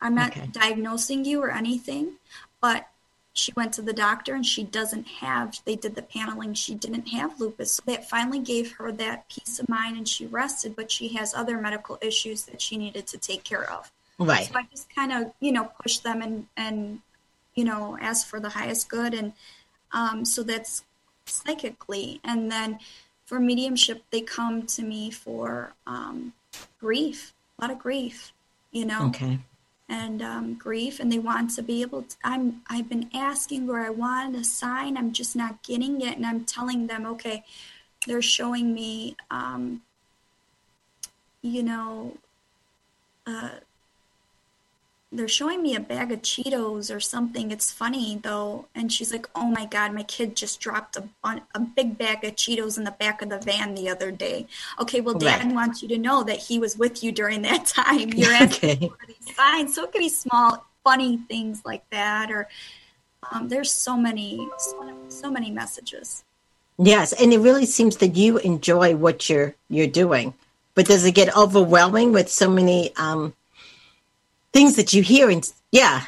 I'm 0.00 0.14
not 0.14 0.32
Okay. 0.32 0.48
diagnosing 0.52 1.24
you 1.24 1.42
or 1.42 1.50
anything, 1.50 2.14
but 2.60 2.88
she 3.36 3.52
went 3.54 3.74
to 3.74 3.82
the 3.82 3.92
doctor 3.92 4.34
and 4.34 4.46
she 4.46 4.64
doesn't 4.64 5.06
have 5.06 5.60
they 5.66 5.76
did 5.76 5.94
the 5.94 6.02
paneling 6.02 6.54
she 6.54 6.74
didn't 6.74 7.08
have 7.08 7.38
lupus 7.38 7.74
so 7.74 7.82
that 7.86 8.08
finally 8.08 8.38
gave 8.38 8.72
her 8.72 8.90
that 8.90 9.28
peace 9.28 9.58
of 9.58 9.68
mind 9.68 9.96
and 9.96 10.08
she 10.08 10.26
rested 10.26 10.74
but 10.74 10.90
she 10.90 11.08
has 11.08 11.34
other 11.34 11.58
medical 11.60 11.98
issues 12.00 12.44
that 12.44 12.60
she 12.60 12.76
needed 12.78 13.06
to 13.06 13.18
take 13.18 13.44
care 13.44 13.70
of 13.70 13.92
right. 14.18 14.46
so 14.46 14.52
i 14.56 14.62
just 14.70 14.92
kind 14.94 15.12
of 15.12 15.32
you 15.40 15.52
know 15.52 15.70
push 15.82 15.98
them 15.98 16.22
and 16.22 16.46
and 16.56 17.00
you 17.54 17.64
know 17.64 17.98
ask 18.00 18.26
for 18.26 18.40
the 18.40 18.48
highest 18.48 18.88
good 18.88 19.12
and 19.12 19.32
um, 19.92 20.24
so 20.24 20.42
that's 20.42 20.82
psychically 21.26 22.20
and 22.24 22.50
then 22.50 22.78
for 23.26 23.38
mediumship 23.38 24.02
they 24.10 24.20
come 24.20 24.62
to 24.66 24.82
me 24.82 25.10
for 25.10 25.72
um, 25.86 26.32
grief 26.80 27.34
a 27.58 27.62
lot 27.62 27.70
of 27.70 27.78
grief 27.78 28.32
you 28.72 28.86
know 28.86 29.08
Okay. 29.08 29.38
And 29.88 30.20
um, 30.20 30.54
grief 30.54 30.98
and 30.98 31.12
they 31.12 31.18
want 31.18 31.50
to 31.50 31.62
be 31.62 31.80
able 31.80 32.02
to 32.02 32.16
i'm 32.24 32.60
i've 32.68 32.88
been 32.88 33.08
asking 33.14 33.66
where 33.66 33.84
i 33.84 33.90
want 33.90 34.34
a 34.34 34.42
sign 34.42 34.96
i'm 34.96 35.12
just 35.12 35.36
not 35.36 35.62
getting 35.62 36.00
it 36.00 36.16
and 36.16 36.26
i'm 36.26 36.44
telling 36.44 36.86
them 36.86 37.06
okay 37.06 37.44
they're 38.06 38.22
showing 38.22 38.74
me 38.74 39.16
um, 39.30 39.82
you 41.42 41.62
know 41.62 42.16
uh, 43.26 43.50
they're 45.12 45.28
showing 45.28 45.62
me 45.62 45.74
a 45.76 45.80
bag 45.80 46.10
of 46.10 46.20
cheetos 46.22 46.94
or 46.94 46.98
something 46.98 47.50
it's 47.52 47.70
funny 47.70 48.18
though 48.22 48.66
and 48.74 48.92
she's 48.92 49.12
like 49.12 49.28
oh 49.36 49.46
my 49.46 49.64
god 49.64 49.94
my 49.94 50.02
kid 50.02 50.34
just 50.34 50.58
dropped 50.60 50.96
a, 50.96 51.04
bun- 51.22 51.42
a 51.54 51.60
big 51.60 51.96
bag 51.96 52.24
of 52.24 52.34
cheetos 52.34 52.76
in 52.76 52.82
the 52.84 52.90
back 52.90 53.22
of 53.22 53.28
the 53.28 53.38
van 53.38 53.74
the 53.74 53.88
other 53.88 54.10
day 54.10 54.46
okay 54.80 55.00
well 55.00 55.14
dad 55.14 55.44
Right. 55.44 55.54
wants 55.54 55.80
you 55.80 55.88
to 55.88 55.98
know 55.98 56.24
that 56.24 56.38
he 56.38 56.58
was 56.58 56.76
with 56.76 57.04
you 57.04 57.12
during 57.12 57.42
that 57.42 57.66
time 57.78 58.10
you're 58.10 58.32
asking 58.44 58.70
Okay. 58.70 58.88
for 58.88 59.06
these 59.06 59.34
signs. 59.36 59.74
So 59.74 59.84
it 59.84 59.92
could 59.92 60.00
be 60.00 60.08
small, 60.08 60.64
funny 60.82 61.18
things 61.28 61.62
like 61.64 61.88
that, 61.90 62.30
or 62.30 62.48
um, 63.30 63.48
there's 63.48 63.70
so 63.72 63.96
many, 63.96 64.46
so, 64.58 64.92
so 65.08 65.30
many 65.30 65.50
messages. 65.50 66.24
Yes, 66.78 67.12
and 67.12 67.32
it 67.32 67.38
really 67.38 67.66
seems 67.66 67.96
that 67.98 68.16
you 68.16 68.38
enjoy 68.38 68.96
what 68.96 69.28
you're 69.28 69.54
you're 69.68 69.86
doing. 69.86 70.34
But 70.74 70.86
does 70.86 71.04
it 71.04 71.12
get 71.14 71.36
overwhelming 71.36 72.12
with 72.12 72.28
so 72.30 72.48
many 72.50 72.94
um, 72.96 73.34
things 74.56 74.76
that 74.76 74.94
you 74.94 75.02
hear? 75.02 75.28
And 75.28 75.44
yeah, 75.70 76.06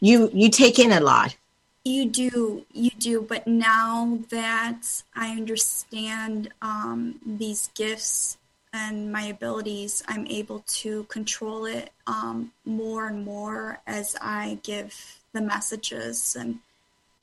you 0.00 0.28
you 0.32 0.50
take 0.50 0.78
in 0.80 0.90
a 0.90 1.00
lot. 1.00 1.36
You 1.84 2.06
do, 2.06 2.64
you 2.72 2.90
do. 2.90 3.22
But 3.22 3.46
now 3.46 4.18
that 4.30 5.02
I 5.14 5.30
understand 5.30 6.48
um, 6.60 7.20
these 7.24 7.70
gifts 7.74 8.38
and 8.72 9.12
my 9.12 9.22
abilities, 9.22 10.02
I'm 10.08 10.26
able 10.26 10.64
to 10.80 11.04
control 11.04 11.66
it 11.66 11.92
um, 12.06 12.52
more 12.64 13.06
and 13.06 13.24
more 13.24 13.80
as 13.86 14.16
I 14.20 14.58
give 14.62 15.20
the 15.32 15.40
messages. 15.40 16.36
And 16.38 16.58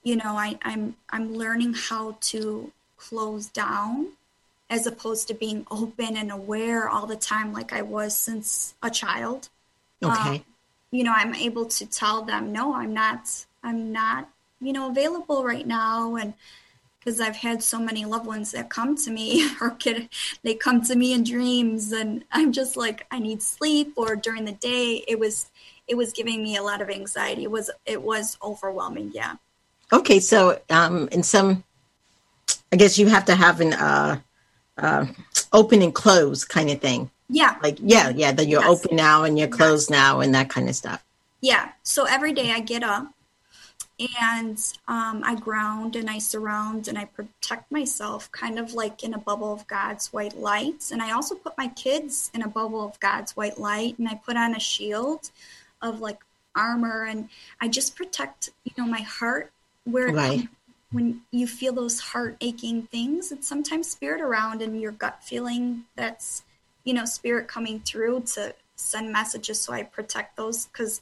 you 0.04 0.16
know, 0.16 0.38
I, 0.38 0.58
I'm 0.62 0.96
I'm 1.10 1.36
learning 1.36 1.74
how 1.74 2.16
to 2.32 2.72
close 2.96 3.48
down 3.48 4.14
as 4.70 4.88
opposed 4.88 5.28
to 5.28 5.34
being 5.34 5.68
open 5.70 6.16
and 6.16 6.32
aware 6.32 6.88
all 6.88 7.08
the 7.08 7.18
time 7.18 7.52
like 7.52 7.74
I 7.74 7.82
was 7.82 8.16
since 8.16 8.74
a 8.82 8.90
child. 8.90 9.50
Okay. 10.02 10.36
Um, 10.38 10.46
you 10.92 11.04
know, 11.04 11.14
I'm 11.16 11.34
able 11.34 11.66
to 11.66 11.86
tell 11.86 12.22
them, 12.22 12.52
no, 12.52 12.76
I'm 12.76 12.94
not, 12.94 13.46
I'm 13.64 13.92
not, 13.92 14.30
you 14.60 14.74
know, 14.74 14.90
available 14.90 15.44
right 15.44 15.66
now. 15.66 16.16
And 16.16 16.34
because 17.00 17.20
I've 17.20 17.38
had 17.38 17.64
so 17.64 17.80
many 17.80 18.06
loved 18.06 18.28
ones 18.28 18.52
that 18.52 18.70
come 18.70 18.96
to 18.98 19.10
me 19.10 19.50
or 19.62 19.72
kid, 19.72 20.10
they 20.44 20.54
come 20.54 20.82
to 20.84 20.96
me 20.96 21.14
in 21.14 21.24
dreams 21.24 21.92
and 21.94 22.24
I'm 22.32 22.52
just 22.52 22.76
like, 22.76 23.08
I 23.10 23.20
need 23.20 23.42
sleep 23.42 23.94
or 23.96 24.16
during 24.16 24.46
the 24.46 24.52
day. 24.52 25.04
It 25.08 25.18
was, 25.18 25.50
it 25.88 25.96
was 25.96 26.12
giving 26.12 26.44
me 26.44 26.58
a 26.58 26.64
lot 26.64 26.82
of 26.82 26.90
anxiety. 26.90 27.44
It 27.44 27.52
was, 27.52 27.72
it 27.86 28.02
was 28.02 28.38
overwhelming. 28.44 29.12
Yeah. 29.14 29.36
Okay. 29.94 30.20
So, 30.20 30.60
um, 30.70 31.08
in 31.12 31.24
some, 31.24 31.64
I 32.72 32.76
guess 32.76 32.98
you 32.98 33.08
have 33.08 33.26
to 33.26 33.36
have 33.36 33.62
an, 33.62 33.74
uh, 33.74 34.20
uh, 34.78 35.06
open 35.54 35.82
and 35.82 35.94
close 35.94 36.46
kind 36.46 36.70
of 36.70 36.80
thing. 36.80 37.10
Yeah. 37.32 37.56
Like, 37.64 37.78
yeah, 37.82 38.10
yeah, 38.10 38.34
that 38.34 38.48
you're 38.48 38.62
yes. 38.62 38.86
open 38.86 38.98
now 38.98 39.24
and 39.24 39.40
you're 39.40 39.48
closed 39.48 39.90
yes. 39.90 39.98
now 39.98 40.20
and 40.20 40.36
that 40.36 40.50
kind 40.50 40.68
of 40.68 40.76
stuff. 40.76 41.04
Yeah. 41.40 41.70
So 41.82 42.04
every 42.04 42.34
day 42.34 42.52
I 42.52 42.60
get 42.60 42.84
up 42.84 43.14
and 44.22 44.58
um, 44.90 45.22
I 45.24 45.36
ground 45.36 45.96
and 45.96 46.10
I 46.10 46.20
surround 46.20 46.90
and 46.90 46.98
I 46.98 47.06
protect 47.06 47.72
myself 47.72 48.30
kind 48.34 48.60
of 48.60 48.74
like 48.74 49.04
in 49.04 49.14
a 49.14 49.18
bubble 49.18 49.54
of 49.54 49.66
God's 49.68 50.12
white 50.12 50.38
light. 50.38 50.90
And 50.92 51.02
I 51.02 51.12
also 51.12 51.36
put 51.36 51.58
my 51.58 51.70
kids 51.70 52.32
in 52.34 52.42
a 52.42 52.50
bubble 52.50 52.84
of 52.84 53.00
God's 53.00 53.36
white 53.38 53.58
light 53.58 53.98
and 53.98 54.10
I 54.10 54.16
put 54.16 54.36
on 54.36 54.54
a 54.54 54.60
shield 54.60 55.32
of 55.82 56.02
like 56.02 56.20
armor 56.54 57.06
and 57.06 57.30
I 57.62 57.70
just 57.70 57.96
protect, 57.96 58.50
you 58.66 58.74
know, 58.78 58.86
my 58.86 59.02
heart 59.02 59.52
where 59.86 60.12
right. 60.12 60.50
when 60.92 61.22
you 61.32 61.48
feel 61.48 61.72
those 61.72 62.02
heart 62.02 62.36
aching 62.42 62.84
things, 62.84 63.32
it's 63.32 63.48
sometimes 63.48 63.90
spirit 63.90 64.20
around 64.20 64.62
and 64.62 64.82
your 64.82 64.92
gut 64.92 65.24
feeling 65.24 65.86
that's 65.96 66.44
you 66.84 66.94
know, 66.94 67.06
spirit 67.06 67.48
coming 67.48 67.80
through 67.80 68.22
to 68.34 68.54
send 68.76 69.12
messages. 69.12 69.60
So 69.62 69.74
I 69.74 69.84
protect 69.84 70.38
those 70.38 70.66
because 70.66 71.02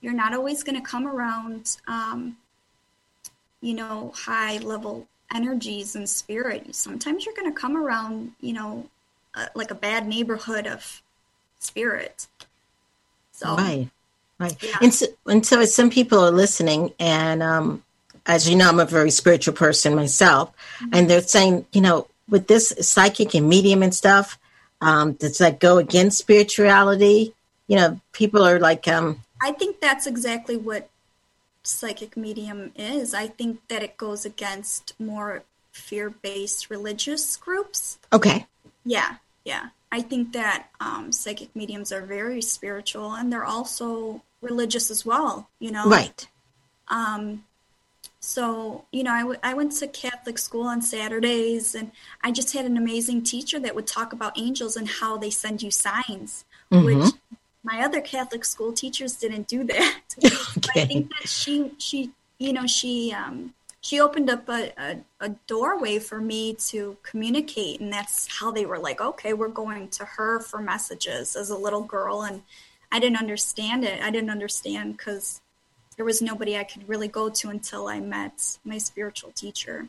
you're 0.00 0.14
not 0.14 0.34
always 0.34 0.62
going 0.62 0.76
to 0.76 0.86
come 0.86 1.06
around, 1.06 1.76
um, 1.86 2.36
you 3.60 3.74
know, 3.74 4.12
high 4.14 4.58
level 4.58 5.06
energies 5.34 5.94
and 5.96 6.08
spirit. 6.08 6.74
Sometimes 6.74 7.26
you're 7.26 7.34
going 7.34 7.52
to 7.52 7.58
come 7.58 7.76
around, 7.76 8.32
you 8.40 8.52
know, 8.52 8.88
uh, 9.34 9.46
like 9.54 9.70
a 9.70 9.74
bad 9.74 10.06
neighborhood 10.06 10.66
of 10.66 11.02
spirit. 11.58 12.26
So, 13.32 13.54
right, 13.56 13.88
right. 14.38 14.56
Yeah. 14.62 14.78
And, 14.80 14.94
so, 14.94 15.06
and 15.26 15.44
so, 15.46 15.60
as 15.60 15.74
some 15.74 15.90
people 15.90 16.18
are 16.18 16.30
listening, 16.30 16.92
and 16.98 17.42
um, 17.42 17.84
as 18.26 18.48
you 18.48 18.56
know, 18.56 18.68
I'm 18.68 18.80
a 18.80 18.84
very 18.84 19.10
spiritual 19.10 19.54
person 19.54 19.94
myself, 19.94 20.50
mm-hmm. 20.78 20.90
and 20.92 21.10
they're 21.10 21.22
saying, 21.22 21.66
you 21.72 21.80
know, 21.80 22.08
with 22.28 22.46
this 22.46 22.74
psychic 22.80 23.34
and 23.34 23.48
medium 23.48 23.82
and 23.82 23.94
stuff, 23.94 24.38
um, 24.80 25.12
does 25.14 25.38
that 25.38 25.60
go 25.60 25.78
against 25.78 26.18
spirituality? 26.18 27.34
You 27.66 27.76
know, 27.76 28.00
people 28.12 28.44
are 28.44 28.58
like, 28.58 28.88
um, 28.88 29.22
I 29.42 29.52
think 29.52 29.80
that's 29.80 30.06
exactly 30.06 30.56
what 30.56 30.88
psychic 31.62 32.16
medium 32.16 32.72
is. 32.76 33.14
I 33.14 33.26
think 33.26 33.60
that 33.68 33.82
it 33.82 33.96
goes 33.96 34.24
against 34.24 34.94
more 34.98 35.42
fear 35.72 36.10
based 36.10 36.70
religious 36.70 37.36
groups. 37.36 37.98
Okay. 38.12 38.46
Yeah, 38.84 39.16
yeah. 39.44 39.68
I 39.90 40.02
think 40.02 40.32
that 40.32 40.68
um, 40.80 41.12
psychic 41.12 41.54
mediums 41.54 41.92
are 41.92 42.02
very 42.02 42.42
spiritual 42.42 43.14
and 43.14 43.32
they're 43.32 43.44
also 43.44 44.22
religious 44.40 44.90
as 44.90 45.04
well, 45.04 45.48
you 45.58 45.70
know? 45.70 45.86
Right. 45.88 46.26
Um, 46.88 47.44
so, 48.28 48.84
you 48.92 49.04
know, 49.04 49.12
I, 49.12 49.20
w- 49.20 49.40
I 49.42 49.54
went 49.54 49.72
to 49.78 49.86
Catholic 49.88 50.36
school 50.36 50.66
on 50.66 50.82
Saturdays, 50.82 51.74
and 51.74 51.90
I 52.22 52.30
just 52.30 52.52
had 52.52 52.66
an 52.66 52.76
amazing 52.76 53.22
teacher 53.22 53.58
that 53.58 53.74
would 53.74 53.86
talk 53.86 54.12
about 54.12 54.38
angels 54.38 54.76
and 54.76 54.86
how 54.86 55.16
they 55.16 55.30
send 55.30 55.62
you 55.62 55.70
signs, 55.70 56.44
mm-hmm. 56.70 56.84
which 56.84 57.14
my 57.64 57.82
other 57.82 58.02
Catholic 58.02 58.44
school 58.44 58.74
teachers 58.74 59.16
didn't 59.16 59.48
do 59.48 59.64
that. 59.64 60.00
okay. 60.58 60.82
I 60.82 60.84
think 60.84 61.08
that 61.08 61.26
she, 61.26 61.72
she, 61.78 62.10
you 62.36 62.52
know, 62.52 62.66
she, 62.66 63.14
um, 63.14 63.54
she 63.80 63.98
opened 63.98 64.28
up 64.28 64.46
a, 64.50 64.74
a, 64.76 64.98
a, 65.20 65.30
doorway 65.46 65.98
for 65.98 66.20
me 66.20 66.52
to 66.66 66.98
communicate, 67.02 67.80
and 67.80 67.90
that's 67.90 68.26
how 68.40 68.50
they 68.50 68.66
were 68.66 68.78
like, 68.78 69.00
okay, 69.00 69.32
we're 69.32 69.48
going 69.48 69.88
to 69.88 70.04
her 70.04 70.40
for 70.40 70.60
messages 70.60 71.34
as 71.34 71.48
a 71.48 71.56
little 71.56 71.82
girl, 71.82 72.24
and 72.24 72.42
I 72.92 73.00
didn't 73.00 73.20
understand 73.20 73.84
it. 73.84 74.02
I 74.02 74.10
didn't 74.10 74.28
understand 74.28 74.98
because 74.98 75.40
there 75.98 76.06
was 76.06 76.22
nobody 76.22 76.56
I 76.56 76.62
could 76.62 76.88
really 76.88 77.08
go 77.08 77.28
to 77.28 77.50
until 77.50 77.88
I 77.88 77.98
met 77.98 78.56
my 78.64 78.78
spiritual 78.78 79.32
teacher. 79.32 79.88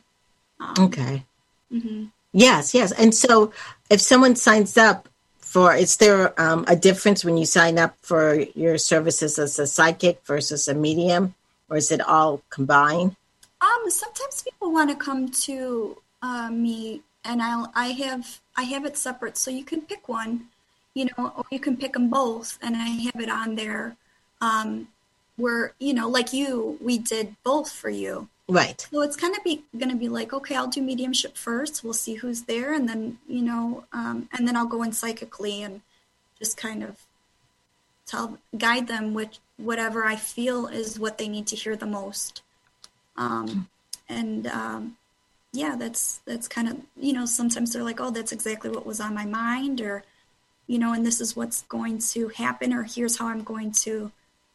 Um, 0.58 0.74
okay. 0.78 1.24
Mm-hmm. 1.72 2.06
Yes, 2.32 2.74
yes. 2.74 2.90
And 2.90 3.14
so 3.14 3.52
if 3.88 4.00
someone 4.00 4.34
signs 4.34 4.76
up 4.76 5.08
for, 5.38 5.72
is 5.72 5.96
there 5.98 6.34
um, 6.38 6.64
a 6.66 6.74
difference 6.74 7.24
when 7.24 7.36
you 7.36 7.46
sign 7.46 7.78
up 7.78 7.96
for 8.02 8.34
your 8.56 8.76
services 8.76 9.38
as 9.38 9.56
a 9.60 9.68
psychic 9.68 10.20
versus 10.26 10.66
a 10.66 10.74
medium, 10.74 11.34
or 11.68 11.76
is 11.76 11.92
it 11.92 12.00
all 12.00 12.42
combined? 12.50 13.14
Um, 13.60 13.88
sometimes 13.88 14.42
people 14.42 14.72
want 14.72 14.90
to 14.90 14.96
come 14.96 15.30
to 15.46 15.96
uh, 16.22 16.50
me, 16.50 17.02
and 17.24 17.40
I'll 17.40 17.70
I 17.74 17.88
have 17.88 18.40
I 18.56 18.62
have 18.64 18.84
it 18.84 18.96
separate, 18.96 19.36
so 19.36 19.50
you 19.52 19.64
can 19.64 19.82
pick 19.82 20.08
one, 20.08 20.46
you 20.94 21.06
know, 21.06 21.32
or 21.36 21.44
you 21.52 21.60
can 21.60 21.76
pick 21.76 21.92
them 21.92 22.10
both, 22.10 22.58
and 22.62 22.76
I 22.76 22.88
have 23.06 23.20
it 23.20 23.30
on 23.30 23.54
there. 23.54 23.96
Um, 24.40 24.88
we're 25.36 25.72
you 25.78 25.94
know 25.94 26.08
like 26.08 26.32
you 26.32 26.78
we 26.80 26.98
did 26.98 27.36
both 27.44 27.70
for 27.70 27.90
you. 27.90 28.28
Right. 28.48 28.86
So 28.90 29.02
it's 29.02 29.14
kind 29.14 29.36
of 29.36 29.44
be 29.44 29.64
going 29.78 29.90
to 29.90 29.96
be 29.96 30.08
like 30.08 30.32
okay 30.32 30.56
i'll 30.56 30.66
do 30.66 30.82
mediumship 30.82 31.36
first 31.36 31.84
we'll 31.84 31.92
see 31.92 32.14
who's 32.14 32.42
there 32.42 32.74
and 32.74 32.88
then 32.88 33.18
you 33.28 33.42
know 33.42 33.84
um, 33.92 34.28
and 34.32 34.46
then 34.46 34.56
i'll 34.56 34.66
go 34.66 34.82
in 34.82 34.92
psychically 34.92 35.62
and 35.62 35.82
just 36.38 36.56
kind 36.56 36.82
of 36.82 36.96
tell 38.06 38.38
guide 38.58 38.88
them 38.88 39.14
with 39.14 39.38
whatever 39.56 40.04
i 40.04 40.16
feel 40.16 40.66
is 40.66 40.98
what 40.98 41.16
they 41.16 41.28
need 41.28 41.46
to 41.46 41.56
hear 41.56 41.76
the 41.76 41.86
most. 41.86 42.42
Um, 43.16 43.68
and 44.08 44.46
um, 44.46 44.96
yeah 45.52 45.76
that's 45.76 46.20
that's 46.26 46.48
kind 46.48 46.68
of 46.68 46.76
you 46.96 47.12
know 47.12 47.26
sometimes 47.26 47.72
they're 47.72 47.82
like 47.82 48.00
oh 48.00 48.10
that's 48.10 48.32
exactly 48.32 48.70
what 48.70 48.86
was 48.86 49.00
on 49.00 49.14
my 49.14 49.24
mind 49.24 49.80
or 49.80 50.04
you 50.66 50.78
know 50.78 50.92
and 50.92 51.04
this 51.04 51.20
is 51.20 51.34
what's 51.34 51.62
going 51.62 51.98
to 51.98 52.28
happen 52.28 52.72
or 52.72 52.84
here's 52.84 53.18
how 53.18 53.26
i'm 53.26 53.42
going 53.42 53.72
to 53.72 54.12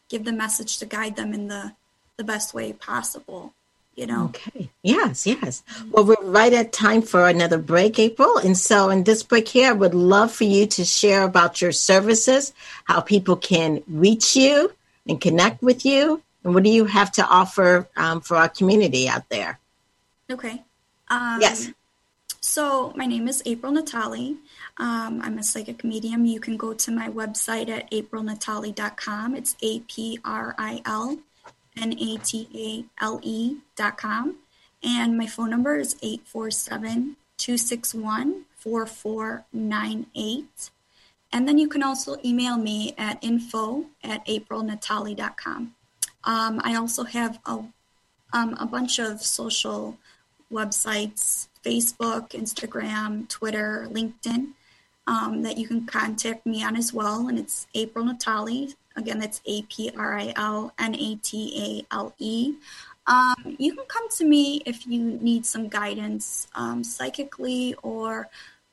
give 0.10 0.26
the 0.26 0.34
message 0.34 0.78
to 0.80 0.86
guide 0.86 1.15
them 1.15 1.34
in 1.34 1.48
the 1.48 1.74
the 2.18 2.24
best 2.24 2.54
way 2.54 2.72
possible 2.72 3.54
you 3.96 4.06
know? 4.06 4.26
Okay. 4.26 4.70
Yes 4.84 5.26
yes. 5.26 5.63
Well 5.91 6.06
we're 6.06 6.15
right 6.22 6.54
at 6.54 6.74
time 6.74 7.02
for 7.02 7.28
another 7.28 7.58
break 7.58 7.98
april. 7.98 8.38
And 8.38 8.58
so 8.58 8.89
in 8.89 9.04
this 9.04 9.24
break 9.24 9.48
here 9.48 9.70
i 9.70 9.74
would 9.74 9.94
love 9.94 10.32
for 10.32 10.44
you 10.44 10.68
to 10.68 10.86
share 10.86 11.24
about 11.24 11.62
your 11.62 11.72
services 11.72 12.54
how 12.84 13.02
people 13.02 13.36
can 13.36 13.84
reach 13.88 14.36
you 14.36 14.72
and 15.08 15.20
connect 15.20 15.62
with 15.62 15.86
you. 15.86 16.22
And 16.44 16.54
what 16.54 16.63
do 16.63 16.70
you 16.70 16.86
have 16.86 17.12
to 17.13 17.26
offer 17.26 17.88
um, 17.96 18.22
for 18.22 18.38
our 18.38 18.50
community 18.50 19.08
out 19.08 19.28
there? 19.30 19.60
Okay. 20.30 20.62
Um, 21.08 21.39
yes. 21.39 21.72
so 22.41 22.91
my 22.96 23.06
name 23.06 23.28
is 23.28 23.44
april 23.46 23.72
natale 23.72 24.36
um, 24.78 25.22
I'm 25.24 25.38
a 25.38 25.44
psychic 25.44 25.84
medium. 25.84 26.26
You 26.26 26.40
can 26.40 26.58
go 26.58 26.74
to 26.74 26.92
my 26.92 27.08
website 27.08 27.70
at 27.70 27.90
aprilnatale.com. 27.92 29.36
It's 29.36 29.56
A 29.62 29.80
P 29.82 30.20
R 30.26 30.56
I 30.58 30.82
L 30.86 31.20
N 31.78 31.94
A 31.94 32.18
T 32.18 32.50
A 32.54 33.04
L 33.04 33.20
E.com. 33.24 34.38
And 34.84 35.18
my 35.18 35.28
phone 35.28 35.50
number 35.50 35.78
is 35.78 35.96
847 36.02 37.16
261 37.38 38.46
4498. 38.58 40.70
And 41.32 41.48
then 41.48 41.58
you 41.58 41.68
can 41.68 41.82
also 41.82 42.18
email 42.24 42.58
me 42.58 42.94
at 42.98 43.24
info 43.24 43.86
at 44.04 44.26
aprilnatale.com. 44.28 45.76
Um, 46.24 46.62
I 46.64 46.76
also 46.76 47.04
have 47.04 47.40
a, 47.46 47.64
um, 48.34 48.56
a 48.60 48.66
bunch 48.66 49.00
of 49.00 49.22
social 49.22 49.98
websites 50.52 51.48
Facebook, 51.64 52.30
Instagram, 52.30 53.28
Twitter, 53.28 53.88
LinkedIn 53.90 54.54
um, 55.08 55.41
that 55.44 55.58
you 55.58 55.68
can 55.68 55.86
contact 55.86 56.46
me 56.46 56.63
on 56.63 56.76
as 56.76 56.94
well. 56.94 57.28
And 57.28 57.38
it's 57.38 57.68
April 57.74 58.06
Natale. 58.06 58.74
Again, 58.96 59.20
that's 59.20 59.41
A 59.46 59.62
P 59.63 59.91
R 59.96 60.18
I 60.18 60.34
L 60.36 60.74
N 60.80 60.96
A 60.96 61.15
T 61.15 61.84
A 61.91 61.96
L 61.96 62.13
E. 62.20 62.56
Um, 63.08 63.56
you 63.60 63.76
can 63.76 63.86
come 63.86 64.10
to 64.10 64.26
me 64.26 64.63
if 64.65 64.88
you 64.88 65.00
need 65.00 65.46
some 65.46 65.68
guidance 65.68 66.48
um, 66.56 66.84
psychically 66.84 67.76
or 67.84 68.30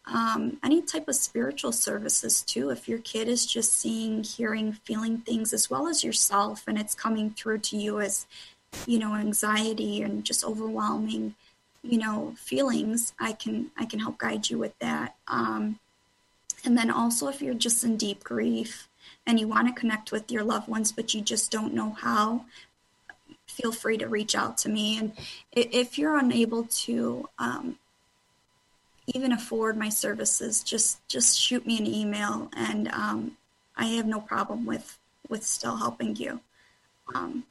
um, 0.07 0.59
any 0.65 0.83
type 0.83 1.07
of 1.07 1.17
spiritual 1.17 1.73
services 1.73 2.43
too. 2.43 2.71
If 2.71 2.89
your 2.89 2.99
kid 3.01 3.29
is 3.29 3.47
just 3.47 3.75
seeing, 3.75 4.25
hearing, 4.25 4.73
feeling 4.73 5.19
things 5.19 5.53
as 5.53 5.69
well 5.69 5.87
as 5.87 6.03
yourself, 6.03 6.65
and 6.67 6.79
it's 6.79 6.95
coming 6.95 7.31
through 7.31 7.59
to 7.59 7.77
you 7.77 8.01
as, 8.01 8.27
you 8.87 8.99
know, 8.99 9.15
anxiety 9.15 10.03
and 10.03 10.25
just 10.25 10.45
overwhelming, 10.45 11.35
you 11.83 11.99
know, 11.99 12.35
feelings, 12.39 13.13
I 13.21 13.33
can 13.33 13.71
I 13.77 13.85
can 13.85 13.99
help 13.99 14.19
guide 14.19 14.49
you 14.49 14.59
with 14.59 14.77
that. 14.79 15.15
Um, 15.29 15.79
and 16.65 16.77
then 16.77 16.91
also, 16.91 17.29
if 17.29 17.43
you're 17.43 17.55
just 17.55 17.85
in 17.85 17.97
deep 17.97 18.23
grief 18.23 18.89
and 19.27 19.39
you 19.39 19.49
want 19.49 19.69
to 19.69 19.81
connect 19.81 20.13
with 20.13 20.31
your 20.31 20.45
loved 20.45 20.69
ones, 20.69 20.93
but 20.93 21.15
you 21.15 21.21
just 21.21 21.51
don't 21.51 21.75
know 21.75 21.91
how, 21.91 22.45
feel 23.47 23.73
free 23.73 23.99
to 23.99 24.09
reach 24.09 24.35
out 24.35 24.59
to 24.59 24.69
me. 24.69 24.99
And 24.99 25.13
if 25.51 25.99
you're 25.99 26.17
unable 26.17 26.65
to 26.65 27.29
um, 27.39 27.79
even 29.07 29.33
afford 29.33 29.77
my 29.77 29.89
services, 29.89 30.63
just 30.63 31.07
just 31.09 31.39
shoot 31.39 31.67
me 31.67 31.79
an 31.79 31.87
email, 31.87 32.51
and 32.57 32.89
um, 32.89 33.37
I 33.77 33.87
have 33.87 34.07
no 34.07 34.21
problem 34.21 34.65
with 34.67 34.99
with 35.29 35.45
still 35.45 35.77
helping 35.77 36.17
you. 36.17 36.41
Um, 37.15 37.45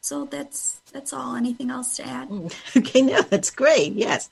so 0.00 0.24
that's 0.24 0.80
that's 0.92 1.12
all. 1.12 1.34
Anything 1.34 1.70
else 1.70 1.96
to 1.96 2.06
add? 2.06 2.28
Okay, 2.76 3.02
no, 3.02 3.22
that's 3.22 3.50
great. 3.50 3.94
Yes, 3.94 4.30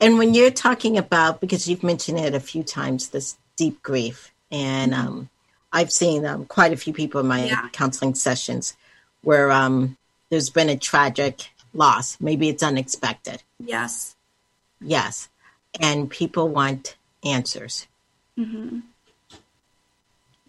and 0.00 0.18
when 0.18 0.34
you're 0.34 0.50
talking 0.50 0.98
about 0.98 1.40
because 1.40 1.68
you've 1.68 1.82
mentioned 1.82 2.18
it 2.18 2.34
a 2.34 2.40
few 2.40 2.62
times, 2.62 3.08
this 3.08 3.36
deep 3.56 3.82
grief, 3.82 4.32
and 4.50 4.92
mm-hmm. 4.92 5.06
um, 5.06 5.30
I've 5.72 5.92
seen 5.92 6.24
um, 6.26 6.46
quite 6.46 6.72
a 6.72 6.76
few 6.76 6.92
people 6.92 7.20
in 7.20 7.26
my 7.26 7.44
yeah. 7.44 7.68
counseling 7.72 8.14
sessions 8.14 8.76
where 9.22 9.50
um, 9.50 9.96
there's 10.30 10.50
been 10.50 10.68
a 10.68 10.76
tragic 10.76 11.50
loss. 11.72 12.16
Maybe 12.20 12.48
it's 12.48 12.62
unexpected. 12.62 13.42
Yes. 13.58 14.14
Yes, 14.80 15.28
and 15.80 16.10
people 16.10 16.48
want 16.48 16.96
answers. 17.24 17.86
Mm-hmm. 18.38 18.80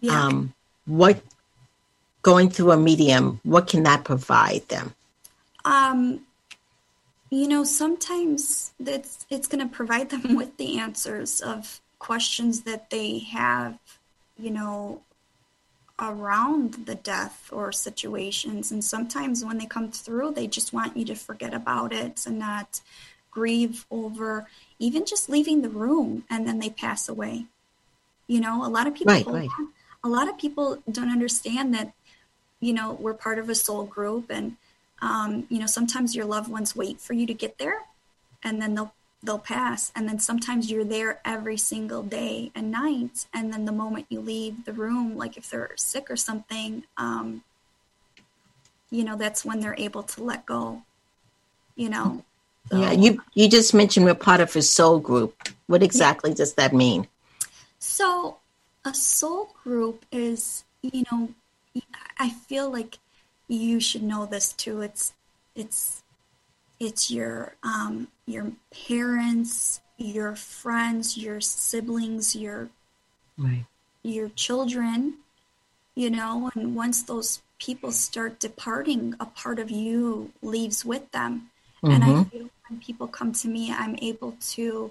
Yeah. 0.00 0.24
Um, 0.26 0.54
what 0.84 1.22
going 2.22 2.50
through 2.50 2.72
a 2.72 2.76
medium? 2.76 3.40
What 3.44 3.68
can 3.68 3.84
that 3.84 4.04
provide 4.04 4.68
them? 4.68 4.94
Um, 5.64 6.20
you 7.30 7.48
know, 7.48 7.64
sometimes 7.64 8.72
it's 8.78 9.26
it's 9.30 9.48
going 9.48 9.66
to 9.66 9.74
provide 9.74 10.10
them 10.10 10.34
with 10.36 10.56
the 10.56 10.78
answers 10.78 11.40
of 11.40 11.80
questions 11.98 12.62
that 12.62 12.90
they 12.90 13.18
have. 13.18 13.78
You 14.38 14.50
know, 14.50 15.00
around 15.98 16.74
the 16.86 16.94
death 16.94 17.48
or 17.50 17.72
situations. 17.72 18.70
And 18.70 18.84
sometimes 18.84 19.44
when 19.44 19.58
they 19.58 19.66
come 19.66 19.90
through, 19.90 20.32
they 20.32 20.46
just 20.46 20.72
want 20.72 20.96
you 20.96 21.06
to 21.06 21.14
forget 21.14 21.54
about 21.54 21.92
it 21.92 22.26
and 22.26 22.38
not 22.38 22.80
grieve 23.30 23.86
over 23.90 24.46
even 24.78 25.04
just 25.04 25.28
leaving 25.28 25.62
the 25.62 25.68
room 25.68 26.24
and 26.30 26.46
then 26.46 26.58
they 26.58 26.70
pass 26.70 27.08
away. 27.08 27.46
You 28.26 28.40
know, 28.40 28.64
a 28.64 28.68
lot 28.68 28.86
of 28.86 28.94
people 28.94 29.14
right, 29.14 29.26
right. 29.26 29.48
a 30.02 30.08
lot 30.08 30.28
of 30.28 30.38
people 30.38 30.82
don't 30.90 31.10
understand 31.10 31.74
that, 31.74 31.92
you 32.60 32.72
know, 32.72 32.92
we're 32.92 33.14
part 33.14 33.38
of 33.38 33.48
a 33.48 33.54
soul 33.54 33.84
group 33.84 34.30
and 34.30 34.56
um, 35.02 35.46
you 35.50 35.58
know, 35.58 35.66
sometimes 35.66 36.16
your 36.16 36.24
loved 36.24 36.50
ones 36.50 36.74
wait 36.74 37.00
for 37.00 37.12
you 37.12 37.26
to 37.26 37.34
get 37.34 37.58
there 37.58 37.82
and 38.42 38.60
then 38.60 38.74
they'll 38.74 38.94
they'll 39.26 39.38
pass 39.38 39.92
and 39.94 40.08
then 40.08 40.18
sometimes 40.18 40.70
you're 40.70 40.84
there 40.84 41.20
every 41.24 41.56
single 41.56 42.02
day 42.02 42.50
and 42.54 42.70
night 42.70 43.26
and 43.34 43.52
then 43.52 43.64
the 43.64 43.72
moment 43.72 44.06
you 44.08 44.20
leave 44.20 44.64
the 44.64 44.72
room 44.72 45.16
like 45.16 45.36
if 45.36 45.50
they're 45.50 45.70
sick 45.76 46.10
or 46.10 46.16
something 46.16 46.84
um, 46.96 47.42
you 48.90 49.04
know 49.04 49.16
that's 49.16 49.44
when 49.44 49.60
they're 49.60 49.76
able 49.78 50.02
to 50.02 50.22
let 50.22 50.46
go 50.46 50.82
you 51.74 51.88
know 51.88 52.24
so, 52.70 52.80
yeah, 52.80 52.92
you 52.92 53.22
you 53.34 53.48
just 53.48 53.74
mentioned 53.74 54.04
we're 54.06 54.14
part 54.14 54.40
of 54.40 54.54
a 54.56 54.62
soul 54.62 54.98
group. 54.98 55.48
What 55.66 55.82
exactly 55.82 56.30
yeah. 56.30 56.36
does 56.36 56.54
that 56.54 56.72
mean? 56.72 57.06
So, 57.78 58.38
a 58.84 58.92
soul 58.92 59.54
group 59.62 60.04
is, 60.10 60.64
you 60.82 61.04
know, 61.10 61.28
I 62.18 62.30
feel 62.30 62.70
like 62.70 62.98
you 63.46 63.78
should 63.78 64.02
know 64.02 64.26
this 64.26 64.52
too. 64.52 64.80
It's 64.80 65.12
it's 65.54 66.02
it's 66.78 67.10
your 67.10 67.56
um, 67.62 68.08
your 68.26 68.52
parents, 68.86 69.80
your 69.96 70.34
friends, 70.34 71.16
your 71.16 71.40
siblings, 71.40 72.36
your 72.36 72.68
right. 73.38 73.64
your 74.02 74.28
children. 74.30 75.14
You 75.94 76.10
know, 76.10 76.50
and 76.54 76.76
once 76.76 77.02
those 77.02 77.40
people 77.58 77.90
start 77.90 78.38
departing, 78.38 79.14
a 79.18 79.24
part 79.24 79.58
of 79.58 79.70
you 79.70 80.30
leaves 80.42 80.84
with 80.84 81.10
them. 81.12 81.50
Mm-hmm. 81.82 81.94
And 81.94 82.04
I 82.04 82.08
mm-hmm. 82.08 82.22
feel 82.24 82.50
when 82.68 82.80
people 82.80 83.06
come 83.06 83.32
to 83.32 83.48
me, 83.48 83.72
I'm 83.72 83.96
able 84.02 84.36
to 84.52 84.90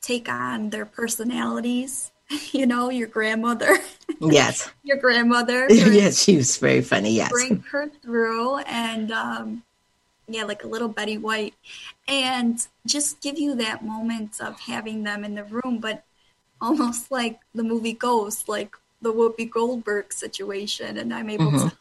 take 0.00 0.28
on 0.28 0.70
their 0.70 0.86
personalities. 0.86 2.12
You 2.52 2.64
know, 2.64 2.90
your 2.90 3.08
grandmother. 3.08 3.76
Yes. 4.20 4.70
your 4.84 4.98
grandmother. 4.98 5.66
yes, 5.68 6.22
she 6.22 6.36
was 6.36 6.56
very 6.58 6.80
funny. 6.80 7.14
Yes. 7.14 7.28
Bring 7.28 7.64
her 7.72 7.88
through 7.88 8.58
and, 8.58 9.10
um, 9.10 9.64
yeah, 10.32 10.44
like 10.44 10.64
a 10.64 10.68
little 10.68 10.88
Betty 10.88 11.18
White, 11.18 11.54
and 12.08 12.66
just 12.86 13.20
give 13.20 13.38
you 13.38 13.54
that 13.56 13.84
moment 13.84 14.40
of 14.40 14.58
having 14.60 15.02
them 15.02 15.24
in 15.24 15.34
the 15.34 15.44
room, 15.44 15.78
but 15.78 16.04
almost 16.60 17.10
like 17.10 17.40
the 17.54 17.62
movie 17.62 17.92
Ghost, 17.92 18.48
like 18.48 18.76
the 19.02 19.12
Whoopi 19.12 19.50
Goldberg 19.50 20.12
situation, 20.12 20.98
and 20.98 21.12
I'm 21.12 21.30
able 21.30 21.46
mm-hmm. 21.46 21.68
to 21.68 21.76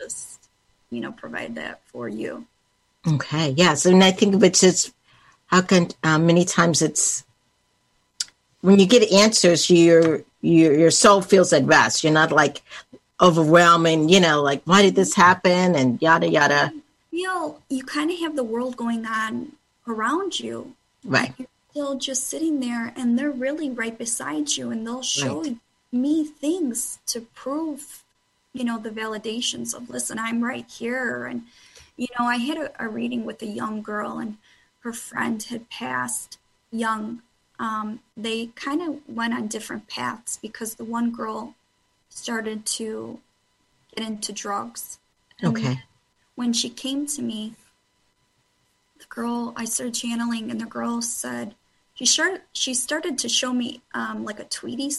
just, 0.00 0.48
you 0.90 1.00
know, 1.00 1.12
provide 1.12 1.54
that 1.54 1.80
for 1.86 2.08
you. 2.08 2.46
Okay, 3.06 3.50
yeah. 3.56 3.74
So, 3.74 3.90
and 3.90 4.04
I 4.04 4.10
think 4.10 4.34
of 4.34 4.44
it 4.44 4.54
just 4.54 4.92
how 5.46 5.62
can 5.62 5.88
uh, 6.02 6.18
many 6.18 6.44
times 6.44 6.82
it's 6.82 7.24
when 8.60 8.78
you 8.78 8.86
get 8.86 9.10
answers, 9.12 9.70
your 9.70 10.22
your 10.40 10.74
your 10.74 10.90
soul 10.90 11.22
feels 11.22 11.52
at 11.52 11.64
rest. 11.64 12.04
You're 12.04 12.12
not 12.12 12.32
like 12.32 12.62
overwhelming, 13.20 14.08
you 14.08 14.20
know, 14.20 14.42
like 14.42 14.62
why 14.64 14.82
did 14.82 14.94
this 14.94 15.14
happen 15.14 15.74
and 15.74 16.00
yada 16.00 16.28
yada. 16.28 16.70
You 16.72 16.82
feel 17.10 17.62
you 17.68 17.84
kind 17.84 18.10
of 18.10 18.18
have 18.18 18.36
the 18.36 18.44
world 18.44 18.76
going 18.76 19.06
on 19.06 19.52
around 19.86 20.40
you, 20.40 20.74
right? 21.04 21.32
You're 21.38 21.48
still 21.70 21.94
just 21.96 22.26
sitting 22.26 22.60
there, 22.60 22.92
and 22.96 23.18
they're 23.18 23.30
really 23.30 23.70
right 23.70 23.96
beside 23.96 24.50
you, 24.50 24.70
and 24.70 24.86
they'll 24.86 25.02
show 25.02 25.42
right. 25.42 25.56
me 25.92 26.24
things 26.24 26.98
to 27.06 27.20
prove, 27.20 28.04
you 28.52 28.64
know, 28.64 28.78
the 28.78 28.90
validations 28.90 29.74
of 29.74 29.90
listen, 29.90 30.18
I'm 30.18 30.42
right 30.42 30.66
here, 30.68 31.26
and 31.26 31.42
you 31.96 32.06
know, 32.18 32.26
I 32.26 32.36
had 32.36 32.58
a, 32.58 32.84
a 32.84 32.88
reading 32.88 33.24
with 33.24 33.42
a 33.42 33.46
young 33.46 33.82
girl, 33.82 34.18
and 34.18 34.36
her 34.80 34.92
friend 34.92 35.42
had 35.42 35.68
passed 35.70 36.38
young. 36.70 37.22
Um, 37.58 38.00
they 38.16 38.46
kind 38.54 38.82
of 38.82 39.00
went 39.08 39.34
on 39.34 39.48
different 39.48 39.88
paths 39.88 40.38
because 40.40 40.76
the 40.76 40.84
one 40.84 41.10
girl 41.10 41.54
started 42.08 42.64
to 42.66 43.20
get 43.94 44.06
into 44.06 44.32
drugs. 44.32 44.98
Okay. 45.42 45.80
When 46.38 46.52
she 46.52 46.70
came 46.70 47.04
to 47.08 47.20
me, 47.20 47.54
the 49.00 49.06
girl 49.08 49.52
I 49.56 49.64
started 49.64 49.92
channeling, 49.92 50.52
and 50.52 50.60
the 50.60 50.66
girl 50.66 51.02
said 51.02 51.56
she 51.94 52.06
started 52.06 52.42
she 52.52 52.74
started 52.74 53.18
to 53.18 53.28
show 53.28 53.52
me 53.52 53.82
um, 53.92 54.24
like 54.24 54.38
a 54.38 54.44
Tweety 54.44 54.92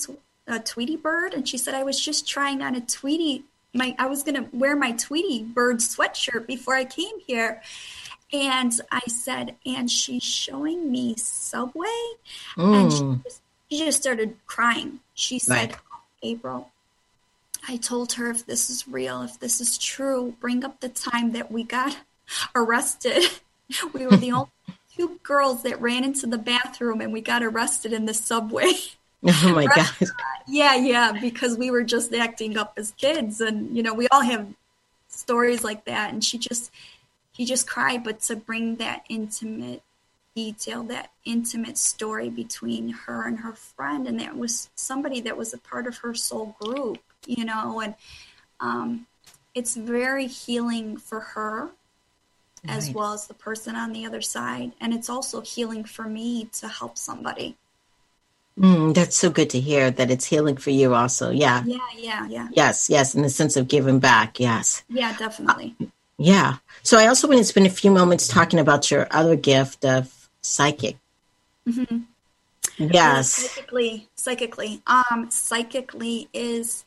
a 0.47 0.59
Tweety 0.59 0.97
bird, 0.97 1.33
and 1.33 1.47
she 1.47 1.57
said 1.57 1.75
I 1.75 1.83
was 1.83 1.97
just 1.97 2.27
trying 2.27 2.61
on 2.61 2.75
a 2.75 2.81
Tweety 2.81 3.45
my 3.73 3.95
I 3.97 4.07
was 4.07 4.21
gonna 4.21 4.49
wear 4.51 4.75
my 4.75 4.91
Tweety 4.91 5.43
bird 5.43 5.77
sweatshirt 5.77 6.45
before 6.45 6.75
I 6.75 6.83
came 6.83 7.21
here. 7.25 7.61
And 8.33 8.73
I 8.91 9.01
said, 9.07 9.55
and 9.65 9.89
she's 9.89 10.23
showing 10.23 10.91
me 10.91 11.15
Subway. 11.15 12.01
Mm. 12.57 12.81
And 12.81 12.91
she 12.91 12.99
mm. 12.99 13.23
just, 13.23 13.41
she 13.71 13.77
just, 13.79 14.01
started 14.01 14.35
crying. 14.45 14.99
She 15.15 15.39
said, 15.39 15.71
right. 15.71 15.75
April, 16.21 16.69
I 17.67 17.77
told 17.77 18.13
her 18.13 18.29
if 18.29 18.45
this 18.45 18.69
is 18.69 18.87
real, 18.87 19.21
if 19.21 19.39
this 19.39 19.61
is 19.61 19.77
true, 19.77 20.35
bring 20.39 20.63
up 20.63 20.79
the 20.79 20.89
time 20.89 21.33
that 21.33 21.51
we 21.51 21.63
got 21.63 21.97
arrested. 22.55 23.23
we 23.93 24.05
were 24.05 24.17
the 24.17 24.31
only 24.31 24.49
two 24.95 25.19
girls 25.23 25.63
that 25.63 25.79
ran 25.81 26.03
into 26.03 26.27
the 26.27 26.37
bathroom 26.37 27.01
and 27.01 27.13
we 27.13 27.21
got 27.21 27.43
arrested 27.43 27.93
in 27.93 28.05
the 28.05 28.13
subway. 28.13 28.71
Oh 29.21 29.51
my 29.53 29.65
god. 29.65 29.89
Yeah, 30.47 30.75
yeah, 30.75 31.11
because 31.11 31.57
we 31.57 31.71
were 31.71 31.83
just 31.83 32.13
acting 32.13 32.55
up 32.55 32.75
as 32.77 32.91
kids 32.91 33.41
and 33.41 33.75
you 33.75 33.83
know, 33.83 33.93
we 33.93 34.07
all 34.07 34.21
have 34.21 34.47
stories 35.09 35.61
like 35.61 35.83
that 35.83 36.13
and 36.13 36.23
she 36.23 36.37
just 36.37 36.71
he 37.33 37.43
just 37.43 37.67
cried 37.67 38.05
but 38.05 38.21
to 38.21 38.37
bring 38.37 38.77
that 38.77 39.03
intimate 39.09 39.83
detail, 40.35 40.83
that 40.83 41.11
intimate 41.25 41.77
story 41.77 42.29
between 42.29 42.89
her 42.89 43.27
and 43.27 43.39
her 43.39 43.51
friend 43.51 44.07
and 44.07 44.21
that 44.21 44.37
was 44.37 44.69
somebody 44.75 45.19
that 45.19 45.35
was 45.35 45.53
a 45.53 45.57
part 45.57 45.85
of 45.85 45.97
her 45.97 46.15
soul 46.15 46.55
group, 46.57 46.99
you 47.25 47.45
know, 47.45 47.81
and 47.81 47.95
um 48.59 49.05
it's 49.55 49.75
very 49.75 50.27
healing 50.27 50.97
for 50.97 51.19
her 51.19 51.61
right. 51.63 52.77
as 52.77 52.91
well 52.91 53.13
as 53.13 53.27
the 53.27 53.33
person 53.33 53.75
on 53.75 53.91
the 53.93 54.05
other 54.05 54.21
side 54.21 54.71
and 54.79 54.93
it's 54.93 55.09
also 55.09 55.41
healing 55.41 55.83
for 55.83 56.03
me 56.03 56.45
to 56.45 56.67
help 56.67 56.97
somebody 56.97 57.57
Mm, 58.59 58.93
that's 58.93 59.15
so 59.15 59.29
good 59.29 59.49
to 59.51 59.59
hear 59.59 59.89
that 59.89 60.11
it's 60.11 60.25
healing 60.25 60.57
for 60.57 60.69
you 60.69 60.93
also. 60.93 61.29
Yeah. 61.29 61.63
Yeah, 61.65 61.77
yeah, 61.95 62.27
yeah. 62.27 62.47
Yes, 62.51 62.89
yes, 62.89 63.15
in 63.15 63.21
the 63.21 63.29
sense 63.29 63.55
of 63.55 63.69
giving 63.69 63.99
back. 63.99 64.39
Yes. 64.39 64.83
Yeah, 64.89 65.15
definitely. 65.17 65.75
Uh, 65.81 65.85
Yeah. 66.17 66.57
So 66.83 66.97
I 66.97 67.07
also 67.07 67.29
want 67.29 67.37
to 67.37 67.45
spend 67.45 67.67
a 67.67 67.69
few 67.69 67.89
moments 67.89 68.27
talking 68.27 68.59
about 68.59 68.91
your 68.91 69.07
other 69.11 69.37
gift 69.37 69.85
of 69.85 70.29
psychic. 70.41 70.97
Mm-hmm. 71.65 71.99
Yes. 72.79 73.31
psychically, 73.31 74.09
psychically. 74.15 74.81
Um, 74.87 75.31
psychically 75.31 76.27
is 76.33 76.83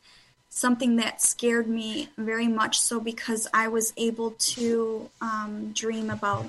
something 0.55 0.97
that 0.97 1.19
scared 1.19 1.67
me 1.67 2.09
very 2.15 2.47
much 2.47 2.79
so 2.79 2.99
because 2.99 3.47
I 3.55 3.67
was 3.67 3.91
able 3.97 4.31
to 4.31 5.09
um, 5.19 5.71
dream 5.73 6.11
about 6.11 6.45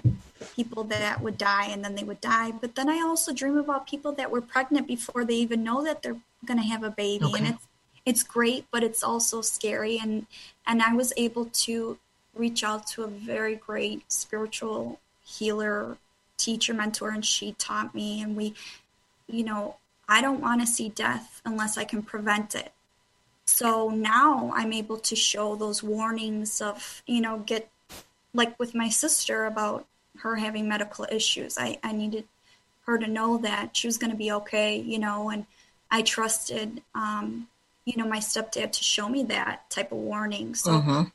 people 0.55 0.84
that 0.84 1.22
would 1.22 1.38
die 1.38 1.68
and 1.70 1.82
then 1.82 1.94
they 1.94 2.05
would 2.05 2.20
die. 2.20 2.52
But 2.52 2.74
then 2.74 2.90
I 2.90 3.00
also 3.00 3.32
dream 3.32 3.57
about 3.57 3.86
people 3.86 4.12
that 4.12 4.30
were 4.30 4.42
pregnant 4.42 4.86
before 4.86 5.24
they 5.24 5.36
even 5.36 5.64
know 5.64 5.82
that 5.84 6.02
they're 6.02 6.20
going 6.44 6.59
to 6.59 6.66
have 6.66 6.84
a 6.84 6.90
baby. 6.90 7.24
Okay. 7.24 7.38
And 7.38 7.48
it's, 7.55 7.66
it's 8.05 8.22
great, 8.22 8.66
but 8.70 8.84
it's 8.84 9.02
also 9.02 9.40
scary. 9.40 9.98
And, 9.98 10.26
and 10.66 10.82
I 10.82 10.92
was 10.92 11.14
able 11.16 11.46
to 11.46 11.98
reach 12.34 12.62
out 12.62 12.86
to 12.88 13.05
a 13.05 13.09
very 13.09 13.57
great 13.57 14.12
spiritual 14.12 15.00
healer, 15.24 15.96
teacher, 16.36 16.74
mentor, 16.74 17.09
and 17.09 17.24
she 17.24 17.52
taught 17.52 17.94
me. 17.94 18.20
And 18.20 18.36
we, 18.36 18.52
you 19.26 19.44
know, 19.44 19.76
I 20.07 20.20
don't 20.20 20.42
want 20.42 20.61
to 20.61 20.66
see 20.66 20.90
death 20.90 21.40
unless 21.46 21.78
I 21.78 21.84
can 21.84 22.02
prevent 22.02 22.55
it. 22.55 22.73
So 23.47 23.90
now 23.90 24.53
I'm 24.55 24.72
able 24.72 24.99
to 24.99 25.16
show 25.16 25.57
those 25.57 25.82
warnings 25.82 26.61
of, 26.61 27.03
you 27.07 27.20
know, 27.20 27.38
get 27.38 27.70
like 28.32 28.59
with 28.59 28.74
my 28.74 28.88
sister 28.88 29.45
about 29.45 29.86
her 30.18 30.36
having 30.36 30.68
medical 30.68 31.07
issues. 31.11 31.57
I, 31.59 31.78
I 31.82 31.92
needed 31.92 32.24
her 32.86 32.99
to 32.99 33.07
know 33.07 33.38
that 33.38 33.76
she 33.76 33.86
was 33.86 33.99
going 33.99 34.11
to 34.11 34.16
be 34.16 34.32
okay, 34.32 34.78
you 34.78 34.99
know, 34.99 35.30
and 35.30 35.47
I 35.90 36.03
trusted, 36.03 36.82
um, 36.95 37.49
you 37.84 37.97
know, 37.97 38.09
my 38.09 38.18
stepdad 38.18 38.72
to 38.72 38.84
show 38.84 39.09
me 39.09 39.22
that 39.24 39.68
type 39.70 39.92
of 39.92 39.99
warning. 39.99 40.55
So 40.55 40.70
Mhm. 40.80 41.12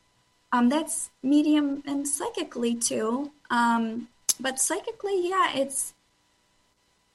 um, 0.51 0.69
that's 0.69 1.09
medium 1.21 1.83
and 1.85 2.07
psychically 2.07 2.75
too. 2.75 3.31
Um, 3.49 4.07
but 4.39 4.59
psychically, 4.59 5.29
yeah, 5.29 5.51
it's 5.53 5.93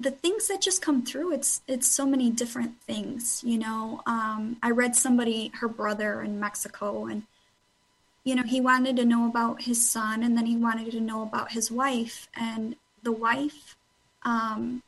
the 0.00 0.10
things 0.10 0.48
that 0.48 0.60
just 0.60 0.82
come 0.82 1.04
through. 1.04 1.32
It's 1.32 1.62
it's 1.68 1.86
so 1.86 2.06
many 2.06 2.30
different 2.30 2.80
things, 2.82 3.42
you 3.44 3.58
know. 3.58 4.02
Um, 4.06 4.56
I 4.62 4.70
read 4.70 4.96
somebody, 4.96 5.52
her 5.60 5.68
brother 5.68 6.22
in 6.22 6.40
Mexico, 6.40 7.06
and 7.06 7.22
you 8.24 8.34
know 8.34 8.42
he 8.42 8.60
wanted 8.60 8.96
to 8.96 9.04
know 9.04 9.26
about 9.26 9.62
his 9.62 9.88
son, 9.88 10.22
and 10.22 10.36
then 10.36 10.46
he 10.46 10.56
wanted 10.56 10.90
to 10.92 11.00
know 11.00 11.22
about 11.22 11.52
his 11.52 11.70
wife, 11.70 12.28
and 12.34 12.76
the 13.02 13.12
wife. 13.12 13.76
Um, 14.22 14.82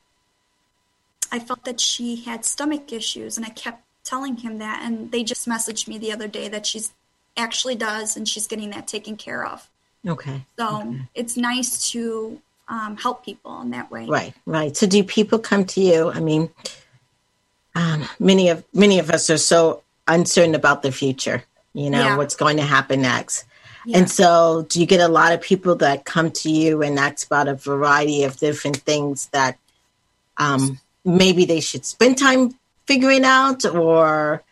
I 1.31 1.39
felt 1.39 1.65
that 1.65 1.81
she 1.81 2.17
had 2.17 2.45
stomach 2.45 2.93
issues, 2.93 3.37
and 3.37 3.45
I 3.45 3.51
kept 3.51 3.83
telling 4.05 4.39
him 4.39 4.59
that. 4.59 4.83
And 4.85 5.11
they 5.11 5.23
just 5.25 5.49
messaged 5.49 5.89
me 5.89 5.99
the 5.99 6.13
other 6.13 6.29
day 6.29 6.49
that 6.49 6.67
she's 6.67 6.93
actually 7.37 7.75
does, 7.75 8.17
and 8.17 8.29
she's 8.29 8.47
getting 8.47 8.71
that 8.71 8.87
taken 8.89 9.17
care 9.17 9.45
of. 9.45 9.69
Okay. 10.07 10.47
So 10.59 10.95
it's 11.15 11.37
nice 11.37 11.91
to 11.91 12.41
um, 12.69 12.97
help 12.97 13.25
people 13.25 13.61
in 13.63 13.71
that 13.71 13.91
way. 13.91 14.07
Right, 14.07 14.35
right. 14.45 14.77
So 14.77 14.87
do 14.87 15.03
people 15.05 15.39
come 15.39 15.65
to 15.67 15.81
you? 15.81 16.11
I 16.11 16.21
mean, 16.21 16.51
um, 17.75 18.09
many 18.19 18.49
of 18.49 18.65
many 18.73 18.99
of 18.99 19.11
us 19.11 19.31
are 19.31 19.39
so 19.39 19.83
uncertain 20.09 20.55
about 20.55 20.83
the 20.83 20.93
future. 20.93 21.45
You 21.75 21.91
know 21.91 22.01
Yeah. 22.03 22.17
what's 22.17 22.35
going 22.35 22.57
to 22.57 22.63
happen 22.63 23.03
next. 23.03 23.45
Yeah. 23.85 23.99
And 23.99 24.11
so, 24.11 24.67
do 24.69 24.81
you 24.81 24.87
get 24.87 25.01
a 25.01 25.07
lot 25.09 25.33
of 25.33 25.41
people 25.41 25.77
that 25.77 26.05
come 26.05 26.33
to 26.33 26.51
you 26.51 26.83
and 26.83 26.99
ask 26.99 27.27
about 27.27 27.47
a 27.47 27.55
variety 27.55 28.25
of 28.25 28.37
different 28.37 28.79
things 28.79 29.29
that 29.29 29.59
um, 30.39 30.81
maybe 31.05 31.45
they 31.45 31.61
should 31.61 31.85
spend 31.85 32.19
time 32.19 32.59
figuring 32.87 33.25
out, 33.25 33.65
or 33.65 34.43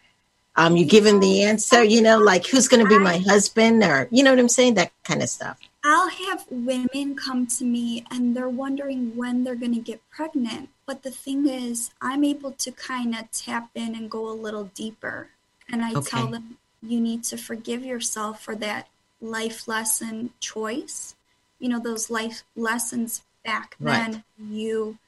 um, 0.55 0.77
you 0.77 0.85
give 0.85 1.03
them 1.03 1.19
the 1.19 1.43
answer? 1.43 1.83
You 1.83 2.01
know, 2.01 2.19
like 2.19 2.47
who's 2.47 2.69
going 2.69 2.85
to 2.85 2.89
be 2.89 2.99
my 2.99 3.19
husband, 3.19 3.83
or 3.83 4.07
you 4.13 4.23
know 4.23 4.31
what 4.31 4.39
I'm 4.39 4.49
saying? 4.49 4.75
That 4.75 4.93
kind 5.03 5.21
of 5.21 5.29
stuff. 5.29 5.59
I'll 5.87 6.09
have 6.09 6.47
women 6.51 7.15
come 7.15 7.47
to 7.49 7.65
me 7.65 8.07
and 8.11 8.35
they're 8.35 8.49
wondering 8.49 9.17
when 9.17 9.45
they're 9.45 9.55
going 9.55 9.75
to 9.75 9.81
get 9.81 10.01
pregnant. 10.11 10.71
But 10.87 11.03
the 11.03 11.11
thing 11.11 11.47
is, 11.47 11.91
I'm 12.01 12.25
able 12.25 12.53
to 12.53 12.73
kind 12.73 13.15
of 13.15 13.31
tap 13.31 13.69
in 13.75 13.95
and 13.95 14.11
go 14.11 14.29
a 14.29 14.33
little 14.33 14.65
deeper. 14.75 15.29
And 15.71 15.85
I 15.85 15.93
tell 16.01 16.29
them, 16.29 16.57
you 16.83 17.01
need 17.01 17.23
to 17.25 17.37
forgive 17.37 17.85
yourself 17.85 18.43
for 18.43 18.55
that 18.57 18.89
life 19.21 19.69
lesson 19.69 20.31
choice. 20.41 21.15
You 21.59 21.69
know, 21.69 21.79
those 21.79 22.11
life 22.11 22.45
lessons 22.57 23.23
back 23.45 23.77
Right. 23.79 24.11
then 24.11 24.25
you 24.39 24.99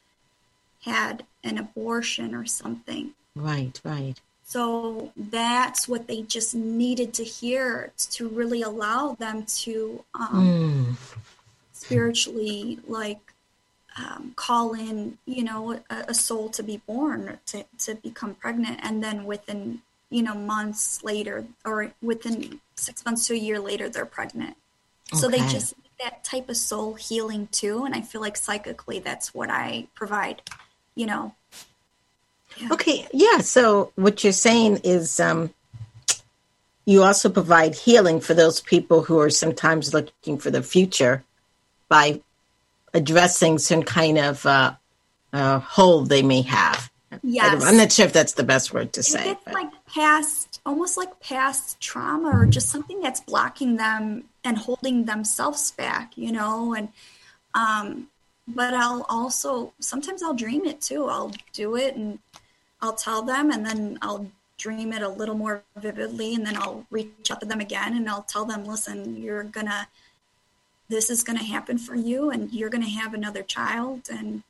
had 0.83 1.25
an 1.43 1.59
abortion 1.59 2.35
or 2.35 2.45
something. 2.45 3.15
Right, 3.35 3.81
right. 3.83 4.21
So 4.49 5.13
that's 5.17 5.89
what 5.89 6.07
they 6.07 6.23
just 6.23 6.55
needed 6.55 7.13
to 7.15 7.25
hear 7.25 7.93
to 8.13 8.29
really 8.29 8.63
allow 8.63 9.15
them 9.15 9.45
to 9.65 10.05
um, 10.15 10.47
Mm, 10.47 10.97
spiritually 11.73 12.79
like 12.87 13.35
um, 13.99 14.35
call 14.37 14.75
in, 14.75 15.19
you 15.27 15.43
know, 15.43 15.73
a, 15.91 16.05
a 16.09 16.15
soul 16.15 16.49
to 16.51 16.63
be 16.63 16.77
born, 16.87 17.39
to, 17.47 17.65
to 17.79 17.97
become 17.97 18.35
pregnant, 18.35 18.79
and 18.83 19.03
then 19.03 19.25
within, 19.25 19.83
you 20.11 20.23
know, 20.23 20.35
months 20.35 21.03
later 21.03 21.45
or 21.65 21.93
within 22.01 22.61
six 22.77 23.05
months 23.05 23.27
to 23.27 23.35
a 23.35 23.37
year 23.37 23.59
later, 23.59 23.89
they're 23.89 24.07
pregnant. 24.07 24.57
So 25.13 25.29
they 25.29 25.39
just 25.39 25.75
that 25.99 26.23
type 26.25 26.49
of 26.49 26.57
soul 26.57 26.95
healing 26.95 27.49
too. 27.51 27.85
And 27.85 27.95
I 27.95 28.01
feel 28.01 28.21
like 28.21 28.37
psychically, 28.37 28.99
that's 29.01 29.35
what 29.35 29.51
I 29.51 29.89
provide, 29.95 30.43
you 30.95 31.07
know. 31.07 31.35
Okay, 32.71 33.07
yeah. 33.13 33.39
So 33.39 33.93
what 33.97 34.25
you're 34.25 34.33
saying 34.33 34.81
is 34.85 35.21
um, 35.21 35.53
you 36.85 37.03
also 37.03 37.29
provide 37.29 37.75
healing 37.75 38.21
for 38.21 38.35
those 38.35 38.61
people 38.61 39.03
who 39.03 39.19
are 39.19 39.31
sometimes 39.31 39.93
looking 39.93 40.39
for 40.39 40.51
the 40.51 40.63
future 40.63 41.25
by 41.89 42.21
addressing 42.95 43.59
some 43.59 43.83
kind 43.83 44.19
of 44.19 44.47
uh, 44.47 44.75
uh, 45.33 45.59
hole 45.59 46.03
they 46.03 46.23
may 46.23 46.43
have. 46.43 46.91
Yes. 47.23 47.63
I'm 47.65 47.77
not 47.77 47.93
sure 47.93 48.07
if 48.07 48.13
that's 48.13 48.35
the 48.35 48.45
best 48.45 48.73
word 48.73 48.93
to 48.95 49.03
say. 49.03 49.31
it's 49.31 49.45
but- 49.45 49.55
like 49.55 49.71
past, 49.87 50.61
almost 50.65 50.97
like 50.97 51.21
past 51.21 51.81
trauma 51.81 52.31
or 52.31 52.47
just 52.47 52.71
something 52.71 53.01
that's 53.01 53.21
blocking 53.21 53.77
them 53.77 54.25
and 54.45 54.59
holding 54.59 55.05
themselves 55.05 55.71
back, 55.73 56.17
you 56.17 56.33
know, 56.33 56.75
and, 56.75 56.89
um, 57.55 58.09
but 58.49 58.75
I'll 58.75 59.05
also, 59.09 59.73
sometimes 59.81 60.23
I'll 60.23 60.35
dream 60.35 60.65
it 60.67 60.81
too. 60.81 61.07
I'll 61.07 61.33
do 61.53 61.75
it 61.77 61.97
and 61.97 62.19
I'll 62.81 62.95
tell 62.95 63.23
them 63.23 63.51
and 63.51 63.65
then 63.65 63.99
I'll 64.03 64.31
dream 64.59 64.93
it 64.93 65.03
a 65.03 65.09
little 65.09 65.35
more 65.35 65.63
vividly 65.77 66.35
and 66.35 66.47
then 66.47 66.57
I'll 66.57 66.87
reach 66.91 67.31
out 67.31 67.41
to 67.41 67.47
them 67.47 67.61
again 67.61 67.97
and 67.97 68.09
I'll 68.09 68.23
tell 68.23 68.45
them, 68.45 68.65
listen, 68.65 69.21
you're 69.23 69.45
gonna, 69.45 69.89
this 70.89 71.11
is 71.11 71.23
gonna 71.23 71.45
happen 71.45 71.79
for 71.79 71.95
you 71.95 72.31
and 72.31 72.53
you're 72.53 72.71
gonna 72.71 72.89
have 72.89 73.15
another 73.15 73.43
child 73.43 74.03
and 74.11 74.43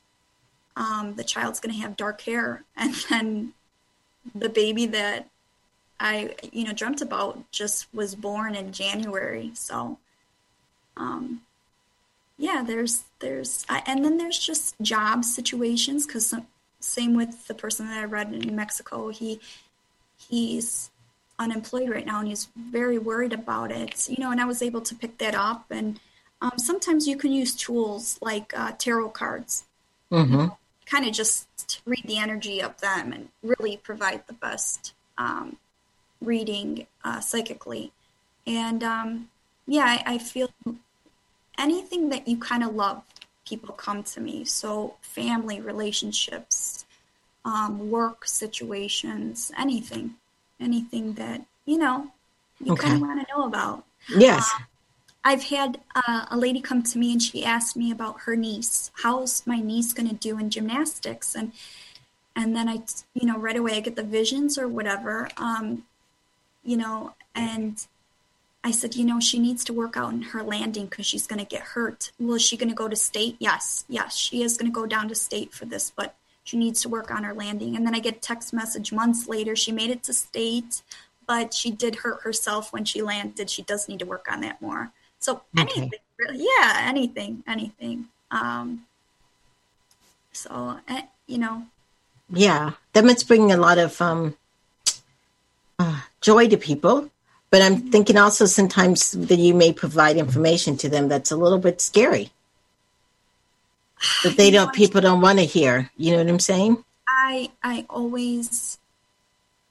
um, 0.77 1.15
the 1.15 1.25
child's 1.25 1.61
to 1.61 1.73
have 1.73 1.97
dark 1.97 2.21
hair. 2.23 2.63
And 2.77 2.95
then 3.09 3.55
the 4.35 4.49
baby 4.49 4.87
that 4.87 5.29
i 6.01 6.35
you 6.53 6.65
know 6.65 6.73
dreamt 6.73 7.01
about 7.01 7.51
just 7.51 7.93
was 7.95 8.15
born 8.15 8.55
in 8.55 8.73
january 8.73 9.51
so 9.55 9.99
um 10.97 11.41
yeah 12.39 12.63
there's 12.67 13.05
there's 13.21 13.65
I, 13.69 13.83
and 13.87 14.05
then 14.05 14.19
there's 14.19 14.39
just 14.39 14.75
job 14.81 15.25
situations 15.25 16.07
because 16.07 16.35
same 16.81 17.15
with 17.15 17.47
the 17.49 17.55
person 17.55 17.87
that 17.87 17.99
i 17.99 18.05
read 18.05 18.33
in 18.33 18.41
New 18.41 18.53
mexico 18.53 19.09
he 19.09 19.41
he's 20.29 20.91
unemployed 21.39 21.91
right 21.91 22.07
now 22.07 22.21
and 22.21 22.29
he's 22.29 22.49
very 22.57 22.99
worried 22.99 23.33
about 23.33 23.71
it 23.71 24.09
you 24.09 24.17
know 24.19 24.31
and 24.31 24.41
i 24.41 24.45
was 24.45 24.63
able 24.63 24.81
to 24.81 24.95
pick 24.95 25.19
that 25.19 25.35
up 25.35 25.67
and 25.71 26.01
um, 26.41 26.53
sometimes 26.59 27.07
you 27.09 27.17
can 27.17 27.33
use 27.33 27.55
tools 27.55 28.19
like 28.21 28.53
uh, 28.57 28.73
tarot 28.79 29.11
cards 29.11 29.65
Mhm. 30.11 30.57
kind 30.87 31.07
of 31.07 31.13
just 31.13 31.83
read 31.85 32.05
the 32.05 32.19
energy 32.19 32.63
of 32.63 32.81
them 32.81 33.13
and 33.13 33.29
really 33.43 33.77
provide 33.77 34.27
the 34.27 34.33
best 34.33 34.95
um, 35.19 35.57
reading 36.21 36.87
uh, 37.05 37.21
psychically. 37.21 37.93
And 38.47 38.85
um, 38.85 39.29
yeah, 39.67 39.85
I, 39.85 40.15
I 40.15 40.19
feel 40.19 40.51
anything 41.59 42.11
that 42.11 42.29
you 42.29 42.39
kind 42.39 42.63
of 42.63 42.75
love, 42.75 43.03
people 43.47 43.75
come 43.75 44.03
to 44.03 44.21
me. 44.21 44.45
So 44.45 44.97
family 45.01 45.61
relationships, 45.61 46.85
um, 47.45 47.91
work 47.91 48.27
situations, 48.27 49.53
anything, 49.57 50.15
anything 50.61 51.15
that 51.15 51.43
you 51.65 51.79
know 51.79 52.11
you 52.63 52.73
Okay. 52.73 52.89
kind 52.89 53.03
of 53.03 53.09
want 53.09 53.27
to 53.27 53.35
know 53.35 53.45
about. 53.45 53.85
Yes. 54.09 54.53
I've 55.25 55.43
had 55.45 55.81
uh, 55.95 56.27
a 56.31 56.37
lady 56.37 56.61
come 56.61 56.83
to 56.85 56.99
me 56.99 57.13
and 57.13 57.21
she 57.21 57.45
asked 57.45 57.77
me 57.77 57.91
about 57.91 58.21
her 58.21 58.37
niece. 58.37 58.93
How's 59.03 59.45
my 59.45 59.59
niece 59.59 59.93
going 59.93 60.09
to 60.09 60.15
do 60.15 60.39
in 60.39 60.51
gymnastics? 60.51 61.35
And 61.35 61.53
and 62.37 62.55
then 62.55 62.69
I, 62.69 62.83
you 63.15 63.27
know, 63.27 63.39
right 63.39 63.57
away 63.57 63.77
I 63.77 63.81
get 63.81 63.97
the 63.97 64.03
visions 64.05 64.59
or 64.59 64.69
whatever, 64.69 65.29
um, 65.39 65.85
you 66.63 66.77
know, 66.77 67.15
and 67.35 67.85
I 68.67 68.73
said, 68.73 68.97
you 68.97 69.05
know, 69.05 69.21
she 69.21 69.39
needs 69.39 69.63
to 69.67 69.73
work 69.73 69.97
out 69.97 70.13
in 70.13 70.23
her 70.23 70.43
landing 70.43 70.87
because 70.87 71.07
she's 71.07 71.29
going 71.29 71.39
to 71.39 71.45
get 71.45 71.63
hurt. 71.63 72.11
Well, 72.19 72.35
is 72.35 72.43
she 72.43 72.57
going 72.57 72.69
to 72.69 72.75
go 72.75 72.89
to 72.89 72.97
state? 72.97 73.37
Yes, 73.39 73.85
yes, 73.89 74.17
she 74.17 74.43
is 74.43 74.57
going 74.57 74.69
to 74.69 74.75
go 74.75 74.87
down 74.87 75.09
to 75.09 75.15
state 75.15 75.55
for 75.55 75.67
this, 75.67 75.93
but 75.95 76.17
she 76.43 76.57
needs 76.57 76.83
to 76.83 76.89
work 76.89 77.13
on 77.13 77.23
her 77.23 77.33
landing. 77.33 77.77
And 77.77 77.87
then 77.87 77.95
I 77.95 78.01
get 78.01 78.17
a 78.17 78.19
text 78.21 78.53
message 78.53 78.93
months 78.93 79.29
later. 79.29 79.55
She 79.55 79.71
made 79.71 79.91
it 79.91 80.03
to 80.03 80.13
state, 80.13 80.83
but 81.29 81.55
she 81.55 81.71
did 81.71 81.95
hurt 81.95 82.23
herself 82.23 82.73
when 82.73 82.85
she 82.85 83.03
landed. 83.03 83.51
She 83.51 83.63
does 83.63 83.89
need 83.89 84.01
to 84.01 84.05
work 84.05 84.27
on 84.29 84.41
that 84.41 84.61
more. 84.61 84.91
So 85.21 85.43
anything, 85.57 85.85
okay. 85.85 86.01
really, 86.19 86.45
yeah, 86.59 86.81
anything, 86.89 87.45
anything. 87.47 88.09
Um, 88.33 88.85
so 90.33 90.81
eh, 90.89 91.03
you 91.29 91.39
know, 91.39 91.67
yeah, 92.31 92.73
that 92.95 93.05
must 93.05 93.29
bring 93.29 93.53
a 93.53 93.57
lot 93.57 93.79
of 93.79 94.03
um, 94.03 94.37
uh, 95.79 96.01
joy 96.21 96.49
to 96.49 96.57
people. 96.57 97.13
But 97.51 97.63
I'm 97.63 97.91
thinking 97.91 98.17
also 98.17 98.47
sometimes 98.47 99.13
that 99.13 99.39
you 99.39 99.55
may 99.55 99.73
provide 99.73 100.17
information 100.17 100.77
to 100.79 100.89
them 100.89 101.09
that's 101.09 101.31
a 101.31 101.37
little 101.37 101.59
bit 101.59 101.81
scary. 101.81 102.31
That 104.25 104.37
they 104.37 104.51
don't 104.51 104.75
people 104.75 105.01
don't 105.01 105.21
want 105.21 105.39
to 105.39 105.45
hear. 105.45 105.91
You 105.97 106.13
know 106.13 106.19
what 106.19 106.29
i'm 106.29 106.39
saying? 106.39 106.85
I 107.09 107.51
i 107.63 107.87
always 107.89 108.79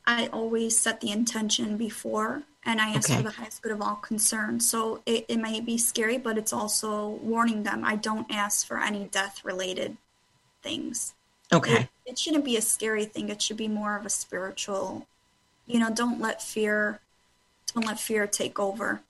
i 0.06 0.28
always 0.28 0.78
set 0.78 1.02
the 1.02 1.12
intention 1.12 1.78
before 1.78 2.44
and 2.64 2.82
i 2.82 2.90
ask 2.90 3.10
okay. 3.10 3.18
for 3.18 3.24
the 3.24 3.32
highest 3.32 3.62
good 3.62 3.72
of 3.72 3.82
all 3.82 3.96
concerned 3.96 4.62
so 4.62 5.02
it, 5.06 5.26
it 5.28 5.38
may 5.38 5.60
be 5.62 5.78
scary 5.78 6.18
but 6.18 6.38
it's 6.38 6.54
also 6.54 7.10
warning 7.22 7.64
them 7.64 7.84
i 7.84 7.96
don't 7.96 8.28
ask 8.32 8.66
for 8.66 8.80
any 8.80 9.06
death 9.06 9.44
related 9.44 9.98
things 10.64 11.14
okay. 11.54 11.82
it, 11.82 11.90
it 12.06 12.20
shouldn't 12.20 12.46
be 12.46 12.58
a 12.58 12.62
scary 12.62 13.06
thing. 13.06 13.30
It 13.30 13.42
should 13.42 13.58
be 13.58 13.68
more 13.68 13.96
of 13.96 14.06
a 14.06 14.10
spiritual 14.10 15.08
you 15.66 15.80
know 15.80 15.92
don't 15.92 16.20
let 16.20 16.42
fear 16.42 17.00
don't 17.76 17.86
let 17.86 18.00
fear 18.00 18.26
take 18.26 18.60
over 18.60 19.02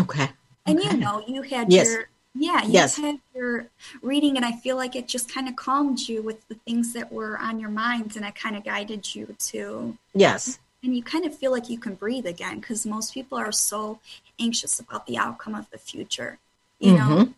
okay 0.00 0.30
and 0.66 0.78
okay. 0.78 0.90
you 0.90 0.96
know 0.96 1.22
you 1.28 1.42
had 1.42 1.70
yes. 1.72 1.88
your 1.88 2.08
yeah, 2.36 2.64
you 2.64 2.72
yes. 2.72 2.96
had 2.96 3.20
your 3.34 3.66
reading, 4.02 4.36
and 4.36 4.44
I 4.44 4.52
feel 4.52 4.76
like 4.76 4.96
it 4.96 5.06
just 5.06 5.32
kind 5.32 5.48
of 5.48 5.54
calmed 5.54 6.00
you 6.00 6.20
with 6.20 6.46
the 6.48 6.56
things 6.56 6.92
that 6.92 7.12
were 7.12 7.38
on 7.38 7.60
your 7.60 7.70
minds, 7.70 8.16
and 8.16 8.24
it 8.24 8.34
kind 8.34 8.56
of 8.56 8.64
guided 8.64 9.14
you 9.14 9.36
to. 9.38 9.96
Yes. 10.14 10.58
And 10.82 10.96
you 10.96 11.02
kind 11.02 11.24
of 11.24 11.36
feel 11.36 11.52
like 11.52 11.70
you 11.70 11.78
can 11.78 11.94
breathe 11.94 12.26
again 12.26 12.58
because 12.58 12.84
most 12.84 13.14
people 13.14 13.38
are 13.38 13.52
so 13.52 14.00
anxious 14.38 14.80
about 14.80 15.06
the 15.06 15.16
outcome 15.16 15.54
of 15.54 15.70
the 15.70 15.78
future. 15.78 16.38
You 16.80 16.94
mm-hmm. 16.94 17.08
know. 17.08 17.34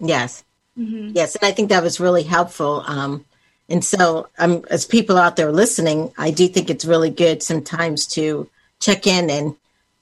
Yes. 0.00 0.44
Mm-hmm. 0.78 1.12
Yes, 1.14 1.34
and 1.36 1.44
I 1.48 1.52
think 1.52 1.70
that 1.70 1.82
was 1.82 1.98
really 1.98 2.22
helpful. 2.22 2.84
Um, 2.86 3.24
and 3.70 3.82
so, 3.82 4.28
um, 4.38 4.64
as 4.68 4.84
people 4.84 5.16
out 5.16 5.36
there 5.36 5.50
listening, 5.50 6.12
I 6.18 6.30
do 6.30 6.46
think 6.46 6.68
it's 6.68 6.84
really 6.84 7.10
good 7.10 7.42
sometimes 7.42 8.06
to 8.08 8.50
check 8.80 9.06
in 9.06 9.30
and 9.30 9.56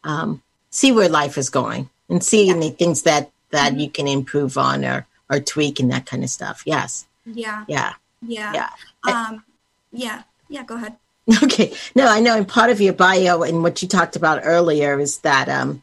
um, 0.05 0.43
see 0.71 0.93
where 0.93 1.09
life 1.09 1.37
is 1.39 1.51
going 1.51 1.91
and 2.09 2.23
see 2.23 2.47
yeah. 2.47 2.55
any 2.55 2.71
things 2.71 3.03
that 3.03 3.31
that 3.51 3.73
mm-hmm. 3.73 3.81
you 3.81 3.91
can 3.91 4.07
improve 4.07 4.59
on 4.59 4.85
or 4.85 5.07
or 5.31 5.41
tweak 5.41 5.81
and 5.81 5.91
that 5.91 6.07
kind 6.07 6.23
of 6.23 6.31
stuff. 6.31 6.63
Yes. 6.67 7.07
Yeah. 7.25 7.65
Yeah. 7.69 7.95
Yeah. 8.23 8.53
Yeah. 8.53 8.71
Um, 9.13 9.45
yeah. 9.93 10.23
Yeah. 10.49 10.65
Go 10.65 10.77
ahead. 10.77 10.97
Okay. 11.43 11.75
No, 11.95 12.07
I 12.07 12.21
know. 12.21 12.37
And 12.37 12.47
part 12.47 12.69
of 12.69 12.83
your 12.83 12.93
bio 12.93 13.43
and 13.43 13.63
what 13.63 13.81
you 13.81 13.89
talked 13.89 14.15
about 14.15 14.43
earlier 14.45 15.01
is 15.01 15.21
that 15.21 15.49
um, 15.49 15.83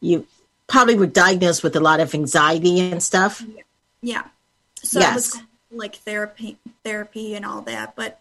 you 0.00 0.24
probably 0.68 0.94
were 0.94 1.06
diagnosed 1.06 1.64
with 1.64 1.74
a 1.74 1.80
lot 1.80 1.98
of 1.98 2.14
anxiety 2.14 2.78
and 2.92 3.02
stuff. 3.02 3.42
Yeah. 3.42 3.62
yeah. 4.02 4.22
So 4.84 5.00
yes. 5.00 5.10
it 5.10 5.14
was 5.14 5.42
like 5.72 5.96
therapy, 5.96 6.58
therapy, 6.84 7.34
and 7.34 7.44
all 7.44 7.62
that, 7.62 7.96
but 7.96 8.20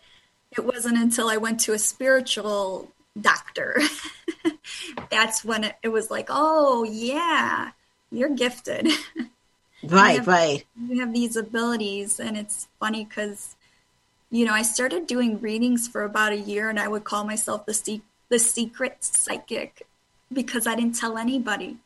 it 0.52 0.66
wasn't 0.66 0.98
until 0.98 1.30
I 1.30 1.38
went 1.38 1.60
to 1.62 1.74
a 1.74 1.80
spiritual 1.80 2.92
doctor 3.20 3.80
that's 5.10 5.44
when 5.46 5.64
it, 5.64 5.76
it 5.84 5.90
was 5.90 6.12
like, 6.12 6.28
oh 6.30 6.84
yeah, 6.84 7.72
you're 8.12 8.30
gifted. 8.30 8.90
Right, 9.84 10.14
you 10.14 10.18
have, 10.20 10.28
right. 10.28 10.66
You 10.90 11.00
have 11.02 11.14
these 11.14 11.36
abilities, 11.36 12.20
and 12.20 12.36
it's 12.36 12.68
funny 12.80 13.06
because, 13.06 13.56
you 14.32 14.44
know, 14.44 14.54
I 14.54 14.64
started 14.64 15.06
doing 15.06 15.40
readings 15.40 15.88
for 15.88 16.04
about 16.04 16.32
a 16.32 16.38
year, 16.38 16.70
and 16.70 16.80
I 16.80 16.88
would 16.88 17.04
call 17.04 17.24
myself 17.24 17.68
the 17.68 17.74
se- 17.74 18.02
the 18.30 18.40
secret 18.40 19.04
psychic 19.04 19.86
because 20.34 20.66
I 20.66 20.76
didn't 20.76 20.96
tell 20.96 21.20
anybody. 21.20 21.78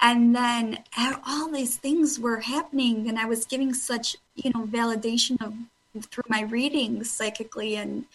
And 0.00 0.34
then 0.34 0.78
all 1.26 1.50
these 1.50 1.76
things 1.76 2.18
were 2.18 2.40
happening, 2.40 3.06
and 3.06 3.18
I 3.18 3.26
was 3.26 3.44
giving 3.44 3.74
such, 3.74 4.16
you 4.34 4.50
know, 4.54 4.64
validation 4.64 5.42
of 5.42 5.54
through 6.04 6.24
my 6.28 6.42
readings 6.42 7.10
psychically 7.10 7.76
and 7.76 8.06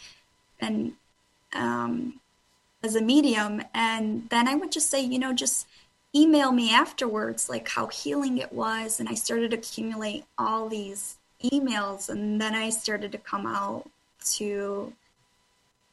and 0.60 0.94
um, 1.54 2.20
as 2.88 2.96
a 2.96 3.02
medium. 3.02 3.62
And 3.74 4.28
then 4.30 4.48
I 4.48 4.56
would 4.56 4.72
just 4.72 4.90
say, 4.90 5.02
you 5.02 5.20
know, 5.20 5.34
just 5.34 5.68
email 6.16 6.52
me 6.52 6.74
afterwards 6.74 7.50
like 7.50 7.68
how 7.68 7.88
healing 7.88 8.38
it 8.38 8.52
was 8.52 9.00
and 9.00 9.10
i 9.10 9.14
started 9.14 9.52
to 9.52 9.58
accumulate 9.58 10.24
all 10.38 10.70
these 10.70 11.18
emails 11.44 12.10
and 12.10 12.42
then 12.42 12.56
i 12.56 12.70
started 12.70 13.12
to 13.12 13.18
come 13.18 13.46
out 13.46 13.90
to 14.24 14.94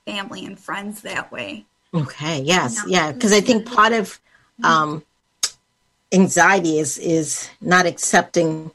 family 0.07 0.47
and 0.47 0.59
friends 0.59 1.03
that 1.03 1.31
way 1.33 1.65
okay 1.93 2.41
yes 2.41 2.83
yeah 2.87 3.13
because 3.13 3.33
i 3.33 3.41
think 3.41 3.67
part 3.67 3.93
of 3.93 4.21
mm-hmm. 4.61 4.65
um, 4.65 5.05
anxiety 6.13 6.79
is 6.79 6.97
is 6.99 7.51
not 7.61 7.85
accepting 7.85 8.71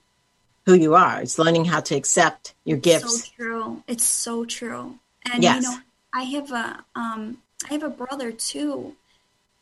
who 0.66 0.74
you 0.74 0.94
are 0.94 1.22
it's 1.22 1.40
learning 1.40 1.66
how 1.66 1.80
to 1.80 1.96
accept 1.96 2.54
your 2.66 2.78
gifts 2.78 3.26
so 3.26 3.32
true 3.38 3.84
it's 3.88 4.06
so 4.06 4.46
true 4.46 5.00
and 5.32 5.42
yes. 5.42 5.64
you 5.64 5.70
know 5.70 5.78
i 6.14 6.24
have 6.24 6.52
a 6.52 6.84
um 6.96 7.38
i 7.66 7.74
have 7.74 7.84
a 7.84 7.90
brother 7.90 8.32
too. 8.32 8.96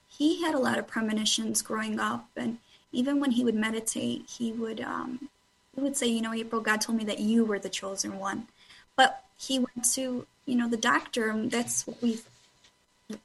He 0.10 0.42
had 0.42 0.56
a 0.56 0.60
lot 0.60 0.80
of 0.80 0.88
premonitions 0.88 1.62
growing 1.62 2.00
up 2.00 2.30
and 2.36 2.58
even 2.92 3.20
when 3.20 3.32
he 3.32 3.44
would 3.44 3.56
meditate 3.56 4.26
he 4.30 4.52
would 4.52 4.82
um, 4.82 5.30
he 5.76 5.82
would 5.82 5.98
say 5.98 6.08
you 6.08 6.22
know 6.22 6.34
april 6.34 6.62
god 6.62 6.82
told 6.82 6.98
me 6.98 7.04
that 7.06 7.20
you 7.20 7.46
were 7.46 7.60
the 7.60 7.70
chosen 7.70 8.18
one. 8.20 8.48
But 8.96 9.24
he 9.38 9.60
went 9.60 9.86
to 9.94 10.26
you 10.46 10.56
know 10.56 10.68
the 10.68 10.78
doctor 10.78 11.30
and 11.30 11.52
that's 11.52 11.86
what 11.86 12.02
we 12.02 12.20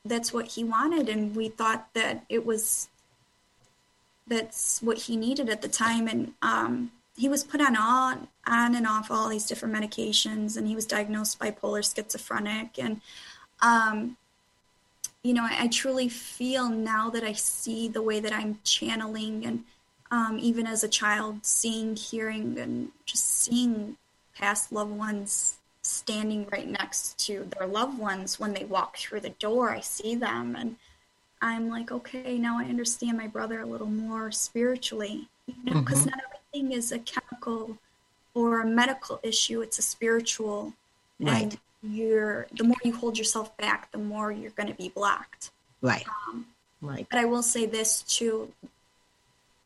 that's 0.05 0.33
what 0.33 0.49
he 0.49 0.63
wanted 0.63 1.09
and 1.09 1.35
we 1.35 1.49
thought 1.49 1.89
that 1.95 2.25
it 2.29 2.45
was 2.45 2.89
that's 4.27 4.81
what 4.83 4.99
he 4.99 5.17
needed 5.17 5.49
at 5.49 5.63
the 5.63 5.69
time 5.69 6.07
and 6.07 6.33
um, 6.43 6.91
he 7.17 7.29
was 7.29 7.43
put 7.45 7.61
on 7.61 7.77
on 7.77 8.29
on 8.47 8.75
and 8.75 8.87
off 8.87 9.11
all 9.11 9.29
these 9.29 9.47
different 9.47 9.75
medications 9.75 10.57
and 10.57 10.69
he 10.69 10.75
was 10.75 10.87
diagnosed 10.87 11.39
bipolar 11.39 11.83
schizophrenic 11.83 12.79
and 12.79 13.01
um, 13.61 14.17
you 15.23 15.35
know, 15.35 15.45
I, 15.45 15.65
I, 15.65 15.67
truly 15.69 16.09
feel 16.09 16.69
now 16.69 17.09
that 17.11 17.23
I 17.23 17.33
see 17.33 17.89
the 17.89 18.03
way 18.03 18.19
that 18.21 18.33
I'm 18.33 18.59
channeling 18.65 19.47
and 19.47 19.65
um, 20.11 20.39
even 20.41 20.67
as 20.67 20.83
a 20.83 20.89
child, 20.89 21.45
seeing, 21.45 21.97
hearing, 21.97 22.59
and 22.59 22.91
just 23.07 23.27
seeing 23.27 23.97
past 24.37 24.73
loved 24.73 24.93
ones 24.93 25.59
standing 25.83 26.47
right 26.53 26.69
next 26.69 27.19
to 27.27 27.49
their 27.57 27.67
loved 27.67 27.99
ones 27.99 28.39
when 28.39 28.53
they 28.53 28.65
walk 28.65 28.97
through 28.97 29.21
the 29.21 29.31
door. 29.31 29.71
I 29.71 29.81
see 29.81 30.15
them 30.15 30.55
and 30.57 30.77
I'm 31.41 31.69
like, 31.69 31.91
okay, 31.91 32.39
now 32.39 32.59
I 32.59 32.65
understand 32.65 33.19
my 33.19 33.27
brother 33.27 33.61
a 33.61 33.67
little 33.67 33.89
more 33.89 34.31
spiritually, 34.31 35.29
you 35.47 35.55
know, 35.65 35.81
because 35.81 36.01
mm-hmm. 36.01 36.11
not 36.11 36.21
everything 36.25 36.73
is 36.73 36.93
a 36.93 37.01
chemical 37.01 37.79
or 38.35 38.61
a 38.61 38.67
medical 38.67 39.19
issue, 39.23 39.61
it's 39.61 39.79
a 39.79 39.83
spiritual. 39.83 40.73
Right. 41.19 41.43
And 41.43 41.59
you're 41.83 42.47
the 42.57 42.65
more 42.65 42.77
you 42.85 42.95
hold 42.95 43.19
yourself 43.19 43.57
back, 43.57 43.91
the 43.93 43.99
more 43.99 44.31
you're 44.33 44.51
going 44.53 44.69
to 44.69 44.75
be 44.75 44.89
blocked. 44.89 45.51
Right. 45.81 46.05
Um, 46.29 46.47
right. 46.81 47.07
But 47.11 47.19
I 47.19 47.25
will 47.25 47.43
say 47.43 47.67
this 47.67 48.03
too: 48.03 48.53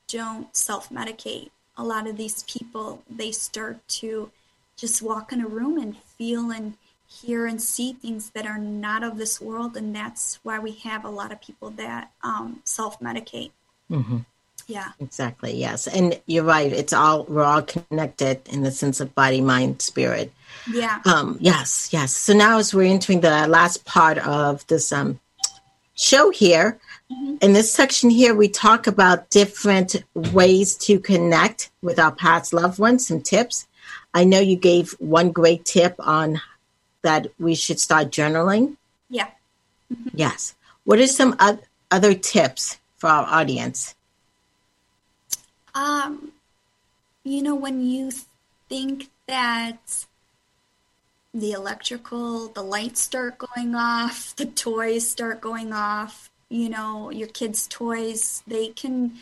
don't 0.09 0.55
self-medicate. 0.57 1.51
A 1.77 1.85
lot 1.85 2.07
of 2.07 2.17
these 2.17 2.43
people 2.45 3.03
they 3.11 3.33
start 3.33 3.87
to 3.89 4.31
just 4.77 5.03
walk 5.03 5.33
in 5.33 5.41
a 5.41 5.49
room 5.49 5.79
and 5.79 5.97
feel 5.97 6.51
and 6.51 6.75
hear 7.09 7.47
and 7.47 7.63
see 7.63 7.93
things 7.93 8.31
that 8.31 8.47
are 8.47 8.59
not 8.59 9.05
of 9.05 9.17
this 9.17 9.41
world, 9.41 9.77
and 9.77 9.95
that's 9.95 10.39
why 10.43 10.59
we 10.59 10.73
have 10.73 11.05
a 11.05 11.11
lot 11.11 11.33
of 11.33 11.41
people 11.41 11.71
that 11.71 12.11
um, 12.23 12.61
self-medicate. 12.65 13.53
Mm-hmm. 13.91 14.19
Yeah. 14.67 14.93
Exactly. 14.99 15.57
Yes. 15.57 15.87
And 15.87 16.21
you're 16.27 16.45
right. 16.45 16.73
It's 16.73 16.93
all, 16.93 17.25
we're 17.25 17.45
all 17.45 17.63
connected 17.63 18.41
in 18.49 18.63
the 18.63 18.71
sense 18.71 19.01
of 19.01 19.15
body, 19.15 19.41
mind, 19.41 19.81
spirit. 19.81 20.33
Yeah. 20.73 21.01
Um, 21.05 21.37
yes. 21.41 21.91
Yes. 21.93 22.17
So 22.17 22.33
now 22.35 22.59
as 22.59 22.75
we're 22.75 22.93
entering 22.93 23.21
the 23.21 23.47
last 23.47 23.85
part 23.85 24.19
of 24.19 24.67
this 24.67 24.93
um, 24.93 25.21
show 25.95 26.31
here, 26.31 26.79
mm-hmm. 27.11 27.37
in 27.41 27.53
this 27.53 27.73
section 27.73 28.11
here, 28.11 28.35
we 28.35 28.49
talk 28.49 28.89
about 28.89 29.31
different 29.31 30.03
ways 30.15 30.77
to 30.79 30.99
connect 30.99 31.71
with 31.81 32.01
our 32.01 32.13
past 32.13 32.53
loved 32.53 32.81
ones, 32.81 33.07
some 33.07 33.23
tips. 33.23 33.69
I 34.13 34.25
know 34.25 34.41
you 34.41 34.57
gave 34.57 34.93
one 34.99 35.31
great 35.31 35.65
tip 35.65 35.95
on 36.01 36.41
that 37.03 37.29
we 37.39 37.55
should 37.55 37.79
start 37.79 38.11
journaling. 38.11 38.77
Yeah. 39.09 39.29
Mm-hmm. 39.93 40.09
Yes. 40.15 40.57
What 40.83 40.99
are 40.99 41.07
some 41.07 41.37
other 41.93 42.15
tips 42.15 42.79
for 42.97 43.09
our 43.09 43.27
audience? 43.27 43.95
Um, 45.77 46.33
you 47.23 47.43
know, 47.43 47.55
when 47.55 47.85
you 47.85 48.11
think 48.69 49.11
that 49.29 50.07
the 51.35 51.53
electrical, 51.53 52.49
the 52.49 52.63
lights 52.63 53.03
start 53.03 53.37
going 53.37 53.75
off, 53.75 54.35
the 54.37 54.47
toys 54.47 55.09
start 55.09 55.43
going 55.43 55.75
off, 55.75 56.31
you 56.49 56.71
know, 56.71 57.11
your 57.11 57.29
kids' 57.29 57.67
toys, 57.67 58.43
they 58.47 58.69
can, 58.69 59.17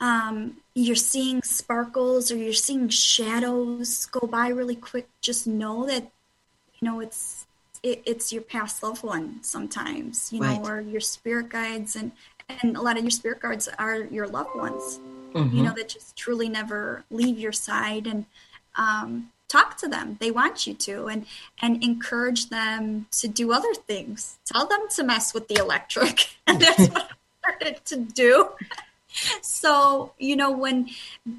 um, 0.00 0.56
you're 0.74 0.96
seeing 0.96 1.42
sparkles 1.42 2.32
or 2.32 2.36
you're 2.36 2.54
seeing 2.54 2.88
shadows 2.88 4.06
go 4.06 4.26
by 4.26 4.48
really 4.48 4.76
quick. 4.76 5.06
Just 5.20 5.46
know 5.46 5.84
that, 5.86 6.04
you 6.78 6.88
know, 6.88 7.00
it's, 7.00 7.46
it, 7.82 8.02
it's 8.06 8.32
your 8.32 8.42
past 8.42 8.82
loved 8.82 9.02
one 9.02 9.42
sometimes, 9.42 10.32
you 10.32 10.40
know, 10.40 10.46
right. 10.46 10.66
or 10.66 10.80
your 10.80 11.00
spirit 11.00 11.50
guides 11.50 11.94
and 11.94 12.12
and 12.62 12.76
a 12.76 12.80
lot 12.80 12.96
of 12.96 13.04
your 13.04 13.10
spirit 13.10 13.40
guards 13.40 13.68
are 13.78 14.02
your 14.04 14.26
loved 14.26 14.56
ones 14.56 14.98
Mm-hmm. 15.34 15.56
you 15.56 15.62
know 15.62 15.74
that 15.74 15.88
just 15.88 16.16
truly 16.16 16.48
never 16.48 17.04
leave 17.10 17.38
your 17.38 17.52
side 17.52 18.06
and 18.06 18.26
um, 18.76 19.30
talk 19.50 19.76
to 19.78 19.88
them. 19.88 20.16
They 20.20 20.30
want 20.30 20.66
you 20.66 20.74
to 20.74 21.06
and 21.06 21.26
and 21.60 21.82
encourage 21.82 22.48
them 22.48 23.06
to 23.12 23.28
do 23.28 23.52
other 23.52 23.74
things. 23.74 24.38
Tell 24.46 24.66
them 24.66 24.86
to 24.96 25.02
mess 25.02 25.34
with 25.34 25.48
the 25.48 25.56
electric. 25.56 26.30
And 26.46 26.60
that's 26.60 26.88
what 26.88 27.10
i 27.12 27.48
started 27.48 27.84
to 27.84 27.96
do. 27.96 28.48
So 29.40 30.12
you 30.18 30.34
know 30.34 30.50
when 30.50 30.88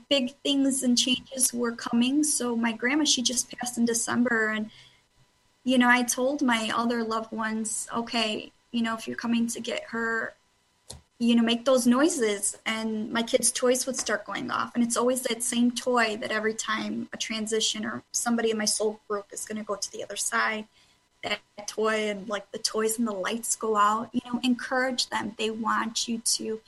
big 0.10 0.36
things 0.44 0.84
and 0.84 0.98
changes 0.98 1.54
were 1.54 1.74
coming 1.74 2.24
so 2.24 2.56
my 2.56 2.72
grandma 2.72 3.04
she 3.04 3.22
just 3.22 3.52
passed 3.52 3.78
in 3.78 3.86
december 3.86 4.50
and 4.50 4.70
you 5.64 5.78
know 5.78 5.89
i 5.89 6.04
told 6.04 6.42
my 6.42 6.72
other 6.74 7.04
loved 7.04 7.32
ones 7.32 7.88
okay 7.94 8.52
you 8.72 8.82
know 8.82 8.94
if 8.94 9.08
you're 9.08 9.18
coming 9.18 9.48
to 9.48 9.60
get 9.60 9.84
her 9.89 10.34
you 11.22 11.36
know 11.36 11.44
make 11.44 11.66
those 11.66 11.86
noises 11.86 12.58
and 12.66 13.14
my 13.14 13.22
kids 13.22 13.52
toys 13.52 13.86
would 13.86 13.96
start 13.96 14.26
going 14.26 14.50
off. 14.50 14.72
And 14.74 14.84
it's 14.84 14.98
always 14.98 15.22
that 15.24 15.44
same 15.44 15.70
toy 15.72 16.18
that 16.18 16.32
every 16.32 16.56
time 16.56 17.08
a 17.14 17.18
transition 17.18 17.86
or 17.86 18.02
somebody 18.12 18.50
in 18.50 18.58
my 18.58 18.66
soul 18.66 19.00
group 19.08 19.28
is 19.32 19.46
going 19.46 19.60
to 19.60 19.64
go 19.64 19.76
to 19.76 19.92
the 19.92 20.04
other 20.04 20.16
side 20.16 20.66
that 21.24 21.40
toy 21.68 22.10
and 22.10 22.28
like 22.28 22.52
the 22.52 22.58
toys 22.58 22.98
and 22.98 23.08
the 23.08 23.12
lights 23.12 23.56
go 23.56 23.78
out 23.78 24.10
you 24.14 24.22
know 24.26 24.40
encourage 24.44 25.10
them. 25.10 25.36
They 25.38 25.52
want 25.52 26.08
you 26.08 26.18
to 26.38 26.60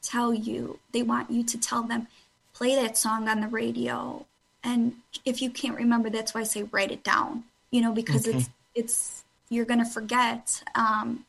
tell 0.00 0.32
you 0.32 0.78
they 0.92 1.02
want 1.02 1.30
you 1.30 1.42
to 1.42 1.58
tell 1.58 1.82
them 1.82 2.06
play 2.54 2.76
that 2.76 2.96
song 2.96 3.28
on 3.28 3.40
the 3.40 3.48
radio. 3.48 4.26
And 4.62 4.94
if 5.24 5.42
you 5.42 5.50
can't 5.50 5.76
remember 5.76 6.08
that's 6.08 6.34
why 6.34 6.42
i 6.42 6.44
say 6.44 6.62
write 6.70 6.92
it 6.92 7.02
down 7.02 7.44
you 7.72 7.80
know 7.80 7.92
because 7.92 8.28
Okay. 8.28 8.38
it's 8.38 8.50
it's 8.76 9.24
you're 9.48 9.64
going 9.64 9.80
to 9.84 9.90
forget 9.90 10.62
um, 10.76 11.24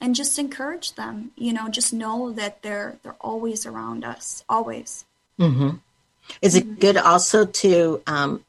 and 0.00 0.14
just 0.14 0.38
encourage 0.38 0.94
them 0.94 1.32
you 1.36 1.52
know 1.52 1.68
just 1.68 1.92
know 1.92 2.30
that 2.32 2.62
they're 2.62 2.98
they're 3.02 3.16
always 3.20 3.66
around 3.66 4.04
us 4.04 4.44
always 4.48 5.04
Mm-hmm. 5.38 5.76
Is 6.42 6.56
it 6.56 6.80
good 6.80 6.96
also 6.96 7.46
to 7.46 8.02
um, 8.08 8.44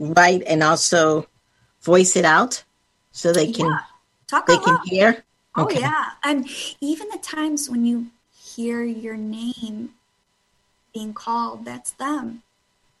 write 0.00 0.42
and 0.46 0.62
also 0.64 1.26
voice 1.82 2.16
it 2.16 2.24
out 2.24 2.64
so 3.12 3.32
they 3.32 3.52
can 3.52 3.66
Yeah. 3.66 3.78
talk 4.26 4.46
they 4.46 4.58
can 4.58 4.78
hear? 4.84 5.24
oh 5.56 5.62
Okay. 5.62 5.80
yeah 5.80 6.10
and 6.24 6.48
even 6.80 7.08
the 7.10 7.18
times 7.18 7.70
when 7.70 7.84
you 7.86 8.08
hear 8.36 8.82
your 8.82 9.16
name 9.16 9.94
being 10.92 11.14
called 11.14 11.64
that's 11.64 11.92
them 11.92 12.42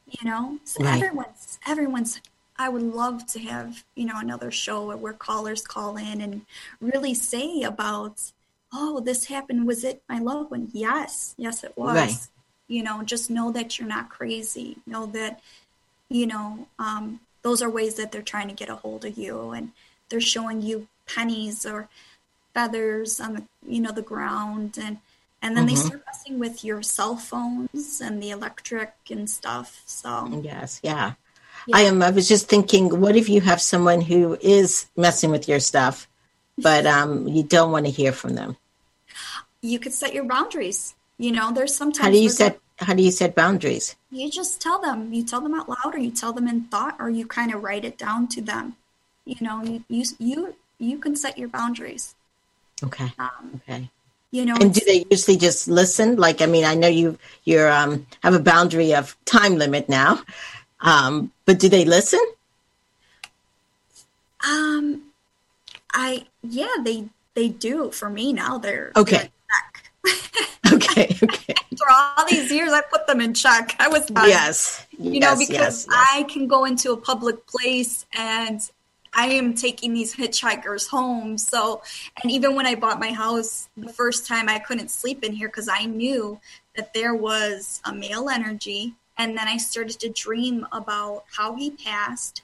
you 0.08 0.28
know 0.30 0.58
so 0.64 0.84
Right. 0.84 0.94
everyone's 1.02 1.58
everyone's 1.66 2.20
i 2.56 2.68
would 2.68 2.82
love 2.82 3.26
to 3.26 3.38
have 3.40 3.84
you 3.94 4.04
know 4.06 4.18
another 4.18 4.50
show 4.50 4.94
where 4.96 5.12
callers 5.12 5.62
call 5.66 5.96
in 5.96 6.20
and 6.20 6.42
really 6.80 7.14
say 7.14 7.62
about 7.62 8.32
oh 8.72 9.00
this 9.00 9.26
happened 9.26 9.66
was 9.66 9.84
it 9.84 10.02
my 10.08 10.18
loved 10.18 10.50
one 10.50 10.68
yes 10.72 11.34
yes 11.38 11.64
it 11.64 11.72
was 11.76 11.94
Right. 11.94 12.28
you 12.68 12.82
know 12.82 13.02
just 13.02 13.30
know 13.30 13.50
that 13.52 13.78
you're 13.78 13.88
not 13.88 14.08
crazy 14.08 14.78
know 14.86 15.06
that 15.06 15.40
you 16.08 16.26
know 16.26 16.66
um, 16.78 17.20
those 17.42 17.60
are 17.62 17.70
ways 17.70 17.94
that 17.96 18.12
they're 18.12 18.22
trying 18.22 18.48
to 18.48 18.54
get 18.54 18.68
a 18.68 18.76
hold 18.76 19.04
of 19.04 19.16
you 19.18 19.50
and 19.50 19.72
they're 20.08 20.20
showing 20.20 20.62
you 20.62 20.86
pennies 21.06 21.66
or 21.66 21.88
feathers 22.54 23.20
on 23.20 23.34
the 23.34 23.42
you 23.66 23.80
know 23.80 23.92
the 23.92 24.02
ground 24.02 24.78
and 24.80 24.98
and 25.42 25.56
then 25.56 25.66
they 25.66 25.74
Mhm. 25.74 25.86
start 25.86 26.02
messing 26.06 26.38
with 26.38 26.64
your 26.64 26.82
cell 26.82 27.16
phones 27.16 28.00
and 28.00 28.22
the 28.22 28.30
electric 28.30 28.94
and 29.10 29.28
stuff 29.28 29.82
so 29.86 30.40
Yes, 30.42 30.80
yeah. 30.82 31.14
Yeah. 31.66 31.76
I 31.78 31.80
am. 31.82 32.02
I 32.02 32.10
was 32.10 32.28
just 32.28 32.48
thinking, 32.48 33.00
what 33.00 33.16
if 33.16 33.28
you 33.28 33.40
have 33.40 33.60
someone 33.60 34.00
who 34.00 34.36
is 34.40 34.86
messing 34.96 35.30
with 35.30 35.48
your 35.48 35.60
stuff, 35.60 36.06
but 36.58 36.86
um, 36.86 37.26
you 37.28 37.42
don't 37.42 37.72
want 37.72 37.86
to 37.86 37.92
hear 37.92 38.12
from 38.12 38.34
them? 38.34 38.56
you 39.62 39.78
could 39.78 39.94
set 39.94 40.12
your 40.12 40.24
boundaries 40.24 40.94
you 41.16 41.32
know 41.32 41.50
there's 41.50 41.74
sometimes 41.74 42.04
How 42.04 42.10
do 42.10 42.18
you 42.18 42.28
set? 42.28 42.58
How 42.80 42.92
do 42.92 43.02
you 43.02 43.10
set 43.10 43.34
boundaries? 43.34 43.96
you 44.10 44.30
just 44.30 44.60
tell 44.60 44.78
them 44.78 45.10
you 45.10 45.24
tell 45.24 45.40
them 45.40 45.54
out 45.54 45.70
loud 45.70 45.94
or 45.94 45.98
you 45.98 46.10
tell 46.10 46.34
them 46.34 46.46
in 46.46 46.64
thought 46.64 46.96
or 47.00 47.08
you 47.08 47.26
kind 47.26 47.54
of 47.54 47.62
write 47.62 47.82
it 47.84 47.96
down 47.96 48.28
to 48.28 48.42
them 48.42 48.76
you 49.24 49.36
know 49.40 49.62
you 49.64 49.82
you 49.88 50.04
you, 50.18 50.54
you 50.78 50.98
can 50.98 51.16
set 51.16 51.38
your 51.38 51.48
boundaries 51.48 52.14
Okay, 52.82 53.10
um, 53.18 53.62
okay. 53.62 53.88
you 54.32 54.44
know 54.44 54.56
And 54.60 54.74
do 54.74 54.80
they 54.84 55.06
usually 55.10 55.38
just 55.38 55.68
listen? 55.68 56.16
Like, 56.16 56.42
I 56.42 56.46
mean, 56.46 56.64
I 56.66 56.74
know 56.74 56.88
you 56.88 57.16
you're 57.44 57.70
um 57.72 58.06
have 58.22 58.34
a 58.34 58.38
boundary 58.52 58.92
of 58.94 59.16
time 59.24 59.56
limit 59.56 59.88
now, 59.88 60.20
um, 60.84 61.32
but 61.46 61.58
do 61.58 61.68
they 61.68 61.84
listen? 61.84 62.20
Um, 64.46 65.02
I 65.92 66.26
yeah, 66.42 66.76
they 66.82 67.08
they 67.34 67.48
do 67.48 67.90
for 67.90 68.08
me 68.10 68.32
now. 68.32 68.58
They're 68.58 68.92
Okay. 68.94 69.16
they're 69.16 69.30
check. 69.50 70.30
Okay, 70.72 71.16
okay. 71.22 71.54
After 71.72 71.84
all 71.90 72.26
these 72.26 72.50
years, 72.50 72.72
I 72.72 72.80
put 72.90 73.06
them 73.06 73.20
in 73.20 73.34
check. 73.34 73.76
I 73.78 73.88
was 73.88 74.06
done. 74.06 74.28
yes, 74.28 74.86
you 74.98 75.20
know 75.20 75.34
yes, 75.34 75.38
because 75.38 75.50
yes, 75.50 75.86
yes. 75.90 76.08
I 76.14 76.22
can 76.24 76.46
go 76.46 76.64
into 76.64 76.92
a 76.92 76.96
public 76.96 77.46
place 77.46 78.06
and 78.14 78.60
I 79.14 79.26
am 79.26 79.54
taking 79.54 79.94
these 79.94 80.14
hitchhikers 80.14 80.88
home. 80.88 81.38
So, 81.38 81.82
and 82.22 82.32
even 82.32 82.54
when 82.56 82.66
I 82.66 82.74
bought 82.74 82.98
my 82.98 83.12
house 83.12 83.68
the 83.76 83.92
first 83.92 84.26
time, 84.26 84.48
I 84.48 84.58
couldn't 84.58 84.90
sleep 84.90 85.22
in 85.22 85.32
here 85.32 85.48
because 85.48 85.68
I 85.68 85.84
knew 85.84 86.40
that 86.76 86.92
there 86.94 87.14
was 87.14 87.80
a 87.84 87.94
male 87.94 88.28
energy. 88.28 88.94
And 89.16 89.36
then 89.36 89.46
I 89.46 89.56
started 89.56 89.98
to 90.00 90.08
dream 90.08 90.66
about 90.72 91.24
how 91.36 91.54
he 91.54 91.70
passed. 91.70 92.42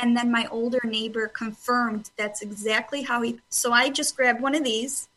And 0.00 0.16
then 0.16 0.30
my 0.30 0.46
older 0.50 0.80
neighbor 0.84 1.28
confirmed 1.28 2.10
that's 2.16 2.42
exactly 2.42 3.02
how 3.02 3.22
he. 3.22 3.40
So 3.48 3.72
I 3.72 3.90
just 3.90 4.16
grabbed 4.16 4.40
one 4.40 4.54
of 4.54 4.64
these. 4.64 5.08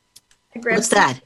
I 0.56 0.60
grabbed 0.60 0.78
What's 0.78 0.90
that? 0.90 1.22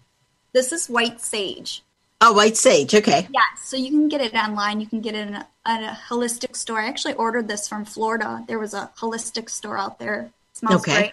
This 0.54 0.72
is 0.72 0.90
white 0.90 1.22
sage. 1.22 1.84
Oh, 2.20 2.34
white 2.34 2.58
sage. 2.58 2.96
Okay. 2.96 3.28
Yeah, 3.32 3.42
so 3.62 3.78
you 3.78 3.90
can 3.90 4.08
get 4.08 4.22
it 4.22 4.34
online. 4.34 4.82
You 4.82 4.88
can 4.88 5.02
get 5.02 5.14
it 5.14 5.28
in 5.28 5.36
a, 5.36 5.48
at 5.66 5.84
a 5.84 5.98
holistic 6.10 6.56
store. 6.56 6.80
I 6.80 6.88
actually 6.88 7.14
ordered 7.14 7.48
this 7.48 7.68
from 7.68 7.86
Florida. 7.86 8.44
There 8.48 8.58
was 8.58 8.74
a 8.74 8.90
holistic 8.98 9.50
store 9.50 9.78
out 9.78 10.00
there. 10.00 10.22
It 10.22 10.32
smells 10.54 10.82
Okay. 10.82 10.94
great. 10.94 11.12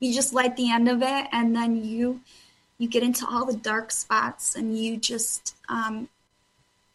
You 0.00 0.12
just 0.12 0.32
light 0.32 0.56
the 0.56 0.72
end 0.72 0.88
of 0.88 1.02
it, 1.02 1.26
and 1.30 1.54
then 1.54 1.84
you 1.84 2.20
you 2.78 2.88
get 2.88 3.02
into 3.02 3.26
all 3.28 3.44
the 3.44 3.56
dark 3.56 3.92
spots, 3.92 4.56
and 4.56 4.76
you 4.76 4.96
just 4.96 5.54
um, 5.68 6.08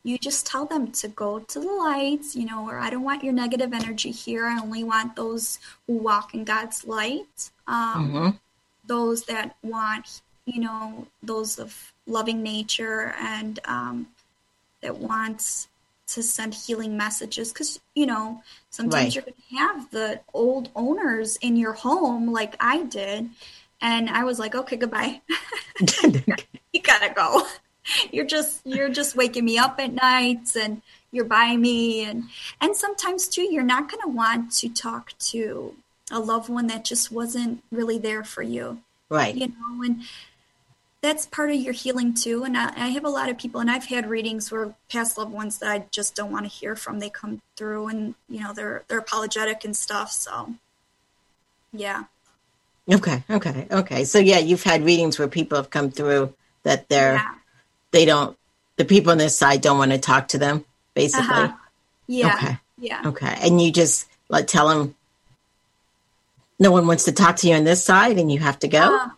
you 0.05 0.17
just 0.17 0.45
tell 0.47 0.65
them 0.65 0.91
to 0.93 1.07
go 1.09 1.39
to 1.39 1.59
the 1.59 1.71
lights. 1.71 2.35
You 2.35 2.45
know, 2.45 2.67
or 2.69 2.79
I 2.79 2.89
don't 2.89 3.03
want 3.03 3.23
your 3.23 3.33
negative 3.33 3.73
energy 3.73 4.11
here. 4.11 4.45
I 4.45 4.59
only 4.61 4.83
want 4.83 5.15
those 5.15 5.59
who 5.87 5.97
walk 5.97 6.33
in 6.33 6.43
God's 6.45 6.85
light. 6.85 7.51
Um, 7.67 8.11
hmm 8.11 8.29
those 8.87 9.23
that 9.25 9.55
want, 9.63 10.21
you 10.45 10.61
know, 10.61 11.07
those 11.23 11.57
of 11.59 11.93
loving 12.05 12.43
nature 12.43 13.15
and 13.19 13.59
um, 13.65 14.07
that 14.81 14.97
wants 14.97 15.67
to 16.07 16.21
send 16.21 16.53
healing 16.53 16.95
messages. 16.97 17.51
Because, 17.51 17.79
you 17.95 18.05
know, 18.05 18.43
sometimes 18.69 19.15
Right. 19.15 19.15
you're 19.15 19.23
going 19.23 19.33
to 19.49 19.55
have 19.57 19.89
the 19.91 20.21
old 20.33 20.69
owners 20.75 21.37
in 21.37 21.57
your 21.57 21.73
home, 21.73 22.31
like 22.31 22.55
I 22.59 22.83
did. 22.83 23.29
And 23.81 24.09
I 24.09 24.23
was 24.23 24.39
like, 24.39 24.55
okay, 24.55 24.77
goodbye. 24.77 25.21
you 26.73 26.81
gotta 26.81 27.13
go. 27.13 27.45
You're 28.11 28.25
just 28.25 28.61
you're 28.65 28.89
just 28.89 29.15
waking 29.15 29.45
me 29.45 29.57
up 29.57 29.79
at 29.79 29.93
night 29.93 30.55
and 30.59 30.81
you're 31.11 31.25
by 31.25 31.55
me 31.55 32.03
and 32.03 32.25
and 32.59 32.75
sometimes 32.75 33.27
too 33.27 33.43
you're 33.43 33.63
not 33.63 33.89
gonna 33.89 34.13
want 34.13 34.51
to 34.51 34.69
talk 34.69 35.17
to 35.17 35.73
a 36.11 36.19
loved 36.19 36.49
one 36.49 36.67
that 36.67 36.83
just 36.83 37.11
wasn't 37.11 37.63
really 37.71 37.97
there 37.97 38.23
for 38.23 38.43
you 38.43 38.79
right. 39.09 39.35
you 39.35 39.47
know 39.47 39.83
and 39.83 40.01
that's 41.01 41.25
part 41.25 41.51
of 41.51 41.57
your 41.57 41.73
healing 41.73 42.13
too 42.13 42.43
and 42.43 42.57
I, 42.57 42.73
I 42.75 42.87
have 42.89 43.05
a 43.05 43.09
lot 43.09 43.29
of 43.29 43.37
people 43.37 43.61
and 43.61 43.71
i've 43.71 43.85
had 43.85 44.09
readings 44.09 44.51
where 44.51 44.75
past 44.89 45.17
loved 45.17 45.31
ones 45.31 45.59
that 45.59 45.71
i 45.71 45.85
just 45.89 46.15
don't 46.15 46.31
want 46.31 46.45
to 46.45 46.51
hear 46.51 46.75
from 46.75 46.99
they 46.99 47.09
come 47.09 47.41
through 47.55 47.87
and 47.87 48.15
you 48.27 48.41
know 48.41 48.53
they're 48.53 48.83
they're 48.87 48.99
apologetic 48.99 49.63
and 49.63 49.75
stuff 49.75 50.11
so 50.11 50.55
yeah 51.71 52.05
Okay. 52.87 53.23
Okay. 53.27 53.65
Okay. 53.71 54.05
So 54.05 54.19
yeah, 54.19 54.37
you've 54.37 54.61
had 54.61 54.85
readings 54.85 55.17
where 55.17 55.27
people 55.27 55.57
have 55.57 55.71
come 55.71 55.89
through 55.89 56.35
that 56.61 56.87
they're 56.87 57.15
yeah 57.15 57.33
they 57.95 58.03
don't 58.05 58.37
the 58.75 58.83
people 58.83 59.11
on 59.11 59.17
this 59.17 59.37
side 59.37 59.61
don't 59.61 59.77
want 59.77 59.91
to 59.91 59.97
talk 59.97 60.27
to 60.27 60.37
them 60.37 60.65
basically. 60.93 61.45
Uh-huh. 61.45 61.55
yeah 62.07 62.35
Okay. 62.35 62.57
yeah 62.77 63.01
Okay. 63.05 63.37
And 63.41 63.61
you 63.61 63.71
just 63.71 64.07
like 64.27 64.47
tell 64.47 64.67
them 64.67 64.95
no 66.59 66.71
one 66.71 66.85
wants 66.87 67.05
to 67.05 67.13
talk 67.13 67.37
to 67.37 67.47
you 67.47 67.55
on 67.55 67.63
this 67.63 67.83
side 67.83 68.17
and 68.17 68.29
you 68.31 68.39
have 68.39 68.59
to 68.59 68.67
go. 68.67 68.97
Uh, 68.99 69.09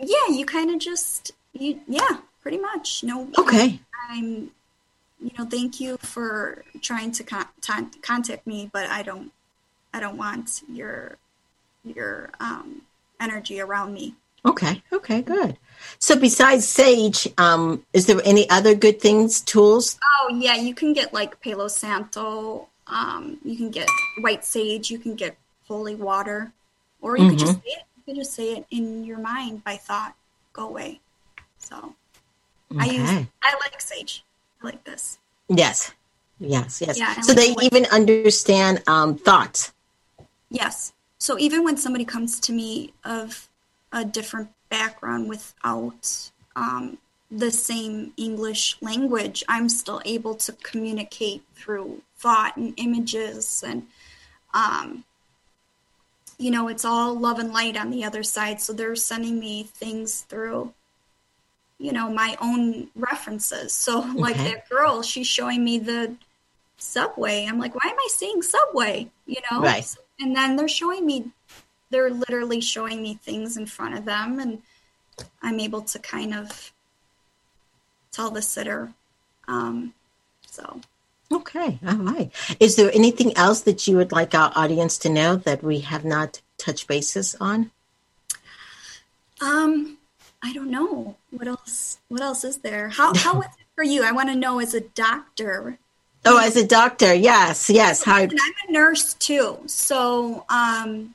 yeah 0.00 0.28
you 0.34 0.44
kind 0.44 0.70
of 0.70 0.80
just 0.80 1.30
you 1.52 1.80
yeah 1.86 2.18
pretty 2.42 2.58
much 2.58 3.04
no 3.04 3.28
okay. 3.38 3.78
i'm 4.08 4.50
you 5.20 5.30
know 5.38 5.44
thank 5.44 5.78
you 5.78 5.98
for 5.98 6.64
trying 6.80 7.12
to 7.12 7.22
con- 7.22 7.52
ton- 7.60 7.90
contact 8.00 8.46
me 8.46 8.70
but 8.72 8.86
i 8.88 9.02
don't 9.02 9.30
i 9.92 10.00
don't 10.00 10.16
want 10.16 10.62
your 10.72 11.18
your 11.84 12.30
um 12.40 12.80
energy 13.20 13.60
around 13.60 13.92
me 13.92 14.14
Okay. 14.44 14.82
Okay. 14.92 15.20
Good. 15.22 15.58
So 15.98 16.16
besides 16.18 16.66
Sage, 16.66 17.28
um, 17.38 17.84
is 17.92 18.06
there 18.06 18.20
any 18.24 18.48
other 18.50 18.74
good 18.74 19.00
things, 19.00 19.40
tools? 19.40 19.98
oh 20.02 20.28
yeah 20.38 20.56
you 20.56 20.74
can 20.74 20.92
get 20.92 21.12
like 21.12 21.40
palo 21.40 21.68
santo 21.68 22.68
um 22.86 23.38
you 23.44 23.56
can 23.56 23.70
get 23.70 23.88
white 24.20 24.44
sage 24.44 24.90
you 24.90 24.98
can 24.98 25.14
get 25.14 25.36
holy 25.68 25.94
water 25.94 26.52
or 27.00 27.16
you 27.16 27.30
could 27.30 27.38
just 27.38 27.62
say 27.62 27.70
it 27.70 27.82
you 27.96 28.02
could 28.04 28.16
just 28.16 28.32
say 28.34 28.56
it 28.56 28.66
in 28.70 29.04
your 29.04 29.18
mind 29.18 29.62
by 29.64 29.76
thought 29.76 30.14
go 30.52 30.68
away 30.68 31.00
So 31.58 31.94
I 32.78 32.86
use 32.86 33.10
I 33.42 33.54
like 33.60 33.80
Sage. 33.80 34.24
I 34.62 34.66
like 34.66 34.84
this. 34.84 35.18
Yes. 35.48 35.92
Yes. 36.38 36.80
Yes. 36.80 36.98
Yeah, 36.98 37.20
so 37.20 37.32
like 37.32 37.36
they 37.36 37.66
even 37.66 37.86
understand 37.86 38.82
um, 38.86 39.16
thoughts. 39.16 39.72
Yes. 40.50 40.92
So 41.18 41.38
even 41.38 41.64
when 41.64 41.76
somebody 41.76 42.04
comes 42.04 42.38
to 42.40 42.52
me 42.52 42.92
of 43.04 43.48
a 43.92 44.04
different 44.04 44.50
background 44.70 45.28
without 45.28 46.30
um, 46.56 46.98
the 47.30 47.50
same 47.50 48.12
English 48.16 48.76
language, 48.80 49.44
I'm 49.48 49.68
still 49.68 50.00
able 50.04 50.34
to 50.36 50.52
communicate 50.52 51.42
through 51.54 52.02
thought 52.16 52.56
and 52.56 52.74
images. 52.76 53.62
And, 53.66 53.86
um, 54.54 55.04
you 56.38 56.50
know, 56.50 56.68
it's 56.68 56.84
all 56.84 57.18
love 57.18 57.38
and 57.38 57.52
light 57.52 57.76
on 57.76 57.90
the 57.90 58.04
other 58.04 58.22
side. 58.22 58.60
So 58.60 58.72
they're 58.72 58.96
sending 58.96 59.38
me 59.38 59.64
things 59.64 60.22
through, 60.22 60.72
you 61.78 61.92
know, 61.92 62.10
my 62.10 62.36
own 62.40 62.88
references. 62.96 63.72
So, 63.72 64.00
like 64.16 64.36
Okay. 64.36 64.52
that 64.52 64.68
girl, 64.68 65.02
she's 65.02 65.26
showing 65.26 65.62
me 65.64 65.78
the 65.78 66.16
subway. 66.78 67.46
I'm 67.46 67.58
like, 67.58 67.74
why 67.74 67.90
am 67.90 67.96
I 67.98 68.08
seeing 68.10 68.42
subway? 68.42 69.10
You 69.26 69.40
know? 69.50 69.62
Right. 69.62 69.86
And 70.18 70.34
then 70.34 70.56
they're 70.56 70.68
showing 70.68 71.06
me, 71.06 71.30
they're 71.90 72.10
literally 72.10 72.60
showing 72.60 73.02
me 73.02 73.14
things 73.14 73.56
in 73.56 73.66
front 73.66 73.96
of 73.96 74.04
them, 74.04 74.38
and 74.40 74.62
I'm 75.42 75.60
able 75.60 75.82
to 75.82 75.98
kind 75.98 76.34
of 76.34 76.72
tell 78.12 78.30
the 78.30 78.42
sitter. 78.42 78.92
Um, 79.48 79.94
so, 80.46 80.80
Okay. 81.32 81.78
All 81.86 81.94
right. 81.94 82.32
Is 82.58 82.74
there 82.74 82.90
anything 82.92 83.36
else 83.36 83.60
that 83.60 83.86
you 83.86 83.96
would 83.96 84.10
like 84.10 84.34
our 84.34 84.50
audience 84.56 84.98
to 84.98 85.08
know 85.08 85.36
that 85.36 85.62
we 85.62 85.80
have 85.80 86.04
not 86.04 86.40
touched 86.58 86.88
bases 86.88 87.36
on? 87.40 87.70
um, 89.40 89.96
I 90.42 90.52
don't 90.52 90.70
know 90.70 91.16
what 91.30 91.46
else. 91.46 91.98
What 92.08 92.20
else 92.20 92.44
is 92.44 92.58
there? 92.58 92.88
How 92.88 93.14
how 93.14 93.36
was 93.36 93.46
it 93.46 93.66
for 93.74 93.84
you? 93.84 94.02
I 94.02 94.12
want 94.12 94.28
to 94.28 94.34
know 94.34 94.58
as 94.58 94.74
a 94.74 94.80
doctor. 94.80 95.78
Oh, 96.24 96.38
as 96.38 96.56
a 96.56 96.66
doctor, 96.66 97.14
yes, 97.14 97.70
yes. 97.70 98.02
How? 98.02 98.20
And 98.20 98.32
I'm 98.32 98.68
a 98.68 98.72
nurse 98.72 99.14
too, 99.14 99.58
so 99.66 100.44
um, 100.48 101.14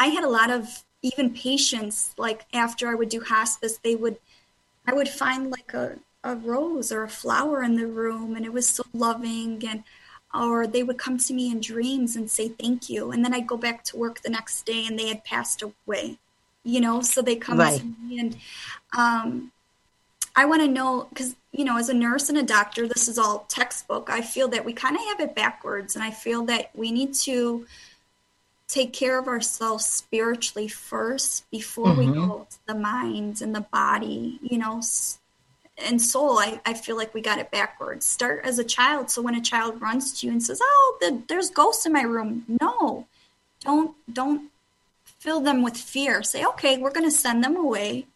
I 0.00 0.06
had 0.08 0.24
a 0.24 0.28
lot 0.28 0.50
of 0.50 0.82
even 1.02 1.32
patients. 1.32 2.14
Like 2.18 2.46
after 2.52 2.88
I 2.88 2.94
would 2.96 3.10
do 3.10 3.20
hospice, 3.20 3.78
they 3.84 3.94
would, 3.94 4.16
I 4.86 4.94
would 4.94 5.08
find 5.08 5.50
like 5.50 5.72
a 5.74 5.98
a 6.22 6.34
rose 6.36 6.92
or 6.92 7.02
a 7.04 7.08
flower 7.08 7.62
in 7.62 7.76
the 7.76 7.86
room, 7.86 8.36
and 8.36 8.44
it 8.44 8.52
was 8.52 8.66
so 8.68 8.82
loving. 8.92 9.62
And 9.66 9.84
or 10.34 10.66
they 10.66 10.82
would 10.84 10.98
come 10.98 11.18
to 11.18 11.34
me 11.34 11.50
in 11.50 11.60
dreams 11.60 12.16
and 12.16 12.30
say 12.30 12.48
thank 12.48 12.88
you, 12.90 13.10
and 13.12 13.24
then 13.24 13.34
I'd 13.34 13.46
go 13.46 13.56
back 13.56 13.84
to 13.84 13.96
work 13.96 14.20
the 14.22 14.30
next 14.30 14.64
day, 14.66 14.86
and 14.86 14.98
they 14.98 15.08
had 15.08 15.24
passed 15.24 15.62
away. 15.62 16.18
You 16.64 16.80
know, 16.80 17.00
so 17.02 17.22
they 17.22 17.36
come 17.36 17.58
Right. 17.58 17.80
to 17.80 17.86
me 17.86 18.18
and 18.20 18.36
um, 18.96 19.52
I 20.36 20.44
want 20.44 20.62
to 20.62 20.68
know 20.68 21.06
because 21.10 21.36
you 21.52 21.64
know, 21.64 21.78
as 21.78 21.88
a 21.88 21.94
nurse 21.94 22.28
and 22.28 22.38
a 22.38 22.42
doctor, 22.44 22.86
this 22.86 23.08
is 23.08 23.18
all 23.18 23.44
textbook. 23.48 24.08
I 24.08 24.20
feel 24.22 24.48
that 24.48 24.64
we 24.64 24.72
kind 24.72 24.96
of 24.96 25.02
have 25.06 25.20
it 25.20 25.34
backwards, 25.34 25.96
and 25.96 26.04
I 26.04 26.10
feel 26.12 26.44
that 26.46 26.70
we 26.74 26.92
need 26.92 27.14
to 27.14 27.66
take 28.70 28.92
care 28.92 29.18
of 29.18 29.26
ourselves 29.26 29.84
spiritually 29.84 30.68
first 30.68 31.50
before 31.50 31.92
we 31.92 32.06
Mhm. 32.06 32.14
go 32.14 32.46
to 32.50 32.58
the 32.66 32.74
mind 32.74 33.42
and 33.42 33.54
the 33.54 33.60
body. 33.60 34.38
You 34.42 34.58
know, 34.58 34.80
and 35.78 36.00
soul. 36.00 36.38
I, 36.38 36.60
I 36.66 36.74
feel 36.74 36.96
like 36.96 37.14
we 37.14 37.20
got 37.20 37.38
it 37.38 37.50
backwards. 37.50 38.04
Start 38.06 38.44
as 38.44 38.58
a 38.58 38.64
child, 38.64 39.10
so 39.10 39.22
when 39.22 39.34
a 39.34 39.40
child 39.40 39.80
runs 39.80 40.20
to 40.20 40.26
you 40.26 40.32
and 40.32 40.42
says, 40.42 40.60
"Oh, 40.62 40.98
the, 41.00 41.22
there's 41.28 41.50
ghosts 41.50 41.86
in 41.86 41.92
my 41.92 42.02
room," 42.02 42.44
no, 42.60 43.06
don't 43.60 43.96
don't 44.12 44.50
fill 45.04 45.40
them 45.40 45.62
with 45.62 45.76
fear. 45.76 46.22
Say, 46.22 46.44
"Okay, 46.44 46.78
we're 46.78 46.92
going 46.92 47.08
to 47.08 47.16
send 47.16 47.42
them 47.44 47.56
away." 47.56 48.06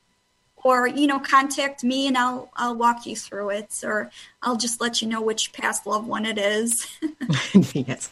or 0.64 0.86
you 0.86 1.07
know 1.07 1.18
contact 1.18 1.84
me 1.84 2.07
and 2.09 2.16
I'll 2.16 2.50
I'll 2.57 2.74
walk 2.74 3.05
you 3.05 3.14
through 3.14 3.50
it 3.50 3.82
or 3.84 4.11
I'll 4.42 4.57
just 4.57 4.80
let 4.80 5.02
you 5.02 5.07
know 5.09 5.20
which 5.20 5.52
past 5.52 5.86
loved 5.86 6.09
one 6.09 6.24
it 6.24 6.38
is. 6.38 6.86
yes. 7.74 8.11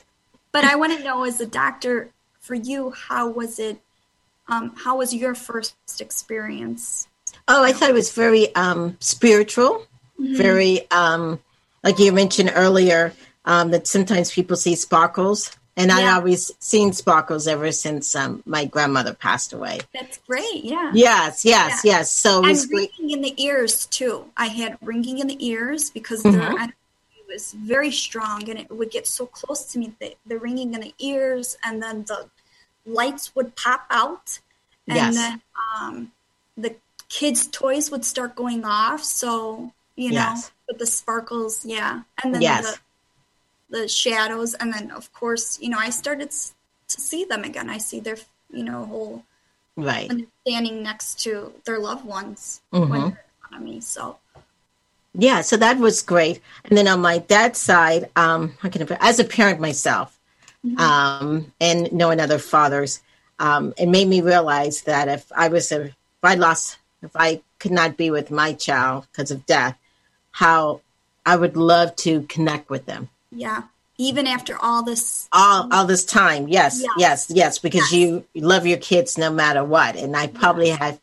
but 0.53 0.64
I 0.64 0.76
want 0.76 0.97
to 0.97 1.03
know 1.03 1.24
as 1.24 1.40
a 1.40 1.47
doctor 1.47 2.11
for 2.43 2.55
you 2.55 2.90
how 2.90 3.28
was 3.28 3.59
it 3.59 3.80
um, 4.49 4.74
how 4.76 4.99
was 4.99 5.14
your 5.14 5.34
first 5.34 5.74
experience? 6.01 7.07
Oh, 7.49 7.62
I 7.64 7.72
thought 7.72 7.88
it 7.90 7.95
was 7.95 8.12
very 8.12 8.55
um, 8.57 8.97
spiritual, 9.01 9.86
very 10.18 10.90
um, 10.90 11.40
like 11.84 11.99
you 12.01 12.12
mentioned 12.12 12.53
earlier 12.55 13.14
um, 13.45 13.70
that 13.70 13.86
sometimes 13.86 14.32
people 14.32 14.57
see 14.57 14.74
sparkles, 14.74 15.53
and 15.76 15.93
I 15.93 16.03
Yeah. 16.03 16.16
always 16.16 16.51
seen 16.59 16.93
sparkles 16.93 17.47
ever 17.47 17.70
since 17.72 18.14
um, 18.16 18.43
my 18.45 18.64
grandmother 18.64 19.14
passed 19.14 19.53
away. 19.53 19.80
That's 19.95 20.18
great. 20.28 20.64
Yeah. 20.64 20.90
Yes, 20.93 21.45
yes, 21.45 21.82
Yeah. 21.84 21.99
yes. 21.99 22.12
So 22.12 22.40
it 22.40 22.49
And 22.49 22.49
was 22.49 22.66
great. 22.66 22.90
ringing 22.99 23.16
in 23.16 23.22
the 23.22 23.43
ears 23.43 23.86
too. 23.86 24.26
I 24.36 24.47
had 24.47 24.76
ringing 24.82 25.18
in 25.18 25.28
the 25.28 25.47
ears 25.47 25.88
because 25.88 26.24
Mhm. 26.24 26.32
their 26.32 26.51
energy 26.51 26.72
was 27.33 27.53
very 27.53 27.91
strong, 27.91 28.49
and 28.49 28.59
it 28.59 28.70
would 28.70 28.91
get 28.91 29.07
so 29.07 29.26
close 29.26 29.64
to 29.72 29.78
me. 29.78 29.95
The, 30.01 30.14
the 30.26 30.39
ringing 30.39 30.74
in 30.74 30.80
the 30.80 30.95
ears, 30.99 31.57
and 31.64 31.83
then 31.83 32.05
the 32.05 32.28
lights 32.87 33.35
would 33.35 33.57
pop 33.57 33.87
out, 33.91 34.41
and 34.89 34.97
Yes. 34.97 35.14
then 35.16 35.43
um, 35.80 36.12
the 36.57 36.76
kids' 37.09 37.47
toys 37.47 37.91
would 37.91 38.05
start 38.05 38.35
going 38.37 38.64
off. 38.64 39.03
So 39.03 39.72
you 39.97 40.11
know, 40.11 40.16
Yes. 40.16 40.53
with 40.68 40.78
the 40.78 40.87
sparkles, 40.87 41.64
yeah, 41.64 42.03
and 42.22 42.35
then 42.35 42.43
Yes. 42.43 42.64
the 43.70 43.78
the 43.80 43.89
shadows, 43.89 44.55
and 44.55 44.72
then 44.72 44.91
of 44.91 45.12
course, 45.12 45.59
you 45.61 45.68
know, 45.70 45.78
I 45.78 45.91
started 45.91 46.30
to 46.30 47.01
see 47.01 47.24
them 47.24 47.45
again. 47.45 47.70
I 47.70 47.78
see 47.78 48.01
their, 48.01 48.18
you 48.51 48.64
know, 48.64 48.85
whole 48.85 49.24
Right. 49.76 50.11
standing 50.47 50.83
next 50.83 51.20
to 51.20 51.55
their 51.64 51.78
loved 51.78 52.05
ones 52.05 52.61
Mhm. 52.72 52.89
when 52.91 53.01
they're 53.01 53.09
in 53.09 53.49
front 53.49 53.57
of 53.57 53.62
me. 53.62 53.80
So 53.80 54.18
Yeah, 55.15 55.43
so 55.43 55.57
that 55.59 55.79
was 55.79 56.03
great. 56.03 56.41
And 56.65 56.77
then 56.77 56.89
on 56.89 57.01
my 57.01 57.19
dad's 57.19 57.59
side, 57.61 58.09
um, 58.17 58.55
how 58.61 58.71
can 58.71 58.87
as 59.01 59.19
a 59.19 59.25
parent 59.25 59.61
myself, 59.61 60.19
um, 60.79 61.53
and 61.61 61.93
knowing 61.93 62.21
other 62.21 62.39
fathers, 62.39 63.01
um, 63.39 63.75
it 63.77 63.87
made 63.89 64.09
me 64.09 64.21
realize 64.21 64.83
that 64.83 65.09
if 65.09 65.31
I 65.37 65.49
was 65.49 65.71
a, 65.73 65.85
if 65.87 65.95
I 66.23 66.35
lost, 66.37 66.79
if 67.03 67.11
I 67.15 67.43
could 67.59 67.73
not 67.73 67.97
be 67.97 68.11
with 68.11 68.31
my 68.31 68.53
child 68.55 69.07
because 69.11 69.31
of 69.31 69.45
death, 69.45 69.77
how 70.31 70.81
I 71.27 71.37
would 71.37 71.57
love 71.57 71.95
to 71.97 72.23
connect 72.23 72.71
with 72.71 72.87
them. 72.87 73.09
yeah, 73.31 73.63
even 73.99 74.27
after 74.27 74.57
all 74.61 74.83
this, 74.83 75.29
All, 75.33 75.69
all 75.73 75.85
this 75.85 76.05
time, 76.05 76.49
yes, 76.49 76.81
Yes. 76.83 76.95
yes, 76.97 77.27
yes, 77.31 77.59
because 77.59 77.93
Yes. 77.93 77.93
you 77.93 78.25
love 78.35 78.67
your 78.67 78.79
kids 78.79 79.19
no 79.19 79.31
matter 79.31 79.63
what, 79.63 79.95
and 79.97 80.17
I 80.17 80.27
probably 80.27 80.71
have 80.71 80.99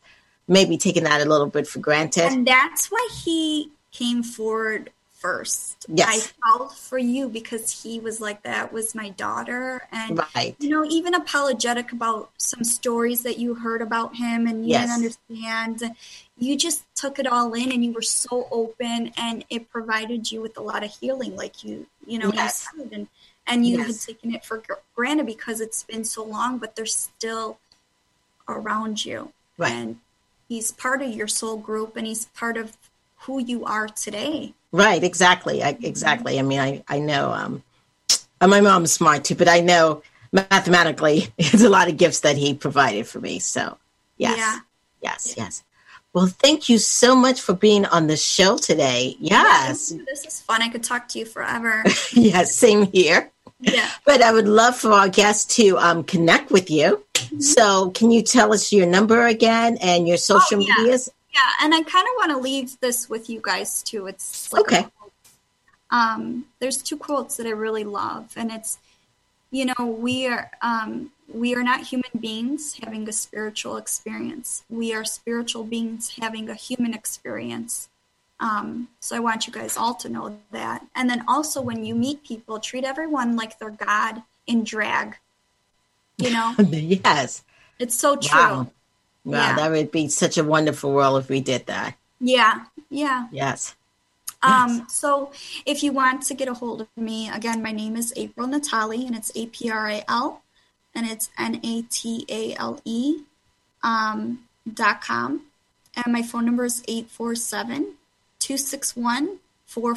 maybe 0.48 0.76
taken 0.76 1.04
that 1.04 1.20
a 1.20 1.24
little 1.24 1.46
bit 1.46 1.66
for 1.68 1.78
granted. 1.78 2.24
and 2.32 2.46
that's 2.46 2.88
why 2.90 3.08
he 3.24 3.70
came 3.92 4.22
forward 4.22 4.90
first. 5.12 5.84
Yes. 5.88 6.08
I 6.08 6.48
felt 6.50 6.74
for 6.74 6.96
you 6.96 7.28
because 7.28 7.82
he 7.82 8.00
was 8.00 8.20
like 8.22 8.42
that 8.44 8.72
was 8.72 8.94
my 8.94 9.10
daughter, 9.10 9.86
and 9.92 10.18
right, 10.34 10.56
you 10.58 10.70
know, 10.70 10.84
even 10.84 11.14
apologetic 11.14 11.92
about 11.92 12.30
some 12.38 12.64
stories 12.64 13.22
that 13.24 13.38
you 13.38 13.54
heard 13.54 13.82
about 13.82 14.16
him 14.16 14.46
and 14.46 14.64
you 14.64 14.70
Yes. 14.72 14.82
didn't 14.84 14.94
understand. 14.96 15.96
You 16.38 16.56
just 16.56 16.84
took 16.94 17.18
it 17.18 17.26
all 17.26 17.52
in 17.52 17.70
and 17.70 17.84
you 17.84 17.92
were 17.92 18.00
so 18.00 18.48
open 18.50 19.12
and 19.18 19.44
it 19.50 19.68
provided 19.70 20.32
you 20.32 20.40
with 20.40 20.56
a 20.56 20.62
lot 20.62 20.82
of 20.82 20.90
healing, 20.90 21.36
like 21.36 21.62
you, 21.62 21.86
you 22.06 22.18
know, 22.18 22.32
Yes. 22.32 22.66
you 22.72 22.82
said. 22.84 22.92
And, 22.92 23.08
and 23.46 23.66
you 23.66 23.76
Yes. 23.76 23.86
had 23.88 24.14
taken 24.14 24.34
it 24.34 24.44
for 24.44 24.62
granted 24.94 25.26
because 25.26 25.60
it's 25.60 25.82
been 25.82 26.04
so 26.04 26.24
long, 26.24 26.56
but 26.56 26.76
they're 26.76 26.86
still 26.86 27.58
around 28.48 29.04
you. 29.04 29.32
Right. 29.58 29.72
And 29.72 30.00
he's 30.48 30.72
part 30.72 31.02
of 31.02 31.10
your 31.10 31.28
soul 31.28 31.58
group 31.58 31.94
and 31.94 32.06
he's 32.06 32.24
part 32.26 32.56
of 32.56 32.76
who 33.20 33.40
you 33.40 33.64
are 33.64 33.86
today. 33.88 34.54
Right, 34.72 35.02
exactly. 35.02 35.62
I, 35.62 35.76
exactly. 35.82 36.38
I 36.38 36.42
mean, 36.42 36.60
I, 36.60 36.82
I 36.88 36.98
know, 37.00 37.30
um, 37.32 37.62
my 38.40 38.60
mom's 38.60 38.92
smart 38.92 39.24
too, 39.24 39.34
but 39.34 39.48
I 39.48 39.60
know 39.60 40.02
mathematically 40.32 41.28
it's 41.38 41.62
a 41.62 41.68
lot 41.68 41.88
of 41.88 41.96
gifts 41.96 42.20
that 42.20 42.36
he 42.36 42.54
provided 42.54 43.06
for 43.06 43.20
me. 43.20 43.38
So, 43.38 43.76
yes, 44.16 44.38
Yeah. 44.38 44.58
yes, 45.02 45.34
yes. 45.36 45.64
Well, 46.12 46.26
thank 46.26 46.68
you 46.68 46.78
so 46.78 47.14
much 47.14 47.40
for 47.40 47.52
being 47.52 47.84
on 47.86 48.06
the 48.08 48.16
show 48.16 48.56
today. 48.58 49.16
Yes, 49.20 49.92
Yeah, 49.92 50.02
this 50.06 50.24
is 50.24 50.40
fun. 50.40 50.60
I 50.62 50.68
could 50.68 50.82
talk 50.82 51.06
to 51.08 51.18
you 51.20 51.24
forever. 51.24 51.84
yes, 52.12 52.54
same 52.54 52.90
here. 52.90 53.30
yeah. 53.60 53.88
But 54.04 54.20
I 54.22 54.32
would 54.32 54.48
love 54.48 54.76
for 54.76 54.92
our 54.92 55.08
guests 55.08 55.54
to 55.56 55.78
um, 55.78 56.02
connect 56.02 56.50
with 56.50 56.68
you. 56.70 57.04
So, 57.38 57.90
can 57.90 58.10
you 58.10 58.22
tell 58.22 58.52
us 58.52 58.72
your 58.72 58.86
number 58.86 59.26
again 59.26 59.76
and 59.80 60.08
your 60.08 60.16
social 60.16 60.58
Mm-hmm. 60.58 60.70
Oh, 60.72 60.74
yeah. 60.78 60.82
medias? 60.84 61.08
Yeah, 61.32 61.48
and 61.62 61.74
I 61.74 61.82
kind 61.82 62.06
of 62.06 62.14
want 62.16 62.30
to 62.32 62.38
leave 62.38 62.78
this 62.80 63.08
with 63.08 63.30
you 63.30 63.40
guys 63.42 63.82
too. 63.82 64.06
It's 64.06 64.52
like 64.52 64.62
Okay. 64.62 64.86
um, 65.90 66.46
there's 66.58 66.82
two 66.82 66.96
quotes 66.96 67.36
that 67.36 67.46
I 67.46 67.50
really 67.50 67.84
love, 67.84 68.32
and 68.36 68.50
it's, 68.50 68.78
you 69.50 69.66
know, 69.66 69.86
we 69.86 70.26
are 70.26 70.50
um, 70.62 71.12
we 71.32 71.54
are 71.54 71.62
not 71.62 71.82
human 71.82 72.10
beings 72.18 72.78
having 72.82 73.08
a 73.08 73.12
spiritual 73.12 73.76
experience. 73.76 74.64
We 74.68 74.92
are 74.92 75.04
spiritual 75.04 75.64
beings 75.64 76.16
having 76.20 76.48
a 76.48 76.54
human 76.54 76.94
experience. 76.94 77.88
Um, 78.40 78.88
so 79.00 79.14
I 79.16 79.20
want 79.20 79.46
you 79.46 79.52
guys 79.52 79.76
all 79.76 79.94
to 79.96 80.08
know 80.08 80.38
that. 80.50 80.86
And 80.96 81.08
then 81.10 81.24
also, 81.28 81.60
when 81.60 81.84
you 81.84 81.94
meet 81.94 82.24
people, 82.24 82.58
treat 82.58 82.84
everyone 82.84 83.36
like 83.36 83.58
they're 83.58 83.70
God 83.70 84.22
in 84.46 84.64
drag. 84.64 85.16
You 86.16 86.30
know, 86.30 86.54
yes. 86.58 87.44
it's 87.78 87.94
so 87.94 88.16
true. 88.16 88.38
Wow. 88.38 88.70
Wow, 89.30 89.38
Yeah. 89.38 89.56
that 89.56 89.70
would 89.70 89.90
be 89.90 90.08
such 90.08 90.36
a 90.38 90.44
wonderful 90.44 90.92
world 90.92 91.22
if 91.22 91.28
we 91.28 91.40
did 91.40 91.66
that. 91.66 91.96
Yeah, 92.20 92.64
yeah. 92.90 93.28
Yes. 93.32 93.74
Um, 94.42 94.78
Yes. 94.78 94.94
so 94.94 95.32
if 95.66 95.82
you 95.82 95.92
want 95.92 96.22
to 96.28 96.34
get 96.34 96.48
a 96.48 96.54
hold 96.54 96.80
of 96.82 96.88
me, 96.96 97.28
again, 97.28 97.62
my 97.62 97.72
name 97.72 97.96
is 97.96 98.12
April 98.16 98.46
Natale, 98.46 99.06
and 99.06 99.14
it's 99.14 99.30
A 99.34 99.46
P 99.46 99.70
R 99.70 99.88
A 99.88 100.04
L, 100.08 100.42
and 100.94 101.06
it's 101.06 101.30
N 101.38 101.60
A 101.62 101.82
T 101.82 102.24
A 102.28 102.54
L 102.56 102.80
E, 102.84 103.22
um, 103.82 104.40
dot 104.72 105.00
com, 105.02 105.42
and 105.96 106.12
my 106.12 106.22
phone 106.22 106.44
number 106.46 106.64
is 106.64 106.82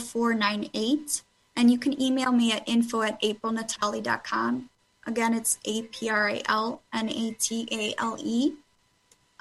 847-261-4498, 0.02 1.22
and 1.56 1.72
you 1.72 1.78
can 1.78 2.02
email 2.02 2.32
me 2.32 2.52
at 2.52 2.68
info 2.68 3.02
at 3.02 3.22
aprilnatale.com. 3.22 4.70
Again, 5.06 5.34
it's 5.34 5.60
A 5.66 5.84
P 5.84 6.10
R 6.10 6.30
A 6.30 6.42
L 6.48 6.82
N 6.94 7.10
A 7.10 7.32
T 7.32 7.68
A 7.72 7.94
L 8.02 8.18
E. 8.20 8.54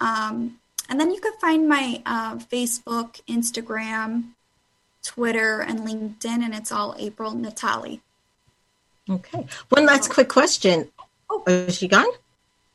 Um, 0.02 0.58
and 0.88 0.98
then 0.98 1.12
you 1.12 1.20
can 1.20 1.32
find 1.40 1.68
my 1.68 2.02
uh, 2.04 2.36
Facebook, 2.36 3.20
Instagram, 3.28 4.32
Twitter, 5.04 5.60
and 5.60 5.80
LinkedIn, 5.80 6.42
and 6.44 6.54
it's 6.54 6.72
all 6.72 6.96
April 6.98 7.34
Natale. 7.34 8.00
Okay. 9.08 9.46
One 9.68 9.86
last 9.86 10.10
quick 10.10 10.28
question. 10.28 10.90
Oh. 11.30 11.44
Is 11.46 11.78
she 11.78 11.88
gone? 11.88 12.06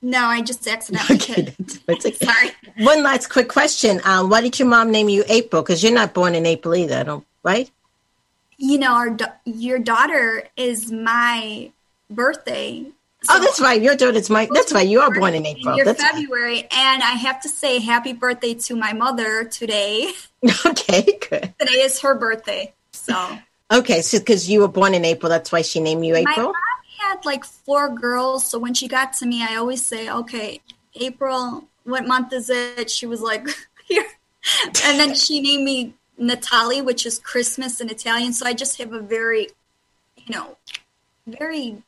No, 0.01 0.25
I 0.25 0.41
just 0.41 0.67
accidentally 0.67 1.17
Okay. 1.17 1.55
okay. 1.89 2.11
Sorry. 2.13 2.51
One 2.79 3.03
last 3.03 3.27
quick 3.27 3.49
question. 3.49 3.99
Um, 4.05 4.29
why 4.29 4.41
did 4.41 4.57
your 4.57 4.67
mom 4.67 4.91
name 4.91 5.09
you 5.09 5.23
April? 5.27 5.61
Because 5.61 5.83
you're 5.83 5.93
not 5.93 6.13
born 6.13 6.33
in 6.33 6.45
April 6.45 6.75
either, 6.75 7.03
don't, 7.03 7.25
right? 7.43 7.69
You 8.57 8.77
know, 8.77 8.93
our 8.93 9.17
your 9.45 9.79
daughter 9.79 10.47
is 10.55 10.91
my 10.91 11.71
birthday. 12.09 12.85
Oh, 13.29 13.39
that's 13.39 13.59
right. 13.59 13.81
Your 13.81 13.95
daughter's 13.95 14.29
my. 14.29 14.47
That's 14.53 14.71
right. 14.71 14.87
You 14.87 15.01
are 15.01 15.11
born 15.11 15.33
in 15.33 15.45
April. 15.45 15.75
Your 15.75 15.85
That's 15.85 16.01
February, 16.03 16.61
and 16.61 17.03
I 17.03 17.13
have 17.13 17.41
to 17.41 17.49
say 17.49 17.79
happy 17.79 18.13
birthday 18.13 18.53
to 18.53 18.75
my 18.75 18.93
mother 18.93 19.43
today. 19.43 20.11
okay. 20.65 21.17
Good. 21.29 21.53
today 21.59 21.81
is 21.81 21.99
her 22.01 22.15
birthday, 22.15 22.73
so 22.91 23.39
Okay, 23.69 24.01
so 24.01 24.19
because 24.19 24.49
you 24.49 24.61
were 24.61 24.67
born 24.69 24.93
in 24.93 25.03
April, 25.03 25.29
that's 25.29 25.51
why 25.51 25.61
she 25.61 25.79
named 25.79 26.05
you 26.05 26.13
my 26.13 26.19
April. 26.21 26.47
mom 26.47 26.55
had 26.99 27.25
like 27.25 27.43
four 27.43 27.89
girls. 27.89 28.49
So 28.49 28.59
when 28.59 28.73
she 28.73 28.87
got 28.87 29.13
to 29.13 29.25
me, 29.25 29.43
I 29.43 29.55
always 29.55 29.85
say, 29.85 30.09
"Okay, 30.09 30.61
April, 30.95 31.67
what 31.83 32.07
month 32.07 32.31
is 32.31 32.49
it?" 32.49 32.89
She 32.89 33.05
was 33.05 33.21
like, 33.21 33.45
"Here," 33.85 34.05
and 34.85 34.99
then 34.99 35.13
she 35.15 35.41
named 35.41 35.63
me 35.63 35.93
Natale, 36.17 36.81
which 36.81 37.05
is 37.05 37.19
Christmas 37.19 37.81
in 37.81 37.89
Italian. 37.89 38.31
So 38.31 38.45
I 38.45 38.53
just 38.53 38.77
have 38.77 38.93
a 38.93 39.01
very, 39.01 39.49
you 40.15 40.33
know, 40.33 40.57
very. 41.25 41.83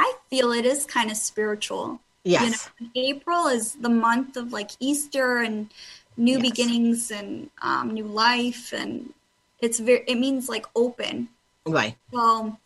I 0.00 0.14
feel 0.30 0.52
it 0.52 0.64
is 0.64 0.86
kind 0.86 1.10
of 1.10 1.16
spiritual. 1.18 2.00
Yes. 2.24 2.70
You 2.78 2.86
know, 2.86 2.92
April 2.96 3.46
is 3.48 3.74
the 3.74 3.88
month 3.90 4.36
of 4.36 4.52
like 4.52 4.70
Easter 4.80 5.38
and 5.38 5.68
new 6.16 6.38
Yes. 6.38 6.42
beginnings 6.48 7.10
and 7.10 7.50
um, 7.60 7.90
new 7.92 8.04
life, 8.04 8.72
and 8.72 9.12
it's 9.60 9.78
very. 9.78 10.04
It 10.06 10.16
means 10.16 10.48
like 10.48 10.66
open. 10.74 11.28
Right. 11.66 11.96
Well, 12.12 12.58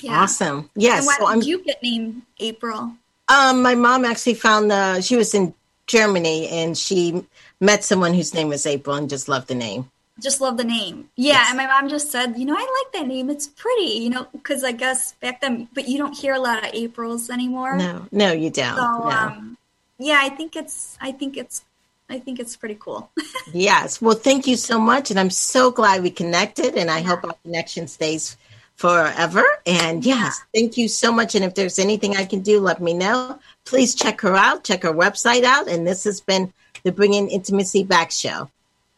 yeah. 0.00 0.22
Awesome. 0.22 0.68
Yes. 0.74 0.98
And 0.98 1.06
why 1.06 1.16
so 1.18 1.26
I'm. 1.26 1.40
did 1.40 1.48
you 1.48 1.64
get 1.64 1.82
named 1.82 2.22
April? 2.38 2.92
Um, 3.28 3.62
my 3.62 3.74
mom 3.74 4.04
actually 4.04 4.34
found 4.34 4.70
the. 4.70 5.00
She 5.00 5.16
was 5.16 5.32
in 5.34 5.54
Germany 5.86 6.48
and 6.48 6.76
she 6.76 7.24
met 7.60 7.84
someone 7.84 8.12
whose 8.14 8.34
name 8.34 8.48
was 8.48 8.66
April 8.66 8.96
and 8.96 9.08
just 9.08 9.28
loved 9.28 9.48
the 9.48 9.54
name. 9.54 9.90
Just 10.20 10.40
love 10.40 10.56
the 10.56 10.64
name. 10.64 11.08
Yeah, 11.16 11.32
Yes. 11.34 11.48
and 11.48 11.56
my 11.56 11.66
mom 11.66 11.88
just 11.88 12.10
said, 12.10 12.36
you 12.38 12.44
know, 12.44 12.54
I 12.56 12.60
like 12.84 12.92
that 13.00 13.08
name. 13.08 13.30
It's 13.30 13.46
pretty, 13.48 13.92
you 13.92 14.10
know, 14.10 14.26
because 14.32 14.62
I 14.62 14.72
guess 14.72 15.12
back 15.14 15.40
then, 15.40 15.68
but 15.74 15.88
you 15.88 15.96
don't 15.98 16.16
hear 16.16 16.34
a 16.34 16.38
lot 16.38 16.58
of 16.64 16.74
Aprils 16.74 17.30
anymore. 17.30 17.76
No, 17.76 18.06
no, 18.12 18.30
you 18.32 18.50
don't. 18.50 18.76
So, 18.76 18.82
no. 18.82 19.08
um, 19.10 19.56
yeah, 19.98 20.20
I 20.22 20.28
think 20.28 20.54
it's, 20.54 20.98
I 21.00 21.12
think 21.12 21.36
it's, 21.36 21.64
I 22.10 22.18
think 22.18 22.38
it's 22.40 22.56
pretty 22.56 22.76
cool. 22.78 23.10
Yes. 23.54 24.00
Well, 24.00 24.14
thank 24.14 24.46
you 24.46 24.56
so 24.56 24.78
much. 24.78 25.10
And 25.10 25.18
I'm 25.18 25.28
so 25.30 25.70
glad 25.70 26.02
we 26.02 26.10
connected. 26.10 26.76
And 26.76 26.90
I 26.90 27.00
hope 27.00 27.24
our 27.24 27.34
connection 27.42 27.86
stays 27.88 28.36
forever. 28.76 29.44
And 29.66 30.04
yes, 30.06 30.40
thank 30.54 30.76
you 30.78 30.88
so 30.88 31.10
much. 31.12 31.34
And 31.34 31.44
if 31.44 31.54
there's 31.54 31.78
anything 31.78 32.16
I 32.16 32.24
can 32.24 32.40
do, 32.40 32.60
let 32.60 32.80
me 32.80 32.94
know. 32.94 33.38
Please 33.64 33.94
check 33.94 34.20
her 34.22 34.34
out, 34.36 34.62
check 34.64 34.84
her 34.84 34.92
website 34.92 35.42
out. 35.42 35.68
And 35.68 35.86
this 35.86 36.04
has 36.04 36.20
been 36.20 36.52
the 36.84 36.92
Bringing 36.92 37.28
Intimacy 37.30 37.82
Back 37.84 38.10
show. 38.12 38.48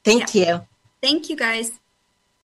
Thank 0.04 0.34
you. 0.34 0.60
Thank 1.04 1.28
you 1.28 1.36
guys. 1.36 1.83